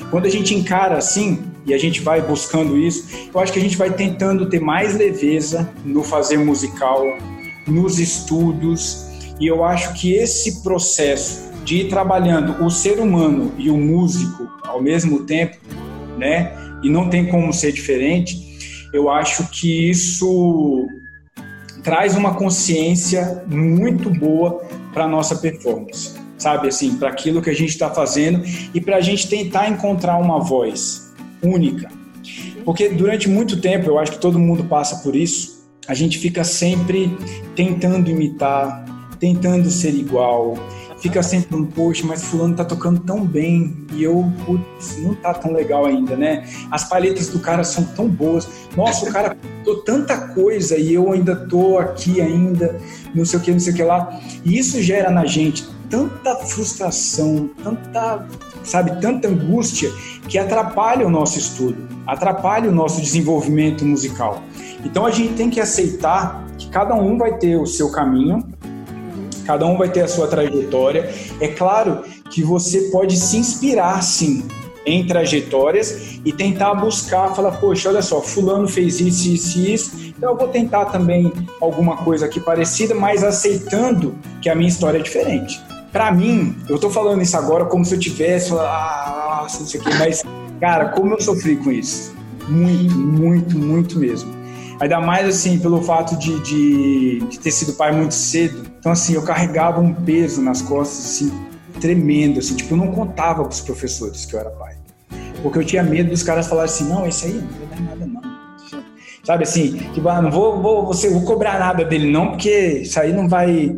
Quando 0.10 0.28
a 0.28 0.30
gente 0.30 0.56
encara 0.56 0.96
assim 0.98 1.44
e 1.66 1.74
a 1.74 1.78
gente 1.78 2.00
vai 2.00 2.22
buscando 2.22 2.78
isso, 2.78 3.06
eu 3.34 3.38
acho 3.38 3.52
que 3.52 3.60
a 3.60 3.62
gente 3.62 3.76
vai 3.76 3.92
tentando 3.92 4.46
ter 4.46 4.62
mais 4.62 4.96
leveza 4.96 5.70
no 5.84 6.06
fazer 6.06 6.38
musical, 6.38 7.06
nos 7.68 8.00
estudos, 8.00 9.10
e 9.42 9.46
eu 9.46 9.66
acho 9.66 9.94
que 9.96 10.14
esse 10.14 10.64
processo 10.64 11.49
de 11.70 11.82
ir 11.82 11.88
trabalhando 11.88 12.66
o 12.66 12.72
ser 12.72 13.00
humano 13.00 13.54
e 13.56 13.70
o 13.70 13.78
músico 13.78 14.50
ao 14.64 14.82
mesmo 14.82 15.20
tempo, 15.26 15.56
né? 16.18 16.52
E 16.82 16.90
não 16.90 17.12
tem 17.12 17.28
como 17.28 17.54
ser 17.54 17.72
diferente. 17.72 18.90
Eu 18.92 19.08
acho 19.08 19.48
que 19.52 19.88
isso 19.88 20.88
traz 21.84 22.18
uma 22.18 22.34
consciência 22.34 23.44
muito 23.46 24.10
boa 24.10 24.64
para 24.92 25.08
nossa 25.08 25.36
performance, 25.36 26.16
sabe 26.40 26.70
assim, 26.70 26.98
para 26.98 27.10
aquilo 27.10 27.40
que 27.40 27.52
a 27.52 27.56
gente 27.56 27.70
está 27.70 27.92
fazendo 27.92 28.44
e 28.74 28.82
para 28.82 28.96
a 28.98 29.02
gente 29.02 29.30
tentar 29.30 29.70
encontrar 29.70 30.18
uma 30.18 30.40
voz 30.40 31.14
única, 31.40 31.88
porque 32.66 32.90
durante 32.90 33.30
muito 33.30 33.62
tempo 33.62 33.88
eu 33.88 34.00
acho 34.00 34.14
que 34.14 34.20
todo 34.20 34.40
mundo 34.40 34.64
passa 34.64 35.04
por 35.04 35.16
isso. 35.16 35.60
A 35.88 35.94
gente 35.94 36.18
fica 36.18 36.44
sempre 36.44 37.16
tentando 37.56 38.10
imitar, 38.10 38.84
tentando 39.20 39.70
ser 39.70 39.94
igual, 39.94 40.56
fica 41.02 41.24
sempre 41.24 41.56
um 41.56 41.66
poxa, 41.66 42.06
mas 42.06 42.24
fulano 42.24 42.56
tá 42.56 42.66
tocando 42.66 43.00
tão 43.00 43.26
bem 43.26 43.76
e 43.94 44.04
eu, 44.04 44.32
putz, 44.46 44.98
não 44.98 45.14
tá 45.16 45.34
tão 45.34 45.52
legal 45.52 45.86
ainda, 45.86 46.16
né? 46.16 46.48
As 46.70 46.88
palhetas 46.88 47.30
do 47.30 47.40
cara 47.40 47.64
são 47.64 47.84
tão 47.84 48.08
boas. 48.08 48.48
Nossa, 48.76 49.10
o 49.10 49.14
cara 49.14 49.36
tô 49.64 49.78
tanta 49.78 50.18
coisa 50.30 50.78
e 50.78 50.94
eu 50.94 51.12
ainda 51.12 51.36
tô 51.36 51.78
aqui 51.78 52.22
ainda, 52.22 52.80
não 53.14 53.26
sei 53.26 53.40
o 53.40 53.42
que, 53.42 53.52
não 53.52 53.60
sei 53.60 53.74
o 53.74 53.76
que 53.76 53.84
lá. 53.84 54.20
E 54.44 54.58
isso 54.58 54.82
gera 54.82 55.10
na 55.10 55.26
gente 55.26 55.68
tanta 55.90 56.36
frustração, 56.36 57.50
tanta, 57.64 58.26
sabe, 58.64 59.02
tanta 59.02 59.28
angústia 59.28 59.92
que 60.28 60.38
atrapalha 60.38 61.06
o 61.06 61.10
nosso 61.10 61.40
estudo, 61.40 61.78
atrapalha 62.06 62.70
o 62.70 62.74
nosso 62.74 63.02
desenvolvimento 63.02 63.84
musical. 63.84 64.44
Então 64.86 65.06
a 65.06 65.12
gente 65.12 65.34
tem 65.34 65.50
que 65.50 65.60
aceitar 65.60 66.46
que 66.58 66.70
cada 66.70 66.94
um 66.94 67.18
vai 67.18 67.38
ter 67.38 67.56
o 67.56 67.66
seu 67.66 67.92
caminho, 67.92 68.44
cada 69.50 69.66
um 69.66 69.76
vai 69.76 69.90
ter 69.90 70.02
a 70.02 70.08
sua 70.08 70.28
trajetória. 70.28 71.12
É 71.42 71.48
claro 71.48 72.04
que 72.30 72.44
você 72.44 72.82
pode 72.92 73.18
se 73.18 73.36
inspirar, 73.36 74.00
sim, 74.04 74.48
em 74.86 75.08
trajetórias 75.08 76.20
e 76.24 76.32
tentar 76.32 76.76
buscar, 76.76 77.34
falar, 77.34 77.54
poxa, 77.54 77.90
olha 77.90 78.04
só, 78.04 78.22
fulano 78.22 78.68
fez 78.68 79.00
isso, 79.00 79.28
isso 79.28 79.58
e 79.58 79.74
isso, 79.74 80.14
então 80.16 80.34
eu 80.34 80.38
vou 80.38 80.50
tentar 80.50 80.86
também 80.86 81.34
alguma 81.60 81.98
coisa 81.98 82.28
aqui 82.28 82.40
parecida, 82.40 82.94
mas 82.94 83.24
aceitando 83.24 84.16
que 84.40 84.50
a 84.50 84.54
minha 84.54 84.70
história 84.70 85.00
é 85.00 85.02
diferente. 85.02 85.60
Para 85.92 86.12
mim, 86.12 86.56
eu 86.70 86.78
tô 86.78 86.92
falando 86.92 87.24
isso 87.24 87.36
agora 87.36 87.66
como 87.66 87.84
se 87.84 87.96
eu 87.96 88.00
tivesse, 88.00 88.54
ah, 88.54 89.48
não 89.60 89.66
sei 89.66 89.80
o 89.80 89.84
quê, 89.84 89.90
mas, 89.98 90.24
cara, 90.60 90.90
como 90.90 91.16
eu 91.16 91.22
sofri 91.22 91.58
com 91.58 91.72
isso. 91.72 92.14
Muito, 92.48 92.96
muito, 92.96 93.58
muito 93.58 93.98
mesmo. 93.98 94.39
Ainda 94.80 95.02
mais 95.02 95.28
assim, 95.28 95.60
pelo 95.60 95.82
fato 95.82 96.18
de, 96.18 96.40
de, 96.40 97.20
de, 97.20 97.40
ter 97.40 97.52
sido 97.52 97.74
pai 97.74 97.92
muito 97.92 98.14
cedo. 98.14 98.66
Então, 98.80 98.94
assim, 98.94 99.14
eu 99.14 99.22
carregava 99.22 99.82
um 99.82 99.94
peso 99.94 100.42
nas 100.42 100.62
costas, 100.62 101.06
assim, 101.06 101.32
tremendo. 101.82 102.40
Assim, 102.40 102.56
tipo, 102.56 102.74
eu 102.74 102.78
não 102.78 102.88
contava 102.88 103.44
para 103.44 103.52
os 103.52 103.60
professores 103.60 104.26
que 104.26 104.36
eu 104.36 104.40
era 104.40 104.50
pai. 104.52 104.78
Porque 105.44 105.60
eu 105.60 105.66
tinha 105.66 105.84
medo 105.84 106.10
dos 106.10 106.24
caras 106.24 106.48
falarem 106.48 106.72
assim: 106.72 106.86
não, 106.86 107.06
esse 107.06 107.26
aí 107.26 107.34
não 107.34 107.48
vai 107.48 107.68
dar 107.68 107.82
nada, 107.82 108.06
não. 108.06 108.30
Sabe 109.24 109.44
assim, 109.44 109.78
tipo, 109.94 110.08
ah, 110.08 110.22
não 110.22 110.32
vou, 110.32 110.62
vou, 110.62 110.88
você, 110.88 111.10
vou 111.10 111.24
cobrar 111.24 111.60
nada 111.60 111.84
dele, 111.84 112.10
não, 112.10 112.32
porque 112.32 112.80
isso 112.82 113.00
aí 113.00 113.14
não 113.14 113.28
vai. 113.28 113.78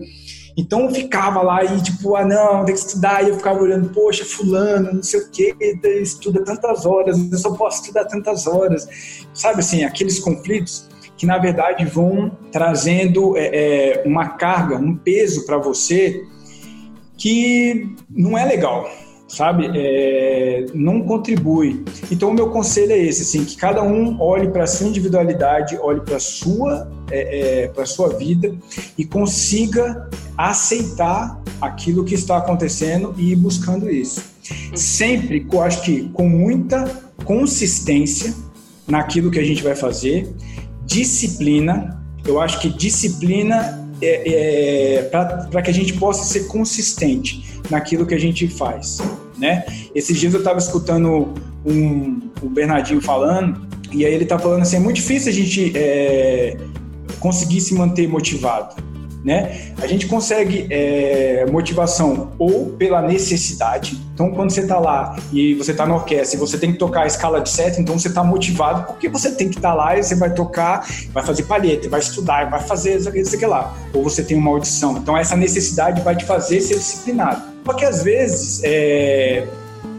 Então 0.61 0.81
eu 0.81 0.91
ficava 0.91 1.41
lá 1.41 1.63
e 1.63 1.81
tipo, 1.81 2.15
ah 2.15 2.23
não, 2.23 2.63
tem 2.63 2.75
que 2.75 2.81
estudar. 2.81 3.23
E 3.23 3.29
eu 3.29 3.37
ficava 3.37 3.59
olhando, 3.59 3.89
poxa, 3.89 4.23
fulano, 4.23 4.93
não 4.93 5.03
sei 5.03 5.19
o 5.19 5.29
quê, 5.29 5.55
estuda 6.01 6.43
tantas 6.43 6.85
horas, 6.85 7.17
eu 7.31 7.37
só 7.37 7.51
posso 7.53 7.81
estudar 7.81 8.05
tantas 8.05 8.45
horas. 8.45 8.87
Sabe 9.33 9.61
assim, 9.61 9.83
aqueles 9.83 10.19
conflitos 10.19 10.87
que 11.17 11.25
na 11.25 11.39
verdade 11.39 11.83
vão 11.85 12.31
trazendo 12.51 13.35
é, 13.37 13.49
é, 13.53 14.03
uma 14.05 14.29
carga, 14.29 14.75
um 14.75 14.95
peso 14.95 15.45
para 15.47 15.57
você 15.57 16.23
que 17.17 17.95
não 18.09 18.37
é 18.37 18.45
legal, 18.45 18.87
sabe? 19.31 19.69
É, 19.73 20.65
não 20.73 21.01
contribui. 21.01 21.83
Então 22.11 22.29
o 22.29 22.33
meu 22.33 22.49
conselho 22.49 22.91
é 22.91 22.97
esse, 22.97 23.21
assim, 23.21 23.45
que 23.45 23.55
cada 23.55 23.81
um 23.81 24.19
olhe 24.21 24.49
para 24.49 24.63
a 24.63 24.67
sua 24.67 24.87
individualidade, 24.87 25.77
olhe 25.81 26.01
para 26.01 26.19
sua 26.19 26.91
é, 27.09 27.63
é 27.63 27.67
para 27.67 27.85
sua 27.85 28.09
vida 28.09 28.53
e 28.97 29.05
consiga 29.05 30.09
aceitar 30.37 31.41
aquilo 31.59 32.03
que 32.03 32.15
está 32.15 32.37
acontecendo 32.37 33.13
e 33.17 33.31
ir 33.31 33.35
buscando 33.35 33.89
isso. 33.89 34.21
Sempre, 34.75 35.45
eu 35.51 35.61
acho 35.61 35.81
que 35.83 36.09
com 36.09 36.27
muita 36.27 36.85
consistência 37.23 38.33
naquilo 38.87 39.31
que 39.31 39.39
a 39.39 39.43
gente 39.43 39.63
vai 39.63 39.75
fazer 39.75 40.33
disciplina. 40.85 42.01
Eu 42.25 42.39
acho 42.39 42.59
que 42.59 42.69
disciplina 42.69 43.80
é, 44.01 44.97
é 44.97 45.03
para 45.03 45.61
que 45.61 45.69
a 45.69 45.73
gente 45.73 45.93
possa 45.93 46.23
ser 46.23 46.47
consistente 46.47 47.61
naquilo 47.69 48.05
que 48.05 48.13
a 48.13 48.19
gente 48.19 48.47
faz. 48.47 48.99
Né? 49.37 49.65
Esses 49.95 50.19
dias 50.19 50.33
eu 50.33 50.39
estava 50.39 50.59
escutando 50.59 51.33
um, 51.65 52.29
o 52.41 52.49
Bernardinho 52.49 53.01
falando, 53.01 53.67
e 53.91 54.05
aí 54.05 54.13
ele 54.13 54.23
está 54.23 54.37
falando 54.37 54.61
assim: 54.61 54.77
é 54.77 54.79
muito 54.79 54.97
difícil 54.97 55.29
a 55.31 55.33
gente 55.33 55.71
é, 55.75 56.57
conseguir 57.19 57.61
se 57.61 57.73
manter 57.73 58.07
motivado 58.07 58.90
né? 59.23 59.73
A 59.81 59.87
gente 59.87 60.07
consegue 60.07 60.67
é, 60.69 61.45
motivação 61.49 62.31
ou 62.39 62.71
pela 62.71 63.01
necessidade. 63.01 63.99
Então, 64.13 64.31
quando 64.31 64.51
você 64.51 64.61
está 64.61 64.79
lá 64.79 65.15
e 65.31 65.53
você 65.55 65.71
está 65.71 65.85
na 65.85 65.95
orquestra 65.95 66.37
e 66.37 66.39
você 66.39 66.57
tem 66.57 66.71
que 66.71 66.77
tocar 66.77 67.03
a 67.03 67.07
escala 67.07 67.39
de 67.39 67.49
sete, 67.49 67.79
então 67.79 67.97
você 67.97 68.07
está 68.07 68.23
motivado 68.23 68.85
porque 68.85 69.07
você 69.07 69.31
tem 69.31 69.49
que 69.49 69.57
estar 69.57 69.69
tá 69.69 69.75
lá 69.75 69.97
e 69.97 70.03
você 70.03 70.15
vai 70.15 70.33
tocar, 70.33 70.87
vai 71.13 71.23
fazer 71.23 71.43
palheta, 71.43 71.87
vai 71.89 71.99
estudar, 71.99 72.49
vai 72.49 72.61
fazer 72.61 72.97
isso 72.97 73.35
aqui 73.35 73.45
lá. 73.45 73.75
Ou 73.93 74.03
você 74.03 74.23
tem 74.23 74.37
uma 74.37 74.49
audição. 74.49 74.97
Então, 74.97 75.15
essa 75.15 75.35
necessidade 75.35 76.01
vai 76.01 76.15
te 76.15 76.25
fazer 76.25 76.61
ser 76.61 76.75
disciplinado. 76.75 77.41
Porque 77.63 77.85
às 77.85 78.03
vezes 78.03 78.61
é, 78.63 79.45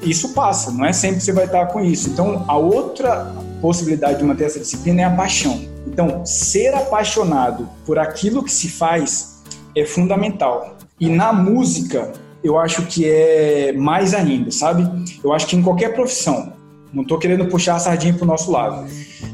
isso 0.02 0.30
passa, 0.30 0.70
não 0.72 0.84
é 0.84 0.92
sempre 0.92 1.20
você 1.20 1.32
vai 1.32 1.44
estar 1.44 1.66
com 1.66 1.80
isso. 1.80 2.10
Então, 2.10 2.44
a 2.48 2.56
outra 2.56 3.32
possibilidade 3.60 4.18
de 4.18 4.24
manter 4.24 4.44
essa 4.44 4.58
disciplina 4.58 5.02
é 5.02 5.04
a 5.04 5.10
paixão. 5.10 5.71
Então, 5.86 6.24
ser 6.24 6.74
apaixonado 6.74 7.68
por 7.84 7.98
aquilo 7.98 8.42
que 8.42 8.52
se 8.52 8.68
faz 8.68 9.42
é 9.74 9.84
fundamental. 9.84 10.76
E 11.00 11.08
na 11.08 11.32
música, 11.32 12.12
eu 12.42 12.58
acho 12.58 12.86
que 12.86 13.08
é 13.08 13.72
mais 13.72 14.14
ainda, 14.14 14.50
sabe? 14.50 14.88
Eu 15.22 15.32
acho 15.32 15.46
que 15.46 15.56
em 15.56 15.62
qualquer 15.62 15.94
profissão, 15.94 16.52
não 16.92 17.02
estou 17.02 17.18
querendo 17.18 17.46
puxar 17.46 17.76
a 17.76 17.78
sardinha 17.78 18.14
para 18.14 18.24
o 18.24 18.26
nosso 18.26 18.50
lado, 18.50 18.86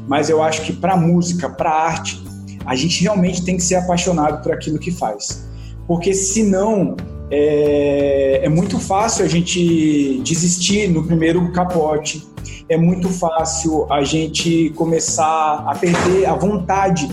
mas 0.07 0.29
eu 0.29 0.41
acho 0.41 0.61
que 0.61 0.73
para 0.73 0.95
música, 0.95 1.49
para 1.49 1.71
arte, 1.71 2.23
a 2.65 2.75
gente 2.75 3.01
realmente 3.01 3.43
tem 3.43 3.57
que 3.57 3.63
ser 3.63 3.75
apaixonado 3.75 4.41
por 4.41 4.51
aquilo 4.51 4.79
que 4.79 4.91
faz. 4.91 5.47
Porque 5.87 6.13
senão 6.13 6.95
é, 7.31 8.41
é 8.43 8.49
muito 8.49 8.79
fácil 8.79 9.25
a 9.25 9.27
gente 9.27 10.19
desistir 10.23 10.87
no 10.87 11.03
primeiro 11.03 11.51
capote, 11.51 12.27
é 12.69 12.77
muito 12.77 13.09
fácil 13.09 13.91
a 13.91 14.03
gente 14.03 14.71
começar 14.75 15.63
a 15.67 15.75
perder 15.75 16.27
a 16.27 16.35
vontade 16.35 17.09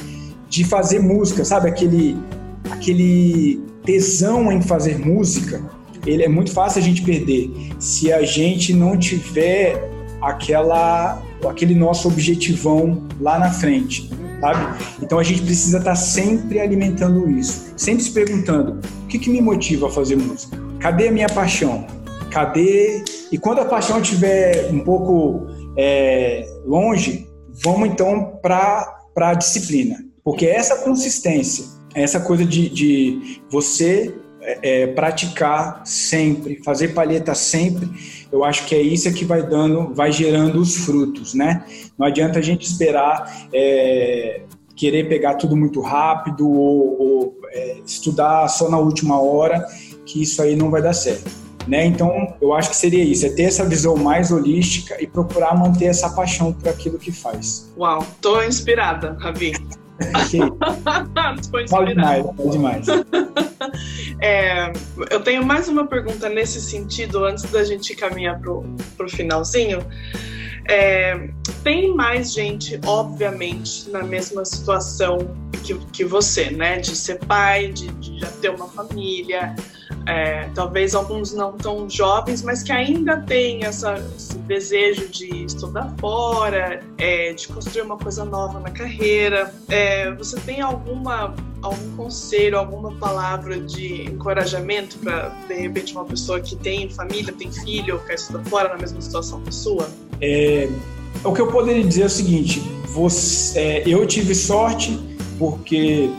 de 0.48 0.64
fazer 0.64 1.00
música, 1.00 1.44
sabe? 1.44 1.68
Aquele, 1.68 2.16
aquele 2.70 3.60
tesão 3.82 4.52
em 4.52 4.60
fazer 4.60 4.98
música, 4.98 5.62
ele 6.06 6.22
é 6.22 6.28
muito 6.28 6.52
fácil 6.52 6.80
a 6.80 6.84
gente 6.84 7.02
perder 7.02 7.50
se 7.78 8.12
a 8.12 8.22
gente 8.22 8.74
não 8.74 8.98
tiver 8.98 9.90
aquela, 10.20 11.22
aquele 11.48 11.74
nosso 11.74 12.06
objetivão 12.06 13.02
lá 13.18 13.38
na 13.38 13.50
frente, 13.50 14.10
sabe? 14.40 14.84
Então 15.02 15.18
a 15.18 15.22
gente 15.22 15.40
precisa 15.42 15.78
estar 15.78 15.96
sempre 15.96 16.60
alimentando 16.60 17.28
isso, 17.30 17.72
sempre 17.76 18.04
se 18.04 18.10
perguntando: 18.10 18.80
o 19.04 19.06
que, 19.06 19.18
que 19.18 19.30
me 19.30 19.40
motiva 19.40 19.88
a 19.88 19.90
fazer 19.90 20.16
música? 20.16 20.58
Cadê 20.78 21.08
a 21.08 21.12
minha 21.12 21.28
paixão? 21.28 21.86
Cadê? 22.36 23.02
E 23.32 23.38
quando 23.38 23.60
a 23.60 23.64
paixão 23.64 23.98
estiver 23.98 24.68
um 24.70 24.80
pouco 24.80 25.46
é, 25.74 26.46
longe, 26.66 27.26
vamos 27.64 27.88
então 27.88 28.38
para 28.42 28.94
a 29.16 29.32
disciplina. 29.32 30.04
Porque 30.22 30.44
essa 30.44 30.84
consistência, 30.84 31.64
essa 31.94 32.20
coisa 32.20 32.44
de, 32.44 32.68
de 32.68 33.40
você 33.50 34.14
é, 34.42 34.82
é, 34.82 34.86
praticar 34.88 35.80
sempre, 35.86 36.60
fazer 36.62 36.88
palheta 36.88 37.34
sempre, 37.34 37.88
eu 38.30 38.44
acho 38.44 38.66
que 38.66 38.74
é 38.74 38.82
isso 38.82 39.10
que 39.14 39.24
vai 39.24 39.42
dando, 39.42 39.94
vai 39.94 40.12
gerando 40.12 40.60
os 40.60 40.76
frutos, 40.76 41.32
né? 41.32 41.64
Não 41.96 42.06
adianta 42.06 42.38
a 42.38 42.42
gente 42.42 42.66
esperar 42.66 43.48
é, 43.50 44.42
querer 44.74 45.08
pegar 45.08 45.36
tudo 45.36 45.56
muito 45.56 45.80
rápido 45.80 46.46
ou, 46.50 47.00
ou 47.00 47.40
é, 47.50 47.78
estudar 47.86 48.46
só 48.48 48.68
na 48.68 48.76
última 48.76 49.18
hora, 49.18 49.66
que 50.04 50.20
isso 50.22 50.42
aí 50.42 50.54
não 50.54 50.70
vai 50.70 50.82
dar 50.82 50.92
certo. 50.92 51.45
Né? 51.66 51.86
Então, 51.86 52.34
eu 52.40 52.52
acho 52.54 52.70
que 52.70 52.76
seria 52.76 53.02
isso, 53.02 53.26
é 53.26 53.30
ter 53.30 53.42
essa 53.44 53.64
visão 53.64 53.96
mais 53.96 54.30
holística 54.30 55.02
e 55.02 55.06
procurar 55.06 55.56
manter 55.56 55.86
essa 55.86 56.08
paixão 56.10 56.52
por 56.52 56.68
aquilo 56.68 56.98
que 56.98 57.10
faz. 57.10 57.72
Uau, 57.76 58.06
tô 58.20 58.42
inspirada, 58.42 59.16
Ravi. 59.20 59.52
Pode 61.70 61.94
demais, 61.94 62.26
pode 62.36 62.50
demais. 62.50 62.86
É, 64.18 64.72
eu 65.10 65.20
tenho 65.20 65.44
mais 65.44 65.68
uma 65.68 65.86
pergunta 65.86 66.28
nesse 66.28 66.60
sentido, 66.60 67.24
antes 67.24 67.44
da 67.50 67.62
gente 67.64 67.94
caminhar 67.94 68.40
pro, 68.40 68.64
pro 68.96 69.08
finalzinho. 69.10 69.84
É, 70.68 71.30
tem 71.62 71.94
mais 71.94 72.32
gente, 72.32 72.80
obviamente, 72.86 73.88
na 73.90 74.02
mesma 74.02 74.44
situação 74.44 75.18
que, 75.62 75.74
que 75.92 76.04
você, 76.04 76.50
né? 76.50 76.78
De 76.78 76.94
ser 76.94 77.18
pai, 77.26 77.68
de, 77.72 77.88
de 77.88 78.20
já 78.20 78.28
ter 78.40 78.50
uma 78.50 78.68
família, 78.68 79.54
é, 80.06 80.48
talvez 80.54 80.94
alguns 80.94 81.32
não 81.32 81.52
tão 81.52 81.90
jovens, 81.90 82.42
mas 82.42 82.62
que 82.62 82.70
ainda 82.70 83.20
têm 83.22 83.64
essa, 83.64 83.94
esse 84.16 84.38
desejo 84.38 85.08
de 85.08 85.44
estudar 85.44 85.92
fora, 85.98 86.80
é, 86.98 87.32
de 87.32 87.48
construir 87.48 87.82
uma 87.82 87.98
coisa 87.98 88.24
nova 88.24 88.60
na 88.60 88.70
carreira. 88.70 89.52
É, 89.68 90.12
você 90.12 90.38
tem 90.40 90.60
alguma 90.60 91.34
algum 91.62 91.96
conselho, 91.96 92.58
alguma 92.58 92.92
palavra 92.92 93.58
de 93.58 94.04
encorajamento 94.04 94.98
para 94.98 95.30
de 95.48 95.54
repente 95.54 95.92
uma 95.92 96.04
pessoa 96.04 96.40
que 96.40 96.54
tem 96.54 96.88
família, 96.88 97.32
tem 97.32 97.50
filho, 97.50 97.98
quer 98.06 98.14
estudar 98.14 98.44
fora 98.44 98.68
na 98.68 98.76
mesma 98.76 99.00
situação 99.00 99.40
que 99.40 99.48
a 99.48 99.52
sua? 99.52 99.88
É, 100.20 100.68
o 101.24 101.32
que 101.32 101.40
eu 101.40 101.48
poderia 101.48 101.84
dizer 101.84 102.02
é 102.02 102.06
o 102.06 102.10
seguinte: 102.10 102.60
você, 102.86 103.58
é, 103.58 103.82
eu 103.86 104.06
tive 104.06 104.34
sorte 104.34 104.98
porque 105.38 106.10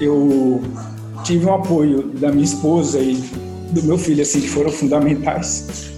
eu 0.00 0.60
tive 1.22 1.46
um 1.46 1.54
apoio 1.54 2.02
da 2.08 2.30
minha 2.30 2.44
esposa 2.44 2.98
e 2.98 3.14
do 3.70 3.82
meu 3.82 3.96
filho, 3.96 4.22
assim, 4.22 4.40
que 4.40 4.48
foram 4.48 4.70
fundamentais. 4.70 5.92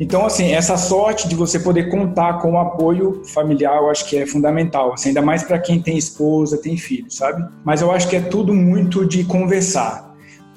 Então, 0.00 0.24
assim, 0.24 0.52
essa 0.52 0.76
sorte 0.76 1.26
de 1.28 1.34
você 1.34 1.58
poder 1.58 1.90
contar 1.90 2.34
com 2.34 2.52
o 2.52 2.58
apoio 2.58 3.22
familiar, 3.24 3.78
eu 3.78 3.90
acho 3.90 4.08
que 4.08 4.16
é 4.16 4.26
fundamental, 4.26 4.92
assim, 4.92 5.08
ainda 5.08 5.22
mais 5.22 5.42
para 5.42 5.58
quem 5.58 5.80
tem 5.80 5.98
esposa, 5.98 6.56
tem 6.56 6.76
filho, 6.76 7.10
sabe? 7.10 7.44
Mas 7.64 7.80
eu 7.80 7.90
acho 7.90 8.08
que 8.08 8.14
é 8.14 8.20
tudo 8.20 8.54
muito 8.54 9.04
de 9.04 9.24
conversar. 9.24 10.07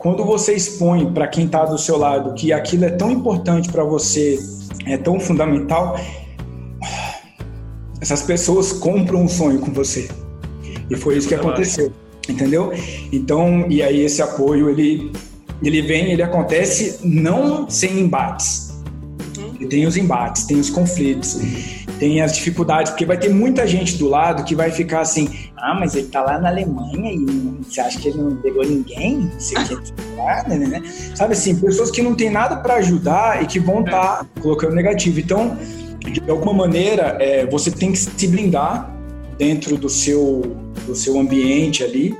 Quando 0.01 0.25
você 0.25 0.53
expõe 0.53 1.13
para 1.13 1.27
quem 1.27 1.45
está 1.45 1.63
do 1.63 1.77
seu 1.77 1.97
lado 1.97 2.33
que 2.33 2.51
aquilo 2.51 2.85
é 2.85 2.89
tão 2.89 3.11
importante 3.11 3.71
para 3.71 3.83
você, 3.83 4.39
é 4.85 4.97
tão 4.97 5.19
fundamental, 5.19 5.95
essas 8.01 8.23
pessoas 8.23 8.73
compram 8.73 9.21
um 9.23 9.27
sonho 9.27 9.59
com 9.59 9.71
você. 9.71 10.09
E 10.89 10.95
foi 10.95 11.17
isso 11.17 11.27
que 11.27 11.35
aconteceu 11.35 11.93
entendeu? 12.29 12.71
Então, 13.11 13.65
e 13.69 13.81
aí 13.81 14.01
esse 14.01 14.21
apoio, 14.21 14.69
ele, 14.69 15.11
ele 15.61 15.81
vem, 15.81 16.11
ele 16.11 16.23
acontece 16.23 16.99
não 17.03 17.69
sem 17.69 17.99
embates. 17.99 18.71
Ele 19.55 19.67
tem 19.67 19.85
os 19.85 19.97
embates, 19.97 20.45
tem 20.45 20.59
os 20.59 20.69
conflitos, 20.69 21.37
tem 22.01 22.19
as 22.19 22.33
dificuldades, 22.33 22.89
porque 22.89 23.05
vai 23.05 23.15
ter 23.15 23.29
muita 23.29 23.67
gente 23.67 23.95
do 23.95 24.07
lado 24.07 24.43
que 24.43 24.55
vai 24.55 24.71
ficar 24.71 25.01
assim, 25.01 25.29
ah, 25.55 25.75
mas 25.79 25.93
ele 25.93 26.07
tá 26.07 26.23
lá 26.23 26.39
na 26.39 26.49
Alemanha 26.49 27.13
e 27.13 27.23
você 27.63 27.79
acha 27.79 27.99
que 27.99 28.07
ele 28.07 28.17
não 28.17 28.35
pegou 28.37 28.65
ninguém? 28.65 29.29
Você 29.37 29.53
quer 29.53 30.49
né, 30.49 30.57
né, 30.57 30.65
né? 30.65 30.81
Sabe 31.13 31.33
assim, 31.33 31.55
pessoas 31.59 31.91
que 31.91 32.01
não 32.01 32.15
tem 32.15 32.31
nada 32.31 32.55
para 32.55 32.77
ajudar 32.77 33.43
e 33.43 33.45
que 33.45 33.59
vão 33.59 33.81
estar 33.81 34.23
tá 34.23 34.25
colocando 34.41 34.73
negativo. 34.73 35.19
Então, 35.19 35.55
de 35.99 36.27
alguma 36.27 36.55
maneira, 36.55 37.17
é, 37.19 37.45
você 37.45 37.69
tem 37.69 37.91
que 37.91 37.99
se 37.99 38.27
blindar 38.27 38.91
dentro 39.37 39.77
do 39.77 39.87
seu, 39.87 40.41
do 40.87 40.95
seu 40.95 41.19
ambiente 41.19 41.83
ali 41.83 42.17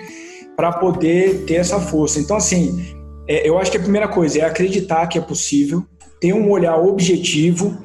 para 0.56 0.74
poder 0.74 1.44
ter 1.48 1.56
essa 1.56 1.80
força. 1.80 2.20
Então, 2.20 2.38
assim, 2.38 2.96
é, 3.28 3.50
eu 3.50 3.58
acho 3.58 3.72
que 3.72 3.78
a 3.78 3.82
primeira 3.82 4.08
coisa 4.08 4.42
é 4.42 4.42
acreditar 4.44 5.08
que 5.08 5.18
é 5.18 5.22
possível, 5.22 5.84
ter 6.22 6.34
um 6.34 6.52
olhar 6.52 6.78
objetivo 6.78 7.76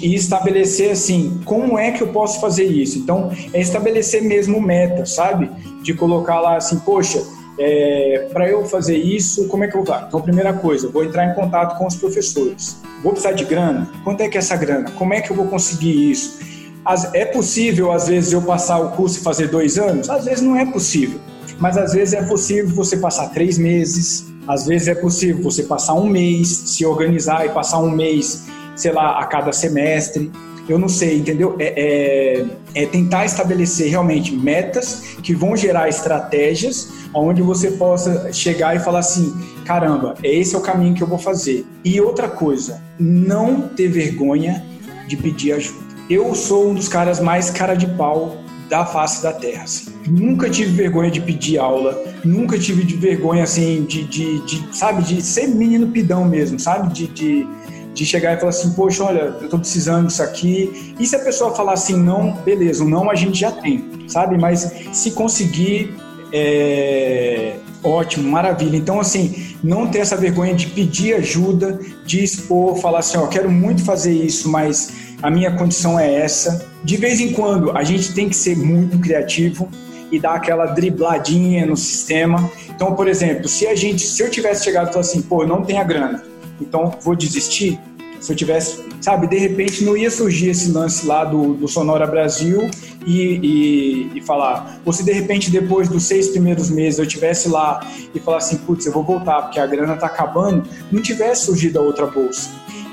e 0.00 0.14
estabelecer 0.14 0.92
assim, 0.92 1.40
como 1.44 1.76
é 1.76 1.90
que 1.90 2.00
eu 2.00 2.06
posso 2.08 2.40
fazer 2.40 2.64
isso? 2.64 2.96
Então, 2.96 3.32
é 3.52 3.60
estabelecer 3.60 4.22
mesmo 4.22 4.62
meta, 4.62 5.04
sabe? 5.04 5.50
De 5.82 5.92
colocar 5.92 6.40
lá 6.40 6.56
assim, 6.56 6.78
poxa, 6.78 7.20
é, 7.58 8.28
para 8.32 8.48
eu 8.48 8.64
fazer 8.64 8.96
isso, 8.96 9.48
como 9.48 9.64
é 9.64 9.66
que 9.66 9.76
eu 9.76 9.82
vou? 9.82 9.96
Então, 10.06 10.22
primeira 10.22 10.52
coisa, 10.52 10.88
vou 10.88 11.04
entrar 11.04 11.32
em 11.32 11.34
contato 11.34 11.76
com 11.76 11.86
os 11.88 11.96
professores. 11.96 12.76
Vou 13.02 13.10
precisar 13.10 13.32
de 13.32 13.44
grana? 13.44 13.90
Quanto 14.04 14.20
é 14.20 14.28
que 14.28 14.38
é 14.38 14.40
essa 14.40 14.56
grana? 14.56 14.88
Como 14.92 15.12
é 15.12 15.20
que 15.20 15.32
eu 15.32 15.36
vou 15.36 15.48
conseguir 15.48 16.12
isso? 16.12 16.38
É 17.12 17.24
possível, 17.24 17.90
às 17.90 18.06
vezes, 18.06 18.32
eu 18.32 18.40
passar 18.40 18.78
o 18.78 18.92
curso 18.92 19.18
e 19.18 19.22
fazer 19.22 19.48
dois 19.48 19.76
anos? 19.78 20.08
Às 20.08 20.26
vezes 20.26 20.42
não 20.42 20.56
é 20.56 20.64
possível. 20.64 21.18
Mas 21.58 21.76
às 21.76 21.92
vezes 21.92 22.14
é 22.14 22.22
possível 22.22 22.68
você 22.68 22.96
passar 22.96 23.28
três 23.30 23.58
meses, 23.58 24.26
às 24.50 24.66
vezes 24.66 24.88
é 24.88 24.94
possível 24.94 25.42
você 25.42 25.62
passar 25.62 25.94
um 25.94 26.06
mês, 26.06 26.48
se 26.48 26.84
organizar 26.84 27.46
e 27.46 27.50
passar 27.50 27.78
um 27.78 27.90
mês, 27.90 28.46
sei 28.76 28.92
lá, 28.92 29.18
a 29.18 29.26
cada 29.26 29.52
semestre. 29.52 30.30
Eu 30.68 30.78
não 30.78 30.88
sei, 30.88 31.18
entendeu? 31.18 31.56
É, 31.58 32.44
é, 32.74 32.82
é 32.82 32.86
tentar 32.86 33.24
estabelecer 33.24 33.88
realmente 33.90 34.32
metas 34.34 35.16
que 35.22 35.34
vão 35.34 35.56
gerar 35.56 35.88
estratégias 35.88 36.92
onde 37.12 37.42
você 37.42 37.72
possa 37.72 38.32
chegar 38.32 38.76
e 38.76 38.78
falar 38.78 39.00
assim: 39.00 39.34
caramba, 39.64 40.14
esse 40.22 40.54
é 40.54 40.58
o 40.58 40.62
caminho 40.62 40.94
que 40.94 41.02
eu 41.02 41.08
vou 41.08 41.18
fazer. 41.18 41.66
E 41.84 42.00
outra 42.00 42.28
coisa, 42.28 42.80
não 42.98 43.62
ter 43.62 43.88
vergonha 43.88 44.64
de 45.08 45.16
pedir 45.16 45.52
ajuda 45.52 45.90
eu 46.10 46.34
sou 46.34 46.70
um 46.70 46.74
dos 46.74 46.88
caras 46.88 47.20
mais 47.20 47.50
cara 47.50 47.76
de 47.76 47.86
pau 47.86 48.36
da 48.70 48.86
face 48.86 49.20
da 49.22 49.32
terra. 49.32 49.64
Assim. 49.64 49.92
Nunca 50.06 50.48
tive 50.48 50.70
vergonha 50.70 51.10
de 51.10 51.20
pedir 51.20 51.58
aula, 51.58 52.02
nunca 52.24 52.58
tive 52.58 52.84
de 52.84 52.94
vergonha 52.94 53.42
assim 53.42 53.82
de, 53.82 54.04
de, 54.04 54.46
de 54.46 54.76
sabe, 54.76 55.02
de 55.02 55.20
ser 55.20 55.48
menino 55.48 55.88
pidão 55.88 56.24
mesmo, 56.24 56.58
sabe, 56.58 56.92
de, 56.92 57.08
de, 57.08 57.46
de, 57.92 58.06
chegar 58.06 58.34
e 58.34 58.36
falar 58.38 58.50
assim, 58.50 58.70
poxa, 58.72 59.04
olha, 59.04 59.34
eu 59.42 59.48
tô 59.48 59.58
precisando 59.58 60.06
disso 60.06 60.22
aqui. 60.22 60.94
E 60.98 61.06
se 61.06 61.16
a 61.16 61.18
pessoa 61.18 61.54
falar 61.54 61.72
assim, 61.72 62.00
não, 62.00 62.32
beleza, 62.44 62.84
o 62.84 62.88
não 62.88 63.10
a 63.10 63.14
gente 63.14 63.38
já 63.38 63.50
tem, 63.50 63.84
sabe? 64.06 64.38
Mas 64.38 64.72
se 64.92 65.10
conseguir, 65.10 65.94
é... 66.32 67.56
ótimo, 67.82 68.30
maravilha. 68.30 68.76
Então, 68.76 69.00
assim, 69.00 69.56
não 69.62 69.88
ter 69.88 69.98
essa 69.98 70.16
vergonha 70.16 70.54
de 70.54 70.68
pedir 70.68 71.14
ajuda, 71.14 71.78
de 72.06 72.22
expor, 72.22 72.76
falar 72.76 73.00
assim, 73.00 73.18
ó, 73.18 73.26
quero 73.26 73.50
muito 73.50 73.84
fazer 73.84 74.12
isso, 74.12 74.48
mas 74.48 75.09
a 75.22 75.30
minha 75.30 75.50
condição 75.52 75.98
é 75.98 76.14
essa. 76.14 76.66
De 76.82 76.96
vez 76.96 77.20
em 77.20 77.32
quando, 77.32 77.76
a 77.76 77.84
gente 77.84 78.12
tem 78.12 78.28
que 78.28 78.36
ser 78.36 78.56
muito 78.56 78.98
criativo 78.98 79.68
e 80.10 80.18
dar 80.18 80.34
aquela 80.34 80.66
dribladinha 80.66 81.66
no 81.66 81.76
sistema. 81.76 82.50
Então, 82.68 82.94
por 82.94 83.06
exemplo, 83.06 83.48
se 83.48 83.66
a 83.66 83.74
gente, 83.74 84.02
se 84.02 84.22
eu 84.22 84.30
tivesse 84.30 84.64
chegado 84.64 84.88
e 84.88 84.92
falado 84.92 85.06
assim, 85.06 85.22
pô, 85.22 85.46
não 85.46 85.62
tenho 85.62 85.80
a 85.80 85.84
grana, 85.84 86.24
então 86.60 86.92
vou 87.02 87.14
desistir. 87.14 87.78
Se 88.18 88.32
eu 88.32 88.36
tivesse, 88.36 88.84
sabe, 89.00 89.26
de 89.26 89.38
repente 89.38 89.82
não 89.82 89.96
ia 89.96 90.10
surgir 90.10 90.50
esse 90.50 90.70
lance 90.70 91.06
lá 91.06 91.24
do, 91.24 91.54
do 91.54 91.66
Sonora 91.66 92.06
Brasil 92.06 92.68
e, 93.06 94.10
e, 94.12 94.18
e, 94.18 94.20
falar, 94.20 94.78
ou 94.84 94.92
se 94.92 95.02
de 95.02 95.10
repente 95.10 95.50
depois 95.50 95.88
dos 95.88 96.02
seis 96.02 96.28
primeiros 96.28 96.68
meses 96.68 96.98
eu 96.98 97.06
tivesse 97.06 97.48
lá 97.48 97.80
e 98.14 98.20
falar 98.20 98.36
assim, 98.36 98.58
putz, 98.58 98.84
eu 98.84 98.92
vou 98.92 99.02
voltar 99.02 99.40
porque 99.42 99.58
a 99.58 99.66
grana 99.66 99.96
tá 99.96 100.06
acabando, 100.06 100.68
não 100.92 101.00
tivesse 101.00 101.46
surgido 101.46 101.78
a 101.78 101.82
outra 101.82 102.06
bolsa. 102.06 102.50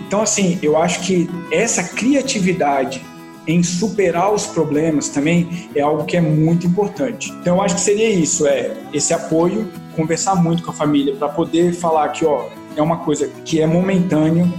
Então, 0.08 0.22
assim, 0.22 0.58
eu 0.64 0.78
acho 0.78 1.02
que 1.02 1.30
essa 1.52 1.84
criatividade 1.84 3.06
em 3.46 3.62
superar 3.62 4.34
os 4.34 4.46
problemas 4.46 5.10
também 5.10 5.70
é 5.76 5.82
algo 5.82 6.06
que 6.06 6.18
é 6.18 6.22
muito 6.22 6.66
importante. 6.66 7.32
Então, 7.42 7.58
eu 7.58 7.62
acho 7.62 7.76
que 7.76 7.82
seria 7.82 8.10
isso, 8.10 8.48
é 8.48 8.72
esse 8.94 9.14
apoio, 9.14 9.70
conversar 9.96 10.36
muito 10.36 10.64
com 10.64 10.72
a 10.72 10.74
família 10.74 11.16
para 11.16 11.30
poder 11.30 11.74
falar 11.74 12.10
que, 12.10 12.26
ó, 12.26 12.48
é 12.76 12.82
uma 12.82 12.98
coisa 12.98 13.28
que 13.44 13.62
é 13.62 13.68
momentâneo, 13.68 14.52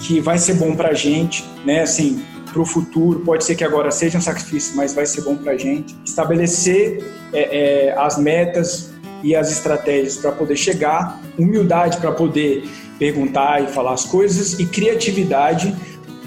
que 0.00 0.20
vai 0.20 0.38
ser 0.38 0.54
bom 0.54 0.74
para 0.74 0.90
a 0.90 0.94
gente, 0.94 1.44
né? 1.64 1.80
Assim, 1.80 2.22
para 2.52 2.60
o 2.60 2.66
futuro, 2.66 3.20
pode 3.20 3.44
ser 3.44 3.54
que 3.54 3.64
agora 3.64 3.90
seja 3.90 4.18
um 4.18 4.20
sacrifício, 4.20 4.76
mas 4.76 4.94
vai 4.94 5.06
ser 5.06 5.22
bom 5.22 5.36
para 5.36 5.52
a 5.52 5.56
gente. 5.56 5.96
Estabelecer 6.04 7.04
é, 7.32 7.88
é, 7.88 7.94
as 7.98 8.18
metas 8.18 8.87
e 9.22 9.34
as 9.34 9.50
estratégias 9.50 10.16
para 10.16 10.32
poder 10.32 10.56
chegar, 10.56 11.20
humildade 11.38 11.98
para 11.98 12.12
poder 12.12 12.68
perguntar 12.98 13.62
e 13.62 13.68
falar 13.68 13.92
as 13.92 14.04
coisas 14.04 14.58
e 14.58 14.66
criatividade 14.66 15.74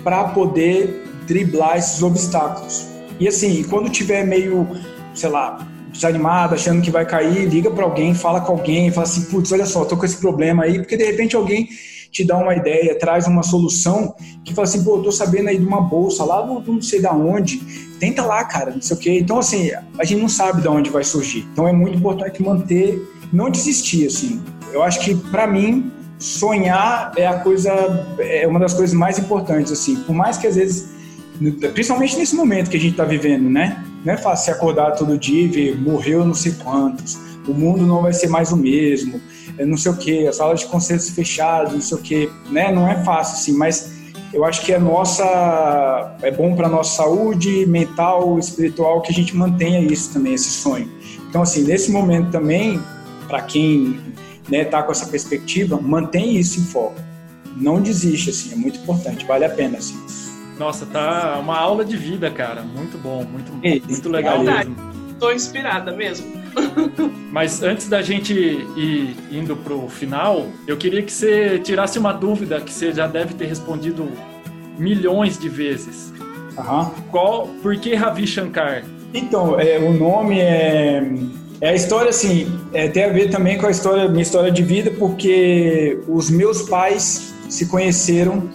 para 0.03 0.25
poder 0.25 1.03
driblar 1.27 1.77
esses 1.77 2.01
obstáculos. 2.01 2.87
E 3.19 3.27
assim, 3.27 3.63
quando 3.63 3.89
tiver 3.89 4.25
meio, 4.25 4.67
sei 5.13 5.29
lá, 5.29 5.67
desanimado, 5.91 6.55
achando 6.55 6.81
que 6.81 6.89
vai 6.89 7.05
cair, 7.05 7.47
liga 7.47 7.69
para 7.69 7.83
alguém, 7.83 8.15
fala 8.15 8.41
com 8.41 8.53
alguém, 8.53 8.91
fala 8.91 9.05
assim, 9.05 9.25
putz, 9.25 9.51
olha 9.51 9.65
só, 9.65 9.85
tô 9.85 9.95
com 9.97 10.05
esse 10.05 10.17
problema 10.17 10.63
aí, 10.63 10.79
porque 10.79 10.97
de 10.97 11.03
repente 11.03 11.35
alguém 11.35 11.69
te 12.11 12.25
dá 12.25 12.37
uma 12.37 12.55
ideia, 12.55 12.97
traz 12.99 13.25
uma 13.25 13.41
solução 13.41 14.13
que 14.43 14.53
fala 14.53 14.67
assim, 14.67 14.83
pô, 14.83 14.97
eu 14.97 15.03
tô 15.03 15.11
sabendo 15.11 15.47
aí 15.47 15.57
de 15.57 15.65
uma 15.65 15.81
bolsa 15.81 16.25
lá 16.25 16.41
do 16.41 16.61
não 16.71 16.81
sei 16.81 17.01
da 17.01 17.13
onde, 17.13 17.59
tenta 17.99 18.23
lá, 18.23 18.43
cara, 18.43 18.71
não 18.71 18.81
sei 18.81 18.97
o 18.97 18.99
quê. 18.99 19.19
Então, 19.19 19.39
assim, 19.39 19.71
a 19.97 20.03
gente 20.03 20.21
não 20.21 20.29
sabe 20.29 20.61
de 20.61 20.67
onde 20.67 20.89
vai 20.89 21.03
surgir. 21.03 21.47
Então, 21.53 21.67
é 21.67 21.71
muito 21.71 21.97
importante 21.97 22.43
manter, 22.43 23.01
não 23.31 23.49
desistir, 23.49 24.07
assim. 24.07 24.41
Eu 24.73 24.83
acho 24.83 24.99
que, 24.99 25.15
para 25.15 25.47
mim, 25.47 25.91
sonhar 26.19 27.13
é 27.15 27.25
a 27.25 27.39
coisa, 27.39 27.71
é 28.19 28.45
uma 28.45 28.59
das 28.59 28.73
coisas 28.73 28.93
mais 28.93 29.17
importantes, 29.17 29.71
assim. 29.71 29.95
Por 29.95 30.13
mais 30.13 30.37
que 30.37 30.47
às 30.47 30.55
vezes, 30.55 30.89
principalmente 31.73 32.17
nesse 32.17 32.35
momento 32.35 32.69
que 32.69 32.77
a 32.77 32.79
gente 32.79 32.91
está 32.91 33.05
vivendo, 33.05 33.49
né? 33.49 33.83
Não 34.05 34.13
é 34.13 34.17
fácil 34.17 34.45
se 34.45 34.51
acordar 34.51 34.91
todo 34.91 35.17
dia 35.17 35.43
e 35.43 35.47
ver, 35.47 35.81
morreu 35.81 36.25
não 36.25 36.33
sei 36.33 36.53
quantos, 36.53 37.17
o 37.47 37.53
mundo 37.53 37.85
não 37.85 38.01
vai 38.01 38.13
ser 38.13 38.27
mais 38.27 38.51
o 38.51 38.57
mesmo, 38.57 39.19
não 39.65 39.77
sei 39.77 39.91
o 39.91 39.97
que, 39.97 40.27
as 40.27 40.37
salas 40.37 40.61
de 40.61 40.67
concertos 40.67 41.09
fechadas, 41.09 41.73
não 41.73 41.81
sei 41.81 41.97
o 41.97 42.01
que, 42.01 42.31
né? 42.49 42.71
Não 42.71 42.87
é 42.87 43.03
fácil, 43.03 43.35
assim, 43.35 43.57
mas 43.57 43.91
eu 44.33 44.45
acho 44.45 44.61
que 44.65 44.71
é 44.71 44.79
nossa, 44.79 46.15
é 46.21 46.31
bom 46.31 46.55
para 46.55 46.69
nossa 46.69 46.95
saúde 46.97 47.65
mental, 47.65 48.39
espiritual, 48.39 49.01
que 49.01 49.11
a 49.11 49.15
gente 49.15 49.35
mantenha 49.35 49.79
isso 49.81 50.13
também, 50.13 50.33
esse 50.33 50.49
sonho. 50.49 50.89
Então, 51.29 51.41
assim, 51.41 51.63
nesse 51.63 51.91
momento 51.91 52.31
também, 52.31 52.81
para 53.27 53.41
quem 53.41 53.99
né, 54.49 54.63
tá 54.65 54.83
com 54.83 54.91
essa 54.91 55.05
perspectiva, 55.05 55.79
mantém 55.79 56.37
isso 56.37 56.59
em 56.59 56.63
foco. 56.63 56.95
Não 57.57 57.81
desiste, 57.81 58.29
assim, 58.29 58.53
é 58.53 58.55
muito 58.55 58.79
importante, 58.79 59.25
vale 59.25 59.45
a 59.45 59.49
pena, 59.49 59.77
assim. 59.77 59.99
Nossa, 60.57 60.85
tá 60.85 61.37
uma 61.39 61.57
aula 61.57 61.83
de 61.83 61.97
vida, 61.97 62.29
cara. 62.31 62.61
Muito 62.61 62.97
bom, 62.97 63.25
muito, 63.25 63.51
muito 63.51 64.09
legal 64.09 64.43
mesmo. 64.43 64.75
Tô 65.19 65.31
inspirada 65.31 65.91
mesmo. 65.91 66.40
Mas 67.31 67.63
antes 67.63 67.87
da 67.87 68.01
gente 68.01 68.33
ir 68.33 69.15
indo 69.31 69.55
pro 69.55 69.87
final, 69.87 70.47
eu 70.67 70.75
queria 70.77 71.01
que 71.01 71.11
você 71.11 71.59
tirasse 71.59 71.97
uma 71.97 72.11
dúvida 72.11 72.59
que 72.59 72.73
você 72.73 72.91
já 72.91 73.07
deve 73.07 73.33
ter 73.33 73.45
respondido 73.45 74.09
milhões 74.77 75.37
de 75.37 75.47
vezes. 75.47 76.13
Uhum. 76.57 76.89
Qual, 77.09 77.47
por 77.61 77.75
que 77.77 77.95
Ravi 77.95 78.27
Shankar? 78.27 78.83
Então, 79.13 79.59
é, 79.59 79.77
o 79.79 79.93
nome 79.93 80.39
é 80.39 81.03
é 81.61 81.69
a 81.69 81.75
história, 81.75 82.09
assim, 82.09 82.51
é, 82.73 82.87
tem 82.87 83.03
a 83.03 83.09
ver 83.09 83.29
também 83.29 83.55
com 83.55 83.67
a 83.67 83.69
história, 83.69 84.09
minha 84.09 84.23
história 84.23 84.51
de 84.51 84.63
vida, 84.63 84.89
porque 84.97 85.99
os 86.07 86.31
meus 86.31 86.63
pais 86.63 87.35
se 87.47 87.67
conheceram 87.67 88.49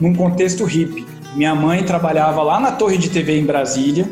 num 0.00 0.12
contexto 0.12 0.64
hippie. 0.64 1.06
Minha 1.36 1.54
mãe 1.54 1.84
trabalhava 1.84 2.42
lá 2.42 2.58
na 2.58 2.72
torre 2.72 2.98
de 2.98 3.10
TV 3.10 3.38
em 3.38 3.46
Brasília, 3.46 4.10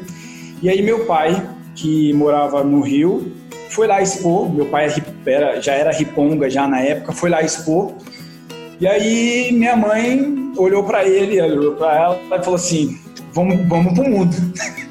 e 0.63 0.71
aí 0.71 0.81
meu 0.81 1.07
pai, 1.07 1.45
que 1.77 2.13
morava 2.15 2.65
no 2.65 2.81
Rio, 2.81 3.33
foi 3.71 3.87
lá 3.87 4.03
expor. 4.03 4.53
Meu 4.53 4.67
pai 4.67 4.89
era, 5.25 5.61
já 5.61 5.75
era 5.75 5.93
riponga 5.93 6.51
já 6.51 6.67
na 6.67 6.81
época, 6.81 7.13
foi 7.13 7.31
lá 7.31 7.43
expor. 7.43 7.93
E 8.81 8.87
aí 8.87 9.53
minha 9.53 9.77
mãe 9.77 10.53
olhou 10.57 10.83
para 10.83 11.05
ele, 11.07 11.41
olhou 11.41 11.77
para 11.77 11.97
ela 11.97 12.21
e 12.25 12.43
falou 12.43 12.57
assim: 12.57 12.99
"Vamos, 13.33 13.69
vamos 13.69 13.95
pro 13.95 14.11
mundo". 14.11 14.35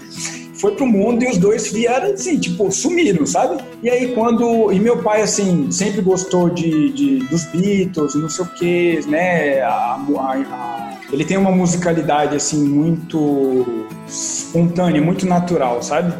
foi 0.66 0.72
pro 0.72 0.88
mundo 0.88 1.24
e 1.24 1.30
os 1.30 1.38
dois 1.38 1.72
vieram 1.72 2.14
assim, 2.14 2.40
tipo, 2.40 2.72
sumiram, 2.72 3.26
sabe? 3.26 3.62
E 3.84 3.90
aí 3.90 4.14
quando. 4.14 4.72
E 4.72 4.80
meu 4.80 5.04
pai, 5.04 5.22
assim, 5.22 5.72
sempre 5.72 6.02
gostou 6.02 6.50
de, 6.50 6.92
de 6.92 7.20
dos 7.28 7.46
Beatles, 7.46 8.16
não 8.16 8.30
sei 8.30 8.46
o 8.46 8.48
que, 8.50 9.00
né? 9.08 9.62
A, 9.62 9.70
a, 9.70 10.34
a, 10.34 10.98
ele 11.12 11.24
tem 11.24 11.38
uma 11.38 11.52
musicalidade, 11.52 12.36
assim, 12.36 12.64
muito 12.68 13.86
espontânea, 14.08 15.02
muito 15.02 15.26
natural, 15.26 15.84
sabe? 15.84 16.14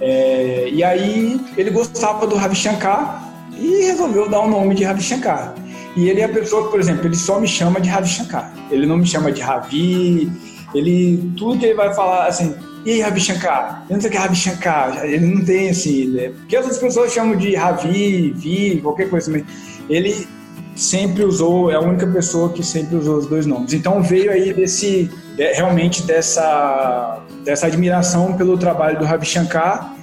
É, 0.00 0.68
e 0.70 0.84
aí 0.84 1.40
ele 1.56 1.70
gostava 1.70 2.26
do 2.26 2.36
Ravi 2.36 2.56
Shankar 2.56 3.32
e 3.58 3.84
resolveu 3.86 4.28
dar 4.28 4.40
o 4.40 4.48
nome 4.48 4.74
de 4.74 4.84
Ravi 4.84 5.02
Shankar. 5.02 5.54
E 5.96 6.08
ele 6.08 6.20
é 6.20 6.24
a 6.24 6.28
pessoa 6.28 6.64
que, 6.64 6.70
por 6.70 6.80
exemplo, 6.80 7.06
ele 7.06 7.16
só 7.16 7.40
me 7.40 7.48
chama 7.48 7.80
de 7.80 7.88
Ravi 7.88 8.08
Shankar. 8.08 8.52
Ele 8.70 8.86
não 8.86 8.98
me 8.98 9.06
chama 9.06 9.32
de 9.32 9.40
Ravi. 9.40 10.30
Ele, 10.74 11.32
tudo 11.36 11.58
que 11.58 11.64
ele 11.64 11.74
vai 11.74 11.94
falar, 11.94 12.26
assim, 12.26 12.54
e 12.86 12.92
aí, 12.92 13.00
Ravi 13.00 13.18
Shankar? 13.18 13.84
Eu 13.90 13.94
não 13.94 14.00
sei 14.00 14.08
o 14.08 14.12
que 14.12 14.16
é 14.16 14.20
Ravi 14.20 14.36
Shankar. 14.36 15.04
Ele 15.04 15.26
não 15.26 15.44
tem 15.44 15.70
assim, 15.70 16.06
né? 16.06 16.28
Porque 16.28 16.54
as 16.54 16.62
outras 16.62 16.80
pessoas 16.80 17.12
chamam 17.12 17.34
de 17.34 17.56
Ravi, 17.56 18.32
Vi, 18.36 18.80
qualquer 18.80 19.10
coisa 19.10 19.26
também. 19.26 19.44
Ele 19.90 20.24
sempre 20.76 21.24
usou, 21.24 21.68
é 21.68 21.74
a 21.74 21.80
única 21.80 22.06
pessoa 22.06 22.52
que 22.52 22.62
sempre 22.62 22.94
usou 22.94 23.16
os 23.16 23.26
dois 23.26 23.44
nomes. 23.44 23.72
Então 23.72 24.00
veio 24.04 24.30
aí 24.30 24.52
desse, 24.52 25.10
realmente 25.36 26.02
dessa, 26.04 27.20
dessa 27.46 27.68
admiração 27.68 28.36
pelo 28.36 28.58
trabalho 28.58 28.98
do 28.98 29.04
Ravi 29.04 29.24
Shankar, 29.24 29.94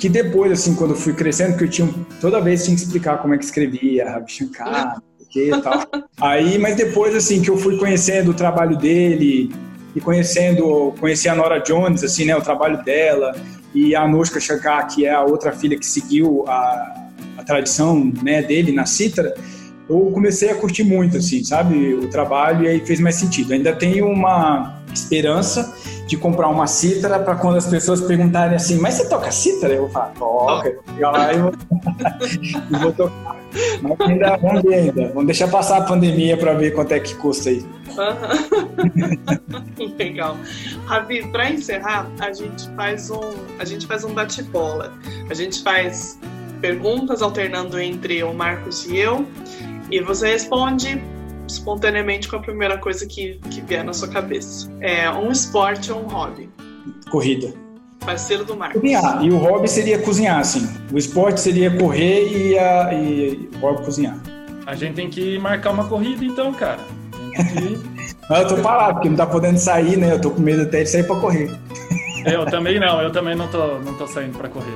que 0.00 0.08
depois, 0.08 0.50
assim, 0.50 0.74
quando 0.74 0.92
eu 0.92 0.96
fui 0.96 1.12
crescendo, 1.12 1.56
que 1.56 1.64
eu 1.64 1.68
tinha, 1.68 1.88
toda 2.22 2.40
vez 2.40 2.64
tinha 2.64 2.74
que 2.74 2.82
explicar 2.82 3.18
como 3.18 3.34
é 3.34 3.38
que 3.38 3.44
escrevia 3.44 4.10
Ravi 4.10 4.32
Shankar, 4.32 5.00
que 5.30 5.50
tal. 5.60 5.82
Aí, 6.18 6.58
mas 6.58 6.74
depois, 6.74 7.14
assim, 7.14 7.42
que 7.42 7.50
eu 7.50 7.58
fui 7.58 7.76
conhecendo 7.76 8.30
o 8.30 8.34
trabalho 8.34 8.78
dele, 8.78 9.52
e 9.94 10.00
conhecendo, 10.00 10.94
conheci 10.98 11.28
a 11.28 11.34
Nora 11.34 11.58
Jones, 11.58 12.02
assim, 12.02 12.24
né, 12.24 12.34
o 12.34 12.40
trabalho 12.40 12.82
dela, 12.82 13.34
e 13.74 13.94
a 13.94 14.02
Anushka 14.02 14.40
Shankar, 14.40 14.88
que 14.88 15.04
é 15.04 15.12
a 15.12 15.22
outra 15.22 15.52
filha 15.52 15.78
que 15.78 15.86
seguiu 15.86 16.44
a, 16.48 17.08
a 17.36 17.44
tradição, 17.44 18.10
né, 18.22 18.42
dele 18.42 18.72
na 18.72 18.86
cítara, 18.86 19.34
eu 19.88 20.10
comecei 20.12 20.50
a 20.50 20.54
curtir 20.54 20.84
muito, 20.84 21.16
assim, 21.16 21.44
sabe, 21.44 21.94
o 21.94 22.08
trabalho 22.08 22.64
e 22.64 22.68
aí 22.68 22.80
fez 22.80 23.00
mais 23.00 23.16
sentido. 23.16 23.52
Ainda 23.52 23.74
tenho 23.74 24.08
uma 24.08 24.80
esperança 24.92 25.74
de 26.06 26.16
comprar 26.16 26.48
uma 26.48 26.66
cítara 26.66 27.18
para 27.18 27.34
quando 27.34 27.56
as 27.56 27.66
pessoas 27.66 28.00
perguntarem 28.00 28.56
assim, 28.56 28.78
mas 28.78 28.94
você 28.94 29.08
toca 29.08 29.30
cítara? 29.30 29.74
Eu 29.74 29.88
falo, 29.88 30.12
toca. 30.18 30.76
Eu 30.98 31.10
lá 31.10 31.32
e 31.32 31.38
vou, 31.38 31.52
vou 32.80 32.92
tocar. 32.92 33.36
Mas 33.82 34.00
ainda, 34.00 34.36
vamos 34.36 34.62
ver 34.62 34.74
ainda. 34.74 35.08
Vamos 35.08 35.26
deixar 35.26 35.48
passar 35.48 35.78
a 35.78 35.82
pandemia 35.82 36.36
para 36.36 36.54
ver 36.54 36.74
quanto 36.74 36.92
é 36.92 37.00
que 37.00 37.14
custa 37.14 37.50
aí. 37.50 37.64
Legal. 39.98 40.36
Ravi, 40.84 41.26
para 41.28 41.50
encerrar, 41.50 42.10
a 42.20 42.32
gente 42.32 42.68
faz 42.76 43.10
um, 43.10 43.20
a 43.58 43.64
gente 43.64 43.86
faz 43.86 44.04
um 44.04 44.12
bate-bola. 44.12 44.92
A 45.30 45.34
gente 45.34 45.62
faz 45.62 46.18
perguntas 46.60 47.22
alternando 47.22 47.78
entre 47.78 48.22
o 48.22 48.32
Marcos 48.32 48.86
e 48.86 48.96
eu, 48.96 49.26
e 49.90 50.00
você 50.00 50.30
responde 50.30 51.02
espontaneamente 51.48 52.28
com 52.28 52.36
a 52.36 52.40
primeira 52.40 52.76
coisa 52.78 53.06
que, 53.06 53.38
que 53.50 53.60
vier 53.60 53.84
na 53.84 53.92
sua 53.92 54.08
cabeça. 54.08 54.70
É 54.80 55.08
um 55.10 55.30
esporte 55.30 55.92
ou 55.92 56.02
um 56.02 56.06
hobby? 56.08 56.50
Corrida. 57.10 57.52
Parceiro 58.00 58.44
do 58.44 58.56
Marcos. 58.56 58.80
Cozinhar. 58.80 59.24
E 59.24 59.30
o 59.30 59.38
hobby 59.38 59.68
seria 59.68 59.98
cozinhar, 59.98 60.44
sim. 60.44 60.68
O 60.92 60.98
esporte 60.98 61.40
seria 61.40 61.70
correr 61.76 62.28
e, 62.28 62.58
a, 62.58 62.94
e 62.94 63.48
o 63.54 63.58
hobby 63.58 63.84
cozinhar. 63.84 64.18
A 64.66 64.74
gente 64.74 64.94
tem 64.94 65.08
que 65.08 65.38
marcar 65.38 65.70
uma 65.70 65.88
corrida 65.88 66.24
então, 66.24 66.52
cara. 66.52 66.80
não, 68.28 68.36
eu 68.36 68.48
tô 68.48 68.56
parado, 68.56 68.94
porque 68.94 69.08
não 69.08 69.16
tá 69.16 69.26
podendo 69.26 69.58
sair, 69.58 69.96
né? 69.96 70.12
Eu 70.12 70.20
tô 70.20 70.30
com 70.30 70.40
medo 70.40 70.62
até 70.62 70.82
de 70.82 70.90
sair 70.90 71.04
pra 71.04 71.16
correr. 71.16 71.50
Eu 72.26 72.44
também 72.44 72.80
não, 72.80 73.00
eu 73.00 73.12
também 73.12 73.36
não 73.36 73.46
tô, 73.46 73.78
não 73.78 73.94
tô 73.94 74.04
saindo 74.08 74.36
pra 74.36 74.48
correr. 74.48 74.66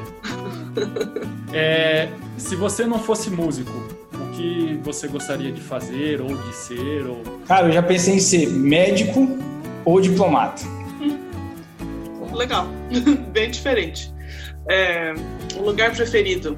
É, 1.53 2.09
se 2.39 2.55
você 2.55 2.87
não 2.87 3.01
fosse 3.01 3.29
músico, 3.29 3.73
que 4.41 4.81
você 4.83 5.07
gostaria 5.07 5.53
de 5.53 5.61
fazer 5.61 6.21
ou 6.21 6.35
de 6.35 6.55
ser? 6.55 7.07
Ou... 7.07 7.23
Cara, 7.47 7.69
eu 7.69 7.73
já 7.73 7.83
pensei 7.83 8.15
em 8.15 8.21
ser 8.21 8.49
médico 8.49 9.29
ou 9.85 10.01
diplomata. 10.01 10.63
Legal, 12.33 12.67
bem 13.33 13.51
diferente. 13.51 14.13
É, 14.69 15.13
o 15.57 15.63
lugar 15.63 15.95
preferido? 15.95 16.57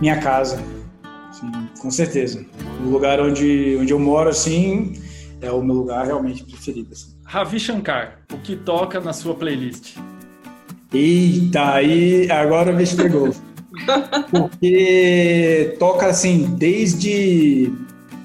Minha 0.00 0.20
casa, 0.20 0.62
Sim, 1.32 1.50
com 1.80 1.90
certeza. 1.90 2.44
O 2.84 2.88
lugar 2.88 3.20
onde, 3.20 3.76
onde 3.80 3.92
eu 3.92 3.98
moro, 3.98 4.30
assim, 4.30 4.94
é 5.40 5.50
o 5.50 5.62
meu 5.62 5.76
lugar 5.76 6.06
realmente 6.06 6.44
preferido. 6.44 6.92
Assim. 6.92 7.14
Ravi 7.24 7.60
Shankar, 7.60 8.20
o 8.32 8.38
que 8.38 8.56
toca 8.56 9.00
na 9.00 9.12
sua 9.12 9.34
playlist? 9.34 9.96
Eita, 10.92 11.74
aí 11.74 12.30
agora 12.30 12.72
o 12.72 12.76
bicho 12.76 12.96
pegou. 12.96 13.34
Porque 14.30 15.76
toca 15.78 16.06
assim, 16.06 16.54
desde 16.58 17.72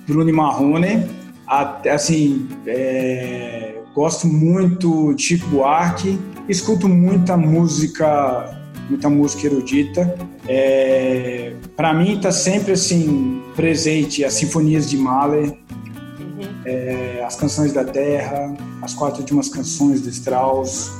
Bruno 0.08 0.34
Marrone, 0.34 1.06
até 1.48 1.92
assim, 1.92 2.48
é, 2.66 3.76
gosto 3.94 4.28
muito 4.28 5.14
de 5.14 5.22
Chico 5.22 5.48
Buarque, 5.48 6.18
escuto 6.48 6.88
muita 6.88 7.36
música, 7.36 8.58
muita 8.90 9.10
música 9.10 9.48
erudita. 9.48 10.16
É, 10.48 11.54
Para 11.76 11.94
mim 11.94 12.20
tá 12.20 12.32
sempre 12.32 12.74
assim 12.74 13.42
presente 13.56 14.24
as 14.24 14.34
sinfonias 14.34 14.90
de 14.90 14.98
Mahler, 14.98 15.50
uhum. 15.50 16.48
é, 16.66 17.24
as 17.26 17.36
canções 17.36 17.74
da 17.74 17.84
Terra, 17.84 18.56
as 18.82 18.94
quatro 18.94 19.20
últimas 19.20 19.50
canções 19.50 20.02
do 20.02 20.10
Strauss 20.10 20.92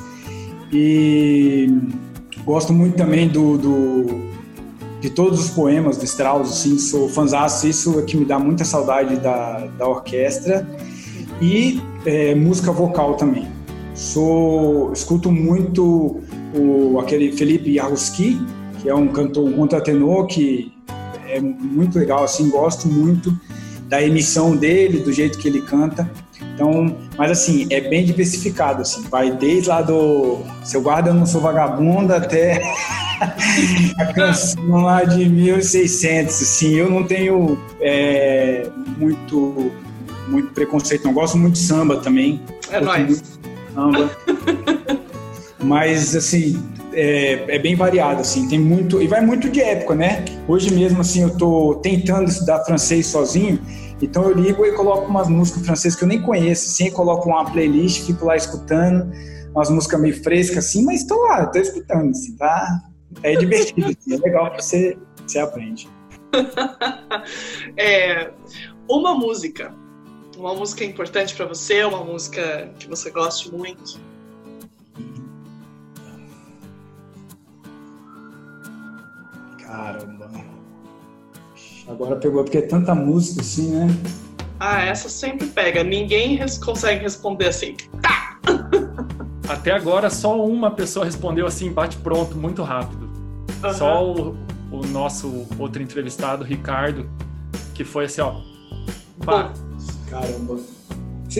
e 0.72 1.70
gosto 2.46 2.72
muito 2.72 2.96
também 2.96 3.28
do, 3.28 3.58
do 3.58 4.31
de 5.02 5.10
todos 5.10 5.40
os 5.40 5.50
poemas 5.50 5.98
do 5.98 6.06
Strauss, 6.06 6.52
assim, 6.52 6.78
sou 6.78 7.10
fãzaço, 7.10 7.68
isso 7.68 8.00
é 8.00 8.04
que 8.04 8.16
me 8.16 8.24
dá 8.24 8.38
muita 8.38 8.64
saudade 8.64 9.18
da, 9.18 9.66
da 9.78 9.88
orquestra 9.88 10.68
e 11.42 11.82
é, 12.06 12.36
música 12.36 12.72
vocal 12.72 13.16
também. 13.16 13.48
Sou, 13.96 14.94
escuto 14.94 15.32
muito 15.32 16.22
o, 16.56 17.00
aquele 17.00 17.32
Felipe 17.32 17.74
Jaruski, 17.74 18.40
que 18.80 18.90
é 18.90 18.96
um 18.96 19.08
cantor, 19.08 19.50
um 19.50 19.54
contratenor 19.54 20.28
que 20.28 20.72
é 21.28 21.42
muito 21.42 21.98
legal, 21.98 22.24
assim, 22.24 22.50
gosto 22.50 22.88
muito 22.88 23.36
da 23.88 24.02
emissão 24.02 24.56
dele, 24.56 25.00
do 25.00 25.12
jeito 25.12 25.40
que 25.40 25.48
ele 25.48 25.62
canta. 25.62 26.10
Então, 26.54 26.96
mas 27.18 27.32
assim, 27.32 27.68
é 27.70 27.82
bem 27.82 28.06
diversificado, 28.06 28.82
assim, 28.82 29.04
vai 29.10 29.32
desde 29.32 29.70
lá 29.70 29.82
do 29.82 30.40
Seu 30.64 30.82
Guarda 30.82 31.10
Eu 31.10 31.14
Não 31.14 31.26
Sou 31.26 31.42
Vagabunda 31.42 32.18
até 32.18 32.62
a 33.98 34.06
canção 34.14 34.84
lá 34.84 35.04
de 35.04 35.28
1600, 35.28 36.42
assim, 36.42 36.76
eu 36.76 36.90
não 36.90 37.04
tenho 37.04 37.58
é, 37.80 38.70
muito, 38.98 39.72
muito 40.28 40.52
preconceito, 40.54 41.06
não 41.06 41.14
gosto 41.14 41.38
muito 41.38 41.54
de 41.54 41.60
samba 41.60 41.98
também. 41.98 42.42
É 42.70 42.80
nóis. 42.80 43.24
Samba. 43.74 44.12
mas, 45.64 46.16
assim, 46.16 46.62
é, 46.94 47.56
é, 47.56 47.60
bem 47.60 47.76
variado, 47.76 48.22
assim, 48.22 48.48
tem 48.48 48.60
muito, 48.60 49.02
e 49.02 49.08
vai 49.08 49.22
muito 49.22 49.50
de 49.50 49.62
época, 49.62 49.96
né? 49.96 50.26
Hoje 50.48 50.74
mesmo, 50.74 51.02
assim, 51.02 51.22
eu 51.22 51.30
tô 51.38 51.76
tentando 51.76 52.30
estudar 52.30 52.64
francês 52.66 53.08
sozinho, 53.08 53.60
então 54.02 54.24
eu 54.24 54.34
ligo 54.34 54.66
e 54.66 54.74
coloco 54.74 55.08
umas 55.08 55.30
músicas 55.30 55.66
francesas 55.66 55.98
que 55.98 56.04
eu 56.04 56.08
nem 56.08 56.22
conheço, 56.22 56.68
assim, 56.68 56.92
coloco 56.92 57.30
uma 57.30 57.46
playlist, 57.50 58.06
fico 58.06 58.26
lá 58.26 58.36
escutando, 58.36 59.12
umas 59.52 59.70
músicas 59.70 60.02
meio 60.02 60.24
frescas, 60.24 60.66
assim, 60.66 60.84
mas 60.84 61.04
tô 61.04 61.16
lá, 61.28 61.46
tô 61.46 61.60
escutando, 61.60 62.10
assim, 62.10 62.36
tá? 62.36 62.82
É 63.24 63.36
divertido, 63.36 63.88
assim, 63.88 64.14
é 64.14 64.18
legal 64.18 64.52
que 64.52 64.62
você, 64.62 64.98
você 65.26 65.40
aprende. 65.40 65.90
é, 67.78 68.32
uma 68.90 69.14
música, 69.14 69.74
uma 70.38 70.56
música 70.56 70.84
importante 70.84 71.36
para 71.36 71.46
você, 71.46 71.84
uma 71.84 72.04
música 72.04 72.72
que 72.80 72.88
você 72.88 73.12
goste 73.12 73.52
muito? 73.52 74.00
Caramba. 79.60 80.41
Agora 81.88 82.16
pegou, 82.16 82.44
porque 82.44 82.60
é 82.60 82.62
tanta 82.62 82.94
música 82.94 83.42
assim, 83.42 83.72
né? 83.72 83.88
Ah, 84.60 84.82
essa 84.84 85.10
sempre 85.10 85.48
pega. 85.48 85.84
Ninguém 85.84 86.36
res 86.36 86.58
consegue 86.58 87.02
responder 87.02 87.48
assim. 87.48 87.76
Tá! 88.02 88.40
Até 89.50 89.72
agora, 89.72 90.10
só 90.10 90.46
uma 90.46 90.72
pessoa 90.72 91.04
respondeu 91.04 91.46
assim, 91.46 91.72
bate 91.72 91.98
pronto, 91.98 92.38
muito 92.38 92.64
rápido. 92.64 93.10
Uhum. 93.64 93.74
Só 93.74 94.06
o, 94.06 94.38
o, 94.72 94.86
nosso 94.88 95.46
outro 95.60 95.82
entrevistado, 95.82 96.44
Ricardo, 96.44 97.10
que 97.74 97.84
foi 97.84 98.06
assim, 98.06 98.22
ó. 98.22 98.36
Pá. 99.26 99.52
Caramba. 100.10 100.58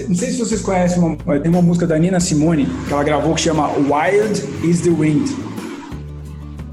Não 0.08 0.16
sei 0.16 0.32
se 0.32 0.38
vocês 0.38 0.62
conhecem, 0.62 1.00
uma, 1.00 1.40
tem 1.40 1.52
uma 1.52 1.62
música 1.62 1.86
da 1.86 1.98
Nina 1.98 2.20
Simone 2.20 2.66
que 2.88 2.94
ela 2.94 3.04
gravou 3.04 3.36
que 3.36 3.42
chama 3.42 3.70
Wild 3.74 4.68
is 4.68 4.82
the 4.82 4.90
Wind. 4.90 5.30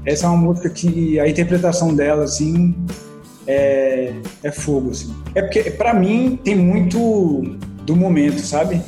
Essa 0.05 0.25
é 0.25 0.29
uma 0.29 0.37
música 0.37 0.69
que 0.69 1.19
a 1.19 1.27
interpretação 1.27 1.93
dela, 1.93 2.23
assim, 2.23 2.73
é, 3.49 4.13
é 4.43 4.51
fogo, 4.51 4.91
assim. 4.91 5.11
É 5.33 5.41
porque, 5.41 5.71
para 5.71 5.91
mim, 5.91 6.39
tem 6.43 6.55
muito 6.55 7.57
do 7.83 7.95
momento, 7.95 8.39
sabe? 8.41 8.79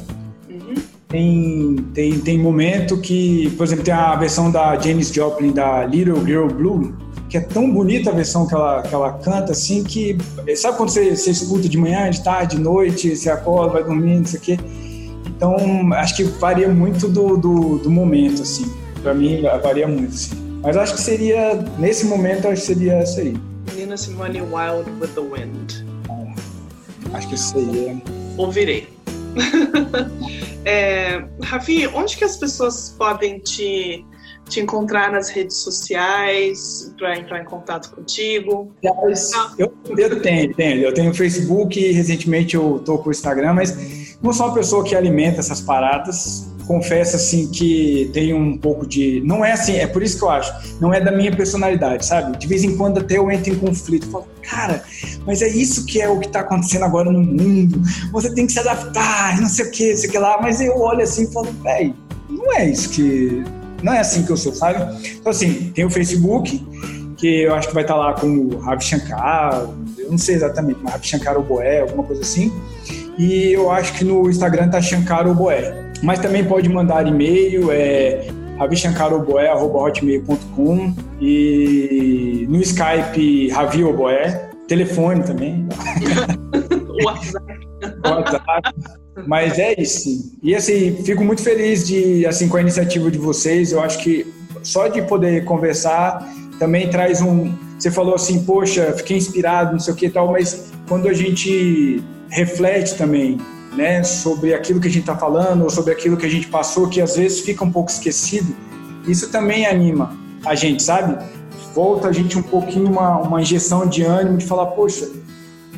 Uhum. 0.47 0.75
Tem, 1.09 1.75
tem, 1.95 2.19
tem 2.19 2.37
momento 2.37 3.01
que, 3.01 3.49
por 3.57 3.63
exemplo, 3.63 3.83
tem 3.83 3.93
a 3.93 4.15
versão 4.15 4.51
da 4.51 4.79
Janis 4.79 5.11
Joplin, 5.11 5.51
da 5.51 5.83
Little 5.85 6.23
Girl 6.23 6.47
Blue, 6.47 6.93
que 7.27 7.37
é 7.37 7.41
tão 7.41 7.71
bonita 7.71 8.11
a 8.11 8.13
versão 8.13 8.45
que 8.45 8.53
ela, 8.53 8.83
que 8.83 8.93
ela 8.93 9.13
canta, 9.13 9.51
assim, 9.51 9.83
que... 9.83 10.15
Sabe 10.55 10.77
quando 10.77 10.89
você, 10.89 11.15
você 11.15 11.31
escuta 11.31 11.67
de 11.67 11.77
manhã, 11.77 12.07
de 12.11 12.23
tarde, 12.23 12.57
de 12.57 12.61
noite, 12.61 13.15
você 13.15 13.31
acorda, 13.31 13.73
vai 13.73 13.83
dormindo, 13.83 14.19
não 14.19 14.25
sei 14.25 14.39
o 14.39 14.43
quê? 14.43 14.59
Então, 15.25 15.91
acho 15.93 16.15
que 16.15 16.23
varia 16.23 16.69
muito 16.69 17.07
do, 17.07 17.35
do, 17.35 17.77
do 17.79 17.89
momento, 17.89 18.43
assim. 18.43 18.71
Para 19.01 19.15
mim, 19.15 19.41
varia 19.63 19.87
muito, 19.87 20.13
assim. 20.13 20.35
Mas 20.61 20.77
acho 20.77 20.93
que 20.93 21.01
seria, 21.01 21.65
nesse 21.79 22.05
momento, 22.05 22.47
acho 22.47 22.61
que 22.61 22.67
seria 22.67 22.93
essa 22.97 23.21
aí. 23.21 23.35
Nina 23.91 23.97
Simone 23.97 24.41
Wild 24.41 24.89
with 25.01 25.13
the 25.15 25.21
Wind. 25.21 25.85
acho 27.13 27.27
que 27.27 27.35
isso 27.35 27.57
aí 27.57 27.87
é. 27.89 28.01
Ouvirei. 28.37 28.87
é, 30.63 31.21
Rafi, 31.43 31.87
onde 31.87 32.15
que 32.15 32.23
as 32.23 32.37
pessoas 32.37 32.95
podem 32.97 33.39
te, 33.39 34.05
te 34.47 34.61
encontrar 34.61 35.11
nas 35.11 35.27
redes 35.29 35.57
sociais 35.57 36.93
para 36.97 37.19
entrar 37.19 37.41
em 37.41 37.43
contato 37.43 37.93
contigo? 37.93 38.73
Eu, 38.81 39.73
eu 39.97 40.21
tenho, 40.21 40.55
tenho. 40.55 40.83
Eu 40.83 40.93
tenho 40.93 41.13
Facebook, 41.13 41.91
recentemente 41.91 42.55
eu 42.55 42.81
tô 42.85 42.97
com 42.97 43.09
o 43.09 43.11
Instagram, 43.11 43.53
mas 43.55 44.17
não 44.21 44.31
sou 44.31 44.45
uma 44.45 44.53
pessoa 44.53 44.85
que 44.85 44.95
alimenta 44.95 45.41
essas 45.41 45.59
paradas 45.59 46.49
confesso 46.65 47.15
assim 47.15 47.47
que 47.47 48.09
tem 48.13 48.33
um 48.33 48.57
pouco 48.57 48.85
de. 48.85 49.21
Não 49.25 49.43
é 49.43 49.51
assim, 49.51 49.75
é 49.75 49.87
por 49.87 50.01
isso 50.01 50.17
que 50.17 50.23
eu 50.23 50.29
acho, 50.29 50.53
não 50.79 50.93
é 50.93 50.99
da 50.99 51.11
minha 51.11 51.31
personalidade, 51.35 52.05
sabe? 52.05 52.37
De 52.37 52.47
vez 52.47 52.63
em 52.63 52.75
quando 52.75 52.99
até 52.99 53.17
eu 53.17 53.31
entro 53.31 53.51
em 53.51 53.55
conflito, 53.55 54.09
falo, 54.09 54.27
cara, 54.41 54.83
mas 55.25 55.41
é 55.41 55.47
isso 55.47 55.85
que 55.85 56.01
é 56.01 56.09
o 56.09 56.19
que 56.19 56.27
está 56.27 56.41
acontecendo 56.41 56.83
agora 56.83 57.11
no 57.11 57.21
mundo, 57.21 57.81
você 58.11 58.33
tem 58.33 58.45
que 58.45 58.53
se 58.53 58.59
adaptar, 58.59 59.39
não 59.39 59.49
sei 59.49 59.65
o 59.65 59.71
que, 59.71 59.95
sei 59.95 60.09
o 60.09 60.11
que 60.11 60.17
lá, 60.17 60.39
mas 60.41 60.61
eu 60.61 60.77
olho 60.77 61.01
assim 61.01 61.23
e 61.23 61.33
falo, 61.33 61.51
véi, 61.63 61.93
não 62.29 62.53
é 62.53 62.69
isso 62.69 62.89
que. 62.89 63.43
Não 63.83 63.93
é 63.93 63.99
assim 63.99 64.23
que 64.23 64.31
eu 64.31 64.37
sou, 64.37 64.53
sabe? 64.53 64.79
Então, 65.19 65.31
assim, 65.31 65.71
tem 65.73 65.83
o 65.83 65.89
Facebook, 65.89 66.63
que 67.17 67.43
eu 67.43 67.55
acho 67.55 67.67
que 67.67 67.73
vai 67.73 67.83
estar 67.83 67.95
tá 67.95 67.99
lá 67.99 68.13
com 68.13 68.27
o 68.27 68.59
Ravi 68.59 68.83
Shankar, 68.83 69.67
eu 69.97 70.11
não 70.11 70.17
sei 70.17 70.35
exatamente, 70.35 70.79
mas 70.83 70.93
Ravi 70.93 71.07
Shankar 71.07 71.35
ou 71.35 71.43
Boé, 71.43 71.81
alguma 71.81 72.03
coisa 72.03 72.21
assim. 72.21 72.51
E 73.17 73.51
eu 73.51 73.71
acho 73.71 73.93
que 73.93 74.03
no 74.03 74.29
Instagram 74.29 74.69
tá 74.69 74.81
Shankar 74.81 75.27
ou 75.27 75.33
Boé 75.33 75.90
mas 76.01 76.19
também 76.19 76.43
pode 76.43 76.67
mandar 76.69 77.07
e-mail, 77.07 77.71
é 77.71 78.27
ravishankaroboé.com 78.57 80.93
e 81.19 82.45
no 82.49 82.59
Skype 82.61 83.49
Ravi 83.49 83.83
Oboé, 83.83 84.49
telefone 84.67 85.23
também. 85.23 85.67
WhatsApp. 87.03 87.59
WhatsApp. 88.05 88.73
Mas 89.27 89.59
é 89.59 89.79
isso. 89.79 90.37
E 90.41 90.55
assim, 90.55 91.03
fico 91.03 91.23
muito 91.23 91.41
feliz 91.41 91.87
de 91.87 92.25
assim 92.25 92.47
com 92.47 92.57
a 92.57 92.61
iniciativa 92.61 93.11
de 93.11 93.17
vocês. 93.17 93.71
Eu 93.71 93.81
acho 93.81 93.99
que 93.99 94.25
só 94.63 94.87
de 94.87 95.01
poder 95.01 95.43
conversar 95.45 96.27
também 96.59 96.89
traz 96.89 97.21
um. 97.21 97.53
Você 97.77 97.89
falou 97.89 98.13
assim, 98.13 98.43
poxa, 98.43 98.93
fiquei 98.93 99.17
inspirado, 99.17 99.71
não 99.71 99.79
sei 99.79 99.93
o 99.93 99.97
que 99.97 100.05
e 100.05 100.09
tal, 100.09 100.31
mas 100.31 100.71
quando 100.87 101.07
a 101.07 101.13
gente 101.13 102.03
reflete 102.29 102.95
também 102.95 103.37
né, 103.73 104.03
sobre 104.03 104.53
aquilo 104.53 104.79
que 104.79 104.87
a 104.87 104.91
gente 104.91 105.03
está 105.03 105.15
falando, 105.15 105.63
ou 105.63 105.69
sobre 105.69 105.93
aquilo 105.93 106.17
que 106.17 106.25
a 106.25 106.29
gente 106.29 106.47
passou, 106.47 106.87
que 106.87 107.01
às 107.01 107.15
vezes 107.15 107.39
fica 107.39 107.63
um 107.63 107.71
pouco 107.71 107.89
esquecido, 107.89 108.55
isso 109.07 109.31
também 109.31 109.65
anima 109.65 110.15
a 110.45 110.55
gente, 110.55 110.83
sabe? 110.83 111.17
Volta 111.73 112.09
a 112.09 112.11
gente 112.11 112.37
um 112.37 112.41
pouquinho, 112.41 112.87
uma, 112.87 113.17
uma 113.19 113.41
injeção 113.41 113.87
de 113.87 114.03
ânimo, 114.03 114.37
de 114.37 114.45
falar, 114.45 114.67
poxa, 114.67 115.09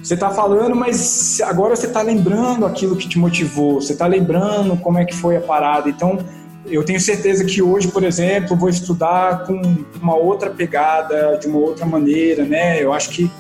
você 0.02 0.16
está 0.16 0.30
falando, 0.32 0.76
mas 0.76 1.40
agora 1.42 1.76
você 1.76 1.88
está 1.88 2.02
lembrando 2.02 2.66
aquilo 2.66 2.96
que 2.96 3.08
te 3.08 3.18
motivou, 3.18 3.80
você 3.80 3.94
está 3.94 4.08
lembrando 4.08 4.76
como 4.78 4.98
é 4.98 5.06
que 5.06 5.16
foi 5.16 5.38
a 5.38 5.42
parada. 5.42 5.90
Então, 5.90 6.18
eu 6.66 6.84
tenho 6.84 7.00
certeza 7.00 7.46
que 7.46 7.62
hoje, 7.62 7.90
por 7.90 8.04
exemplo, 8.04 8.58
vou 8.58 8.70
estudar 8.70 9.46
com 9.46 9.62
uma 10.02 10.16
outra 10.16 10.50
pegada, 10.50 11.38
de 11.38 11.48
uma 11.48 11.60
outra 11.60 11.86
maneira, 11.86 12.44
né? 12.44 12.84
Eu 12.84 12.92
acho 12.92 13.10
que 13.12 13.32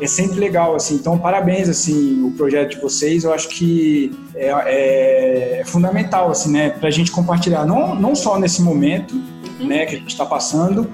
é 0.00 0.06
sempre 0.06 0.38
legal, 0.38 0.74
assim. 0.74 0.94
Então, 0.94 1.18
parabéns, 1.18 1.68
assim, 1.68 2.22
o 2.24 2.30
projeto 2.32 2.76
de 2.76 2.80
vocês. 2.80 3.24
Eu 3.24 3.32
acho 3.32 3.48
que 3.48 4.12
é, 4.34 4.48
é, 4.48 5.60
é 5.60 5.64
fundamental, 5.64 6.30
assim, 6.30 6.50
né, 6.50 6.70
para 6.70 6.88
a 6.88 6.92
gente 6.92 7.10
compartilhar, 7.10 7.64
não, 7.64 7.94
não 7.94 8.14
só 8.14 8.38
nesse 8.38 8.62
momento, 8.62 9.14
uhum. 9.14 9.66
né, 9.66 9.86
que 9.86 9.96
a 9.96 9.98
gente 9.98 10.10
está 10.10 10.26
passando, 10.26 10.88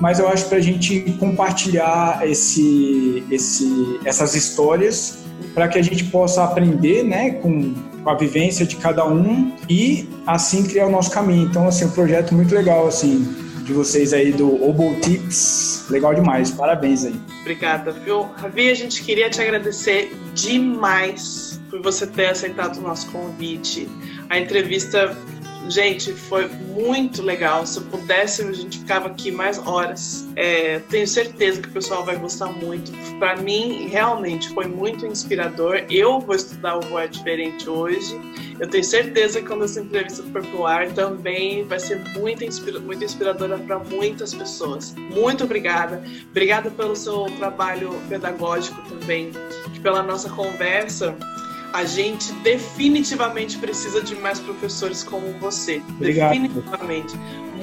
mas 0.00 0.18
eu 0.18 0.28
acho 0.28 0.46
para 0.46 0.58
a 0.58 0.60
gente 0.60 1.00
compartilhar 1.18 2.20
esse, 2.28 3.22
esse, 3.30 4.00
essas 4.04 4.34
histórias 4.34 5.18
para 5.54 5.68
que 5.68 5.78
a 5.78 5.82
gente 5.82 6.04
possa 6.04 6.44
aprender, 6.44 7.02
né, 7.02 7.30
com, 7.30 7.74
com 8.02 8.10
a 8.10 8.14
vivência 8.14 8.66
de 8.66 8.76
cada 8.76 9.06
um 9.06 9.52
e 9.68 10.08
assim 10.26 10.64
criar 10.64 10.86
o 10.86 10.90
nosso 10.90 11.10
caminho. 11.10 11.46
Então, 11.46 11.68
assim, 11.68 11.84
um 11.84 11.90
projeto 11.90 12.34
muito 12.34 12.54
legal, 12.54 12.86
assim, 12.86 13.41
de 13.64 13.72
vocês 13.72 14.12
aí 14.12 14.32
do 14.32 14.62
Obo 14.62 14.94
Tips. 15.00 15.86
Legal 15.90 16.14
demais, 16.14 16.50
parabéns 16.50 17.04
aí. 17.04 17.14
Obrigada, 17.40 17.90
viu? 17.92 18.22
Ravi, 18.36 18.70
a 18.70 18.74
gente 18.74 19.02
queria 19.02 19.30
te 19.30 19.40
agradecer 19.40 20.14
demais 20.34 21.60
por 21.70 21.80
você 21.82 22.06
ter 22.06 22.26
aceitado 22.26 22.78
o 22.78 22.80
nosso 22.80 23.10
convite. 23.10 23.88
A 24.28 24.38
entrevista, 24.38 25.16
gente, 25.68 26.12
foi 26.12 26.48
muito 26.48 27.22
legal. 27.22 27.66
Se 27.66 27.78
eu 27.78 27.84
pudesse, 27.84 28.42
a 28.42 28.52
gente 28.52 28.78
ficava 28.78 29.08
aqui 29.08 29.30
mais 29.30 29.58
horas. 29.58 30.26
É, 30.36 30.80
tenho 30.90 31.06
certeza 31.06 31.60
que 31.60 31.68
o 31.68 31.72
pessoal 31.72 32.04
vai 32.04 32.16
gostar 32.16 32.46
muito. 32.46 32.92
Para 33.18 33.36
mim, 33.36 33.88
realmente 33.88 34.48
foi 34.50 34.66
muito 34.66 35.06
inspirador. 35.06 35.84
Eu 35.90 36.20
vou 36.20 36.34
estudar 36.34 36.78
o 36.78 36.80
Voar 36.82 37.08
Diferente 37.08 37.68
hoje 37.68 38.18
eu 38.62 38.68
tenho 38.68 38.84
certeza 38.84 39.40
que 39.40 39.48
quando 39.48 39.64
essa 39.64 39.80
entrevista 39.80 40.22
for 40.22 40.40
pro 40.40 40.64
ar 40.64 40.88
também 40.92 41.64
vai 41.64 41.80
ser 41.80 41.98
muito, 42.16 42.44
inspira 42.44 42.78
muito 42.78 43.02
inspiradora 43.02 43.58
para 43.58 43.80
muitas 43.80 44.32
pessoas. 44.32 44.94
Muito 44.94 45.42
obrigada. 45.42 46.00
Obrigada 46.30 46.70
pelo 46.70 46.94
seu 46.94 47.24
trabalho 47.38 47.90
pedagógico 48.08 48.80
também, 48.82 49.32
pela 49.82 50.00
nossa 50.00 50.30
conversa 50.30 51.16
a 51.72 51.84
gente 51.84 52.32
definitivamente 52.42 53.56
precisa 53.58 54.02
de 54.02 54.14
mais 54.16 54.38
professores 54.38 55.02
como 55.02 55.32
você. 55.40 55.82
Obrigado. 55.88 56.32
Definitivamente. 56.32 57.14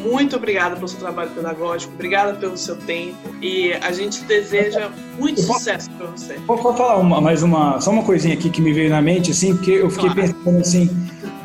muito 0.01 0.35
obrigada 0.35 0.75
pelo 0.75 0.87
seu 0.87 0.99
trabalho 0.99 1.29
pedagógico, 1.31 1.93
obrigada 1.93 2.33
pelo 2.33 2.57
seu 2.57 2.75
tempo 2.75 3.35
e 3.41 3.73
a 3.73 3.91
gente 3.91 4.23
deseja 4.23 4.89
muito 5.17 5.41
sucesso 5.41 5.89
para 5.91 6.07
você. 6.07 6.33
Posso 6.47 6.63
falar 6.63 6.97
uma, 6.97 7.21
mais 7.21 7.43
uma, 7.43 7.79
só 7.79 7.91
uma 7.91 8.03
coisinha 8.03 8.33
aqui 8.33 8.49
que 8.49 8.61
me 8.61 8.73
veio 8.73 8.89
na 8.89 9.01
mente, 9.01 9.31
assim, 9.31 9.55
porque 9.55 9.71
eu 9.71 9.89
fiquei 9.89 10.09
claro. 10.09 10.33
pensando 10.33 10.59
assim, 10.59 10.89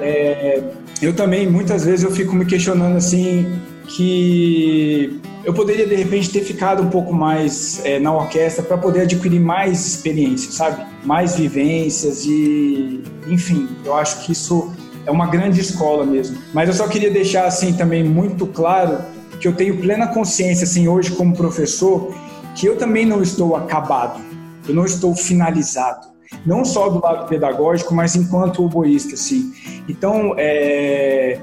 é, 0.01 0.63
eu 1.03 1.15
também 1.15 1.49
muitas 1.49 1.85
vezes 1.85 2.05
eu 2.05 2.11
fico 2.11 2.35
me 2.35 2.47
questionando 2.47 2.97
assim 2.97 3.61
que 3.87 5.21
eu 5.45 5.53
poderia 5.53 5.87
de 5.87 5.95
repente 5.95 6.31
ter 6.31 6.41
ficado 6.41 6.83
um 6.83 6.89
pouco 6.89 7.13
mais 7.13 7.85
é, 7.85 7.99
na 7.99 8.13
orquestra 8.15 8.63
para 8.63 8.79
poder 8.79 9.03
adquirir 9.03 9.41
mais 9.41 9.87
experiência, 9.87 10.51
sabe? 10.51 10.85
Mais 11.05 11.37
vivências 11.37 12.25
e, 12.25 13.03
enfim, 13.27 13.69
eu 13.85 13.95
acho 13.95 14.25
que 14.25 14.33
isso 14.33 14.73
é 15.07 15.11
uma 15.11 15.27
grande 15.27 15.61
escola 15.61 16.05
mesmo. 16.05 16.39
Mas 16.53 16.69
eu 16.69 16.75
só 16.75 16.89
queria 16.89 17.11
deixar 17.11 17.47
assim 17.47 17.75
também 17.75 18.03
muito 18.03 18.47
claro 18.47 18.99
que 19.39 19.47
eu 19.47 19.53
tenho 19.53 19.77
plena 19.79 20.07
consciência 20.07 20.65
assim 20.65 20.89
hoje 20.89 21.11
como 21.11 21.37
professor 21.37 22.15
que 22.55 22.67
eu 22.67 22.77
também 22.77 23.05
não 23.05 23.21
estou 23.21 23.57
acabado, 23.57 24.21
eu 24.67 24.75
não 24.75 24.85
estou 24.85 25.15
finalizado, 25.15 26.07
não 26.47 26.65
só 26.65 26.89
do 26.89 27.03
lado 27.03 27.29
pedagógico, 27.29 27.93
mas 27.95 28.15
enquanto 28.15 28.65
oboísta, 28.65 29.15
assim. 29.15 29.53
Então, 29.89 30.35
é, 30.39 31.41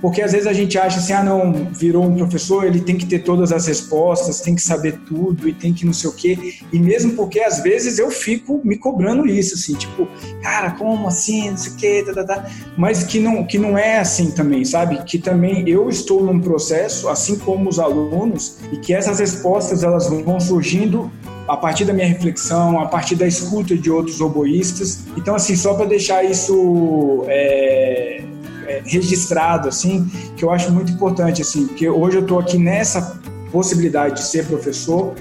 porque 0.00 0.22
às 0.22 0.32
vezes 0.32 0.46
a 0.46 0.52
gente 0.52 0.78
acha 0.78 0.98
assim, 0.98 1.12
ah, 1.12 1.22
não, 1.22 1.52
virou 1.72 2.04
um 2.04 2.16
professor, 2.16 2.64
ele 2.64 2.80
tem 2.80 2.96
que 2.96 3.06
ter 3.06 3.20
todas 3.20 3.52
as 3.52 3.66
respostas, 3.66 4.40
tem 4.40 4.54
que 4.54 4.62
saber 4.62 4.98
tudo 5.06 5.48
e 5.48 5.52
tem 5.52 5.72
que 5.72 5.84
não 5.84 5.92
sei 5.92 6.10
o 6.10 6.12
quê. 6.12 6.54
E 6.72 6.78
mesmo 6.78 7.12
porque 7.12 7.40
às 7.40 7.62
vezes 7.62 7.98
eu 7.98 8.10
fico 8.10 8.60
me 8.64 8.76
cobrando 8.76 9.26
isso, 9.26 9.54
assim, 9.54 9.74
tipo, 9.74 10.08
cara, 10.42 10.72
como 10.72 11.06
assim, 11.08 11.50
não 11.50 11.56
sei 11.56 11.72
o 11.72 11.76
quê, 11.76 12.04
tá, 12.06 12.14
tá, 12.14 12.24
tá. 12.24 12.50
mas 12.76 13.04
que 13.04 13.20
não, 13.20 13.44
que 13.44 13.58
não 13.58 13.76
é 13.76 13.98
assim 13.98 14.30
também, 14.30 14.64
sabe? 14.64 15.02
Que 15.04 15.18
também 15.18 15.68
eu 15.68 15.88
estou 15.88 16.22
num 16.24 16.40
processo, 16.40 17.08
assim 17.08 17.36
como 17.36 17.68
os 17.68 17.78
alunos, 17.78 18.58
e 18.72 18.76
que 18.76 18.94
essas 18.94 19.18
respostas 19.18 19.82
elas 19.82 20.08
vão 20.08 20.40
surgindo 20.40 21.10
a 21.46 21.56
partir 21.56 21.84
da 21.84 21.92
minha 21.92 22.06
reflexão, 22.06 22.78
a 22.80 22.86
partir 22.86 23.16
da 23.16 23.26
escuta 23.26 23.76
de 23.76 23.90
outros 23.90 24.20
oboístas. 24.20 25.00
Então, 25.16 25.34
assim, 25.34 25.56
só 25.56 25.74
para 25.74 25.86
deixar 25.86 26.24
isso 26.24 27.24
é, 27.26 28.22
é, 28.70 28.82
registrado, 28.84 29.68
assim, 29.68 30.08
que 30.36 30.44
eu 30.44 30.50
acho 30.50 30.70
muito 30.70 30.92
importante, 30.92 31.42
assim, 31.42 31.66
porque 31.66 31.88
hoje 31.88 32.18
eu 32.18 32.22
estou 32.22 32.38
aqui 32.38 32.56
nessa 32.56 33.20
possibilidade 33.50 34.16
de 34.16 34.22
ser 34.22 34.46
professor, 34.46 35.14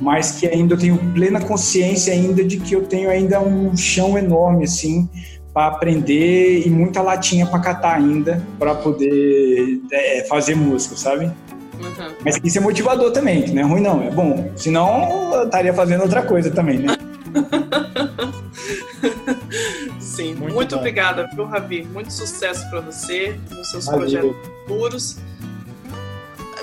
mas 0.00 0.32
que 0.32 0.46
ainda 0.46 0.74
eu 0.74 0.78
tenho 0.78 0.98
plena 1.12 1.40
consciência 1.40 2.12
ainda 2.12 2.44
de 2.44 2.58
que 2.58 2.74
eu 2.74 2.82
tenho 2.82 3.10
ainda 3.10 3.40
um 3.40 3.76
chão 3.76 4.16
enorme, 4.16 4.64
assim, 4.64 5.08
para 5.52 5.66
aprender 5.66 6.66
e 6.66 6.70
muita 6.70 7.02
latinha 7.02 7.46
para 7.46 7.58
catar 7.58 7.96
ainda 7.96 8.42
para 8.58 8.74
poder 8.74 9.80
é, 9.92 10.24
fazer 10.28 10.54
música, 10.54 10.96
sabe? 10.96 11.26
Uhum. 11.26 12.14
Mas 12.24 12.40
isso 12.42 12.58
é 12.58 12.60
motivador 12.60 13.10
também, 13.10 13.42
que 13.42 13.52
não 13.52 13.62
é 13.62 13.64
ruim 13.64 13.80
não, 13.82 14.02
é 14.02 14.10
bom. 14.10 14.50
Senão 14.56 15.32
eu 15.34 15.44
estaria 15.44 15.74
fazendo 15.74 16.02
outra 16.02 16.22
coisa 16.22 16.50
também, 16.50 16.78
né? 16.78 16.96
Sim, 19.98 20.34
muito, 20.34 20.54
muito 20.54 20.76
obrigada, 20.76 21.28
viu, 21.34 21.44
Ravi? 21.44 21.84
Muito 21.84 22.12
sucesso 22.12 22.68
para 22.70 22.80
você 22.80 23.38
nos 23.50 23.70
seus 23.70 23.86
Valeu. 23.86 24.00
projetos 24.00 24.36
futuros. 24.66 25.18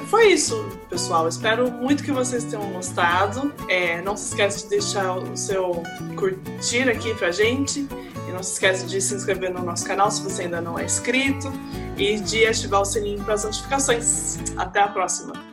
Foi 0.09 0.31
isso, 0.31 0.65
pessoal. 0.89 1.27
Espero 1.27 1.71
muito 1.71 2.03
que 2.03 2.11
vocês 2.11 2.43
tenham 2.43 2.71
gostado. 2.71 3.53
É, 3.67 4.01
não 4.01 4.17
se 4.17 4.29
esqueça 4.29 4.63
de 4.63 4.69
deixar 4.69 5.17
o 5.17 5.37
seu 5.37 5.83
curtir 6.15 6.89
aqui 6.89 7.13
pra 7.13 7.31
gente. 7.31 7.87
E 8.27 8.31
não 8.31 8.41
se 8.41 8.53
esqueça 8.53 8.87
de 8.87 8.99
se 8.99 9.13
inscrever 9.13 9.53
no 9.53 9.63
nosso 9.63 9.85
canal 9.85 10.09
se 10.09 10.23
você 10.23 10.43
ainda 10.43 10.61
não 10.61 10.79
é 10.79 10.85
inscrito. 10.85 11.51
E 11.95 12.19
de 12.19 12.45
ativar 12.45 12.81
o 12.81 12.85
sininho 12.85 13.23
para 13.23 13.35
as 13.35 13.43
notificações. 13.43 14.39
Até 14.57 14.79
a 14.79 14.87
próxima! 14.87 15.48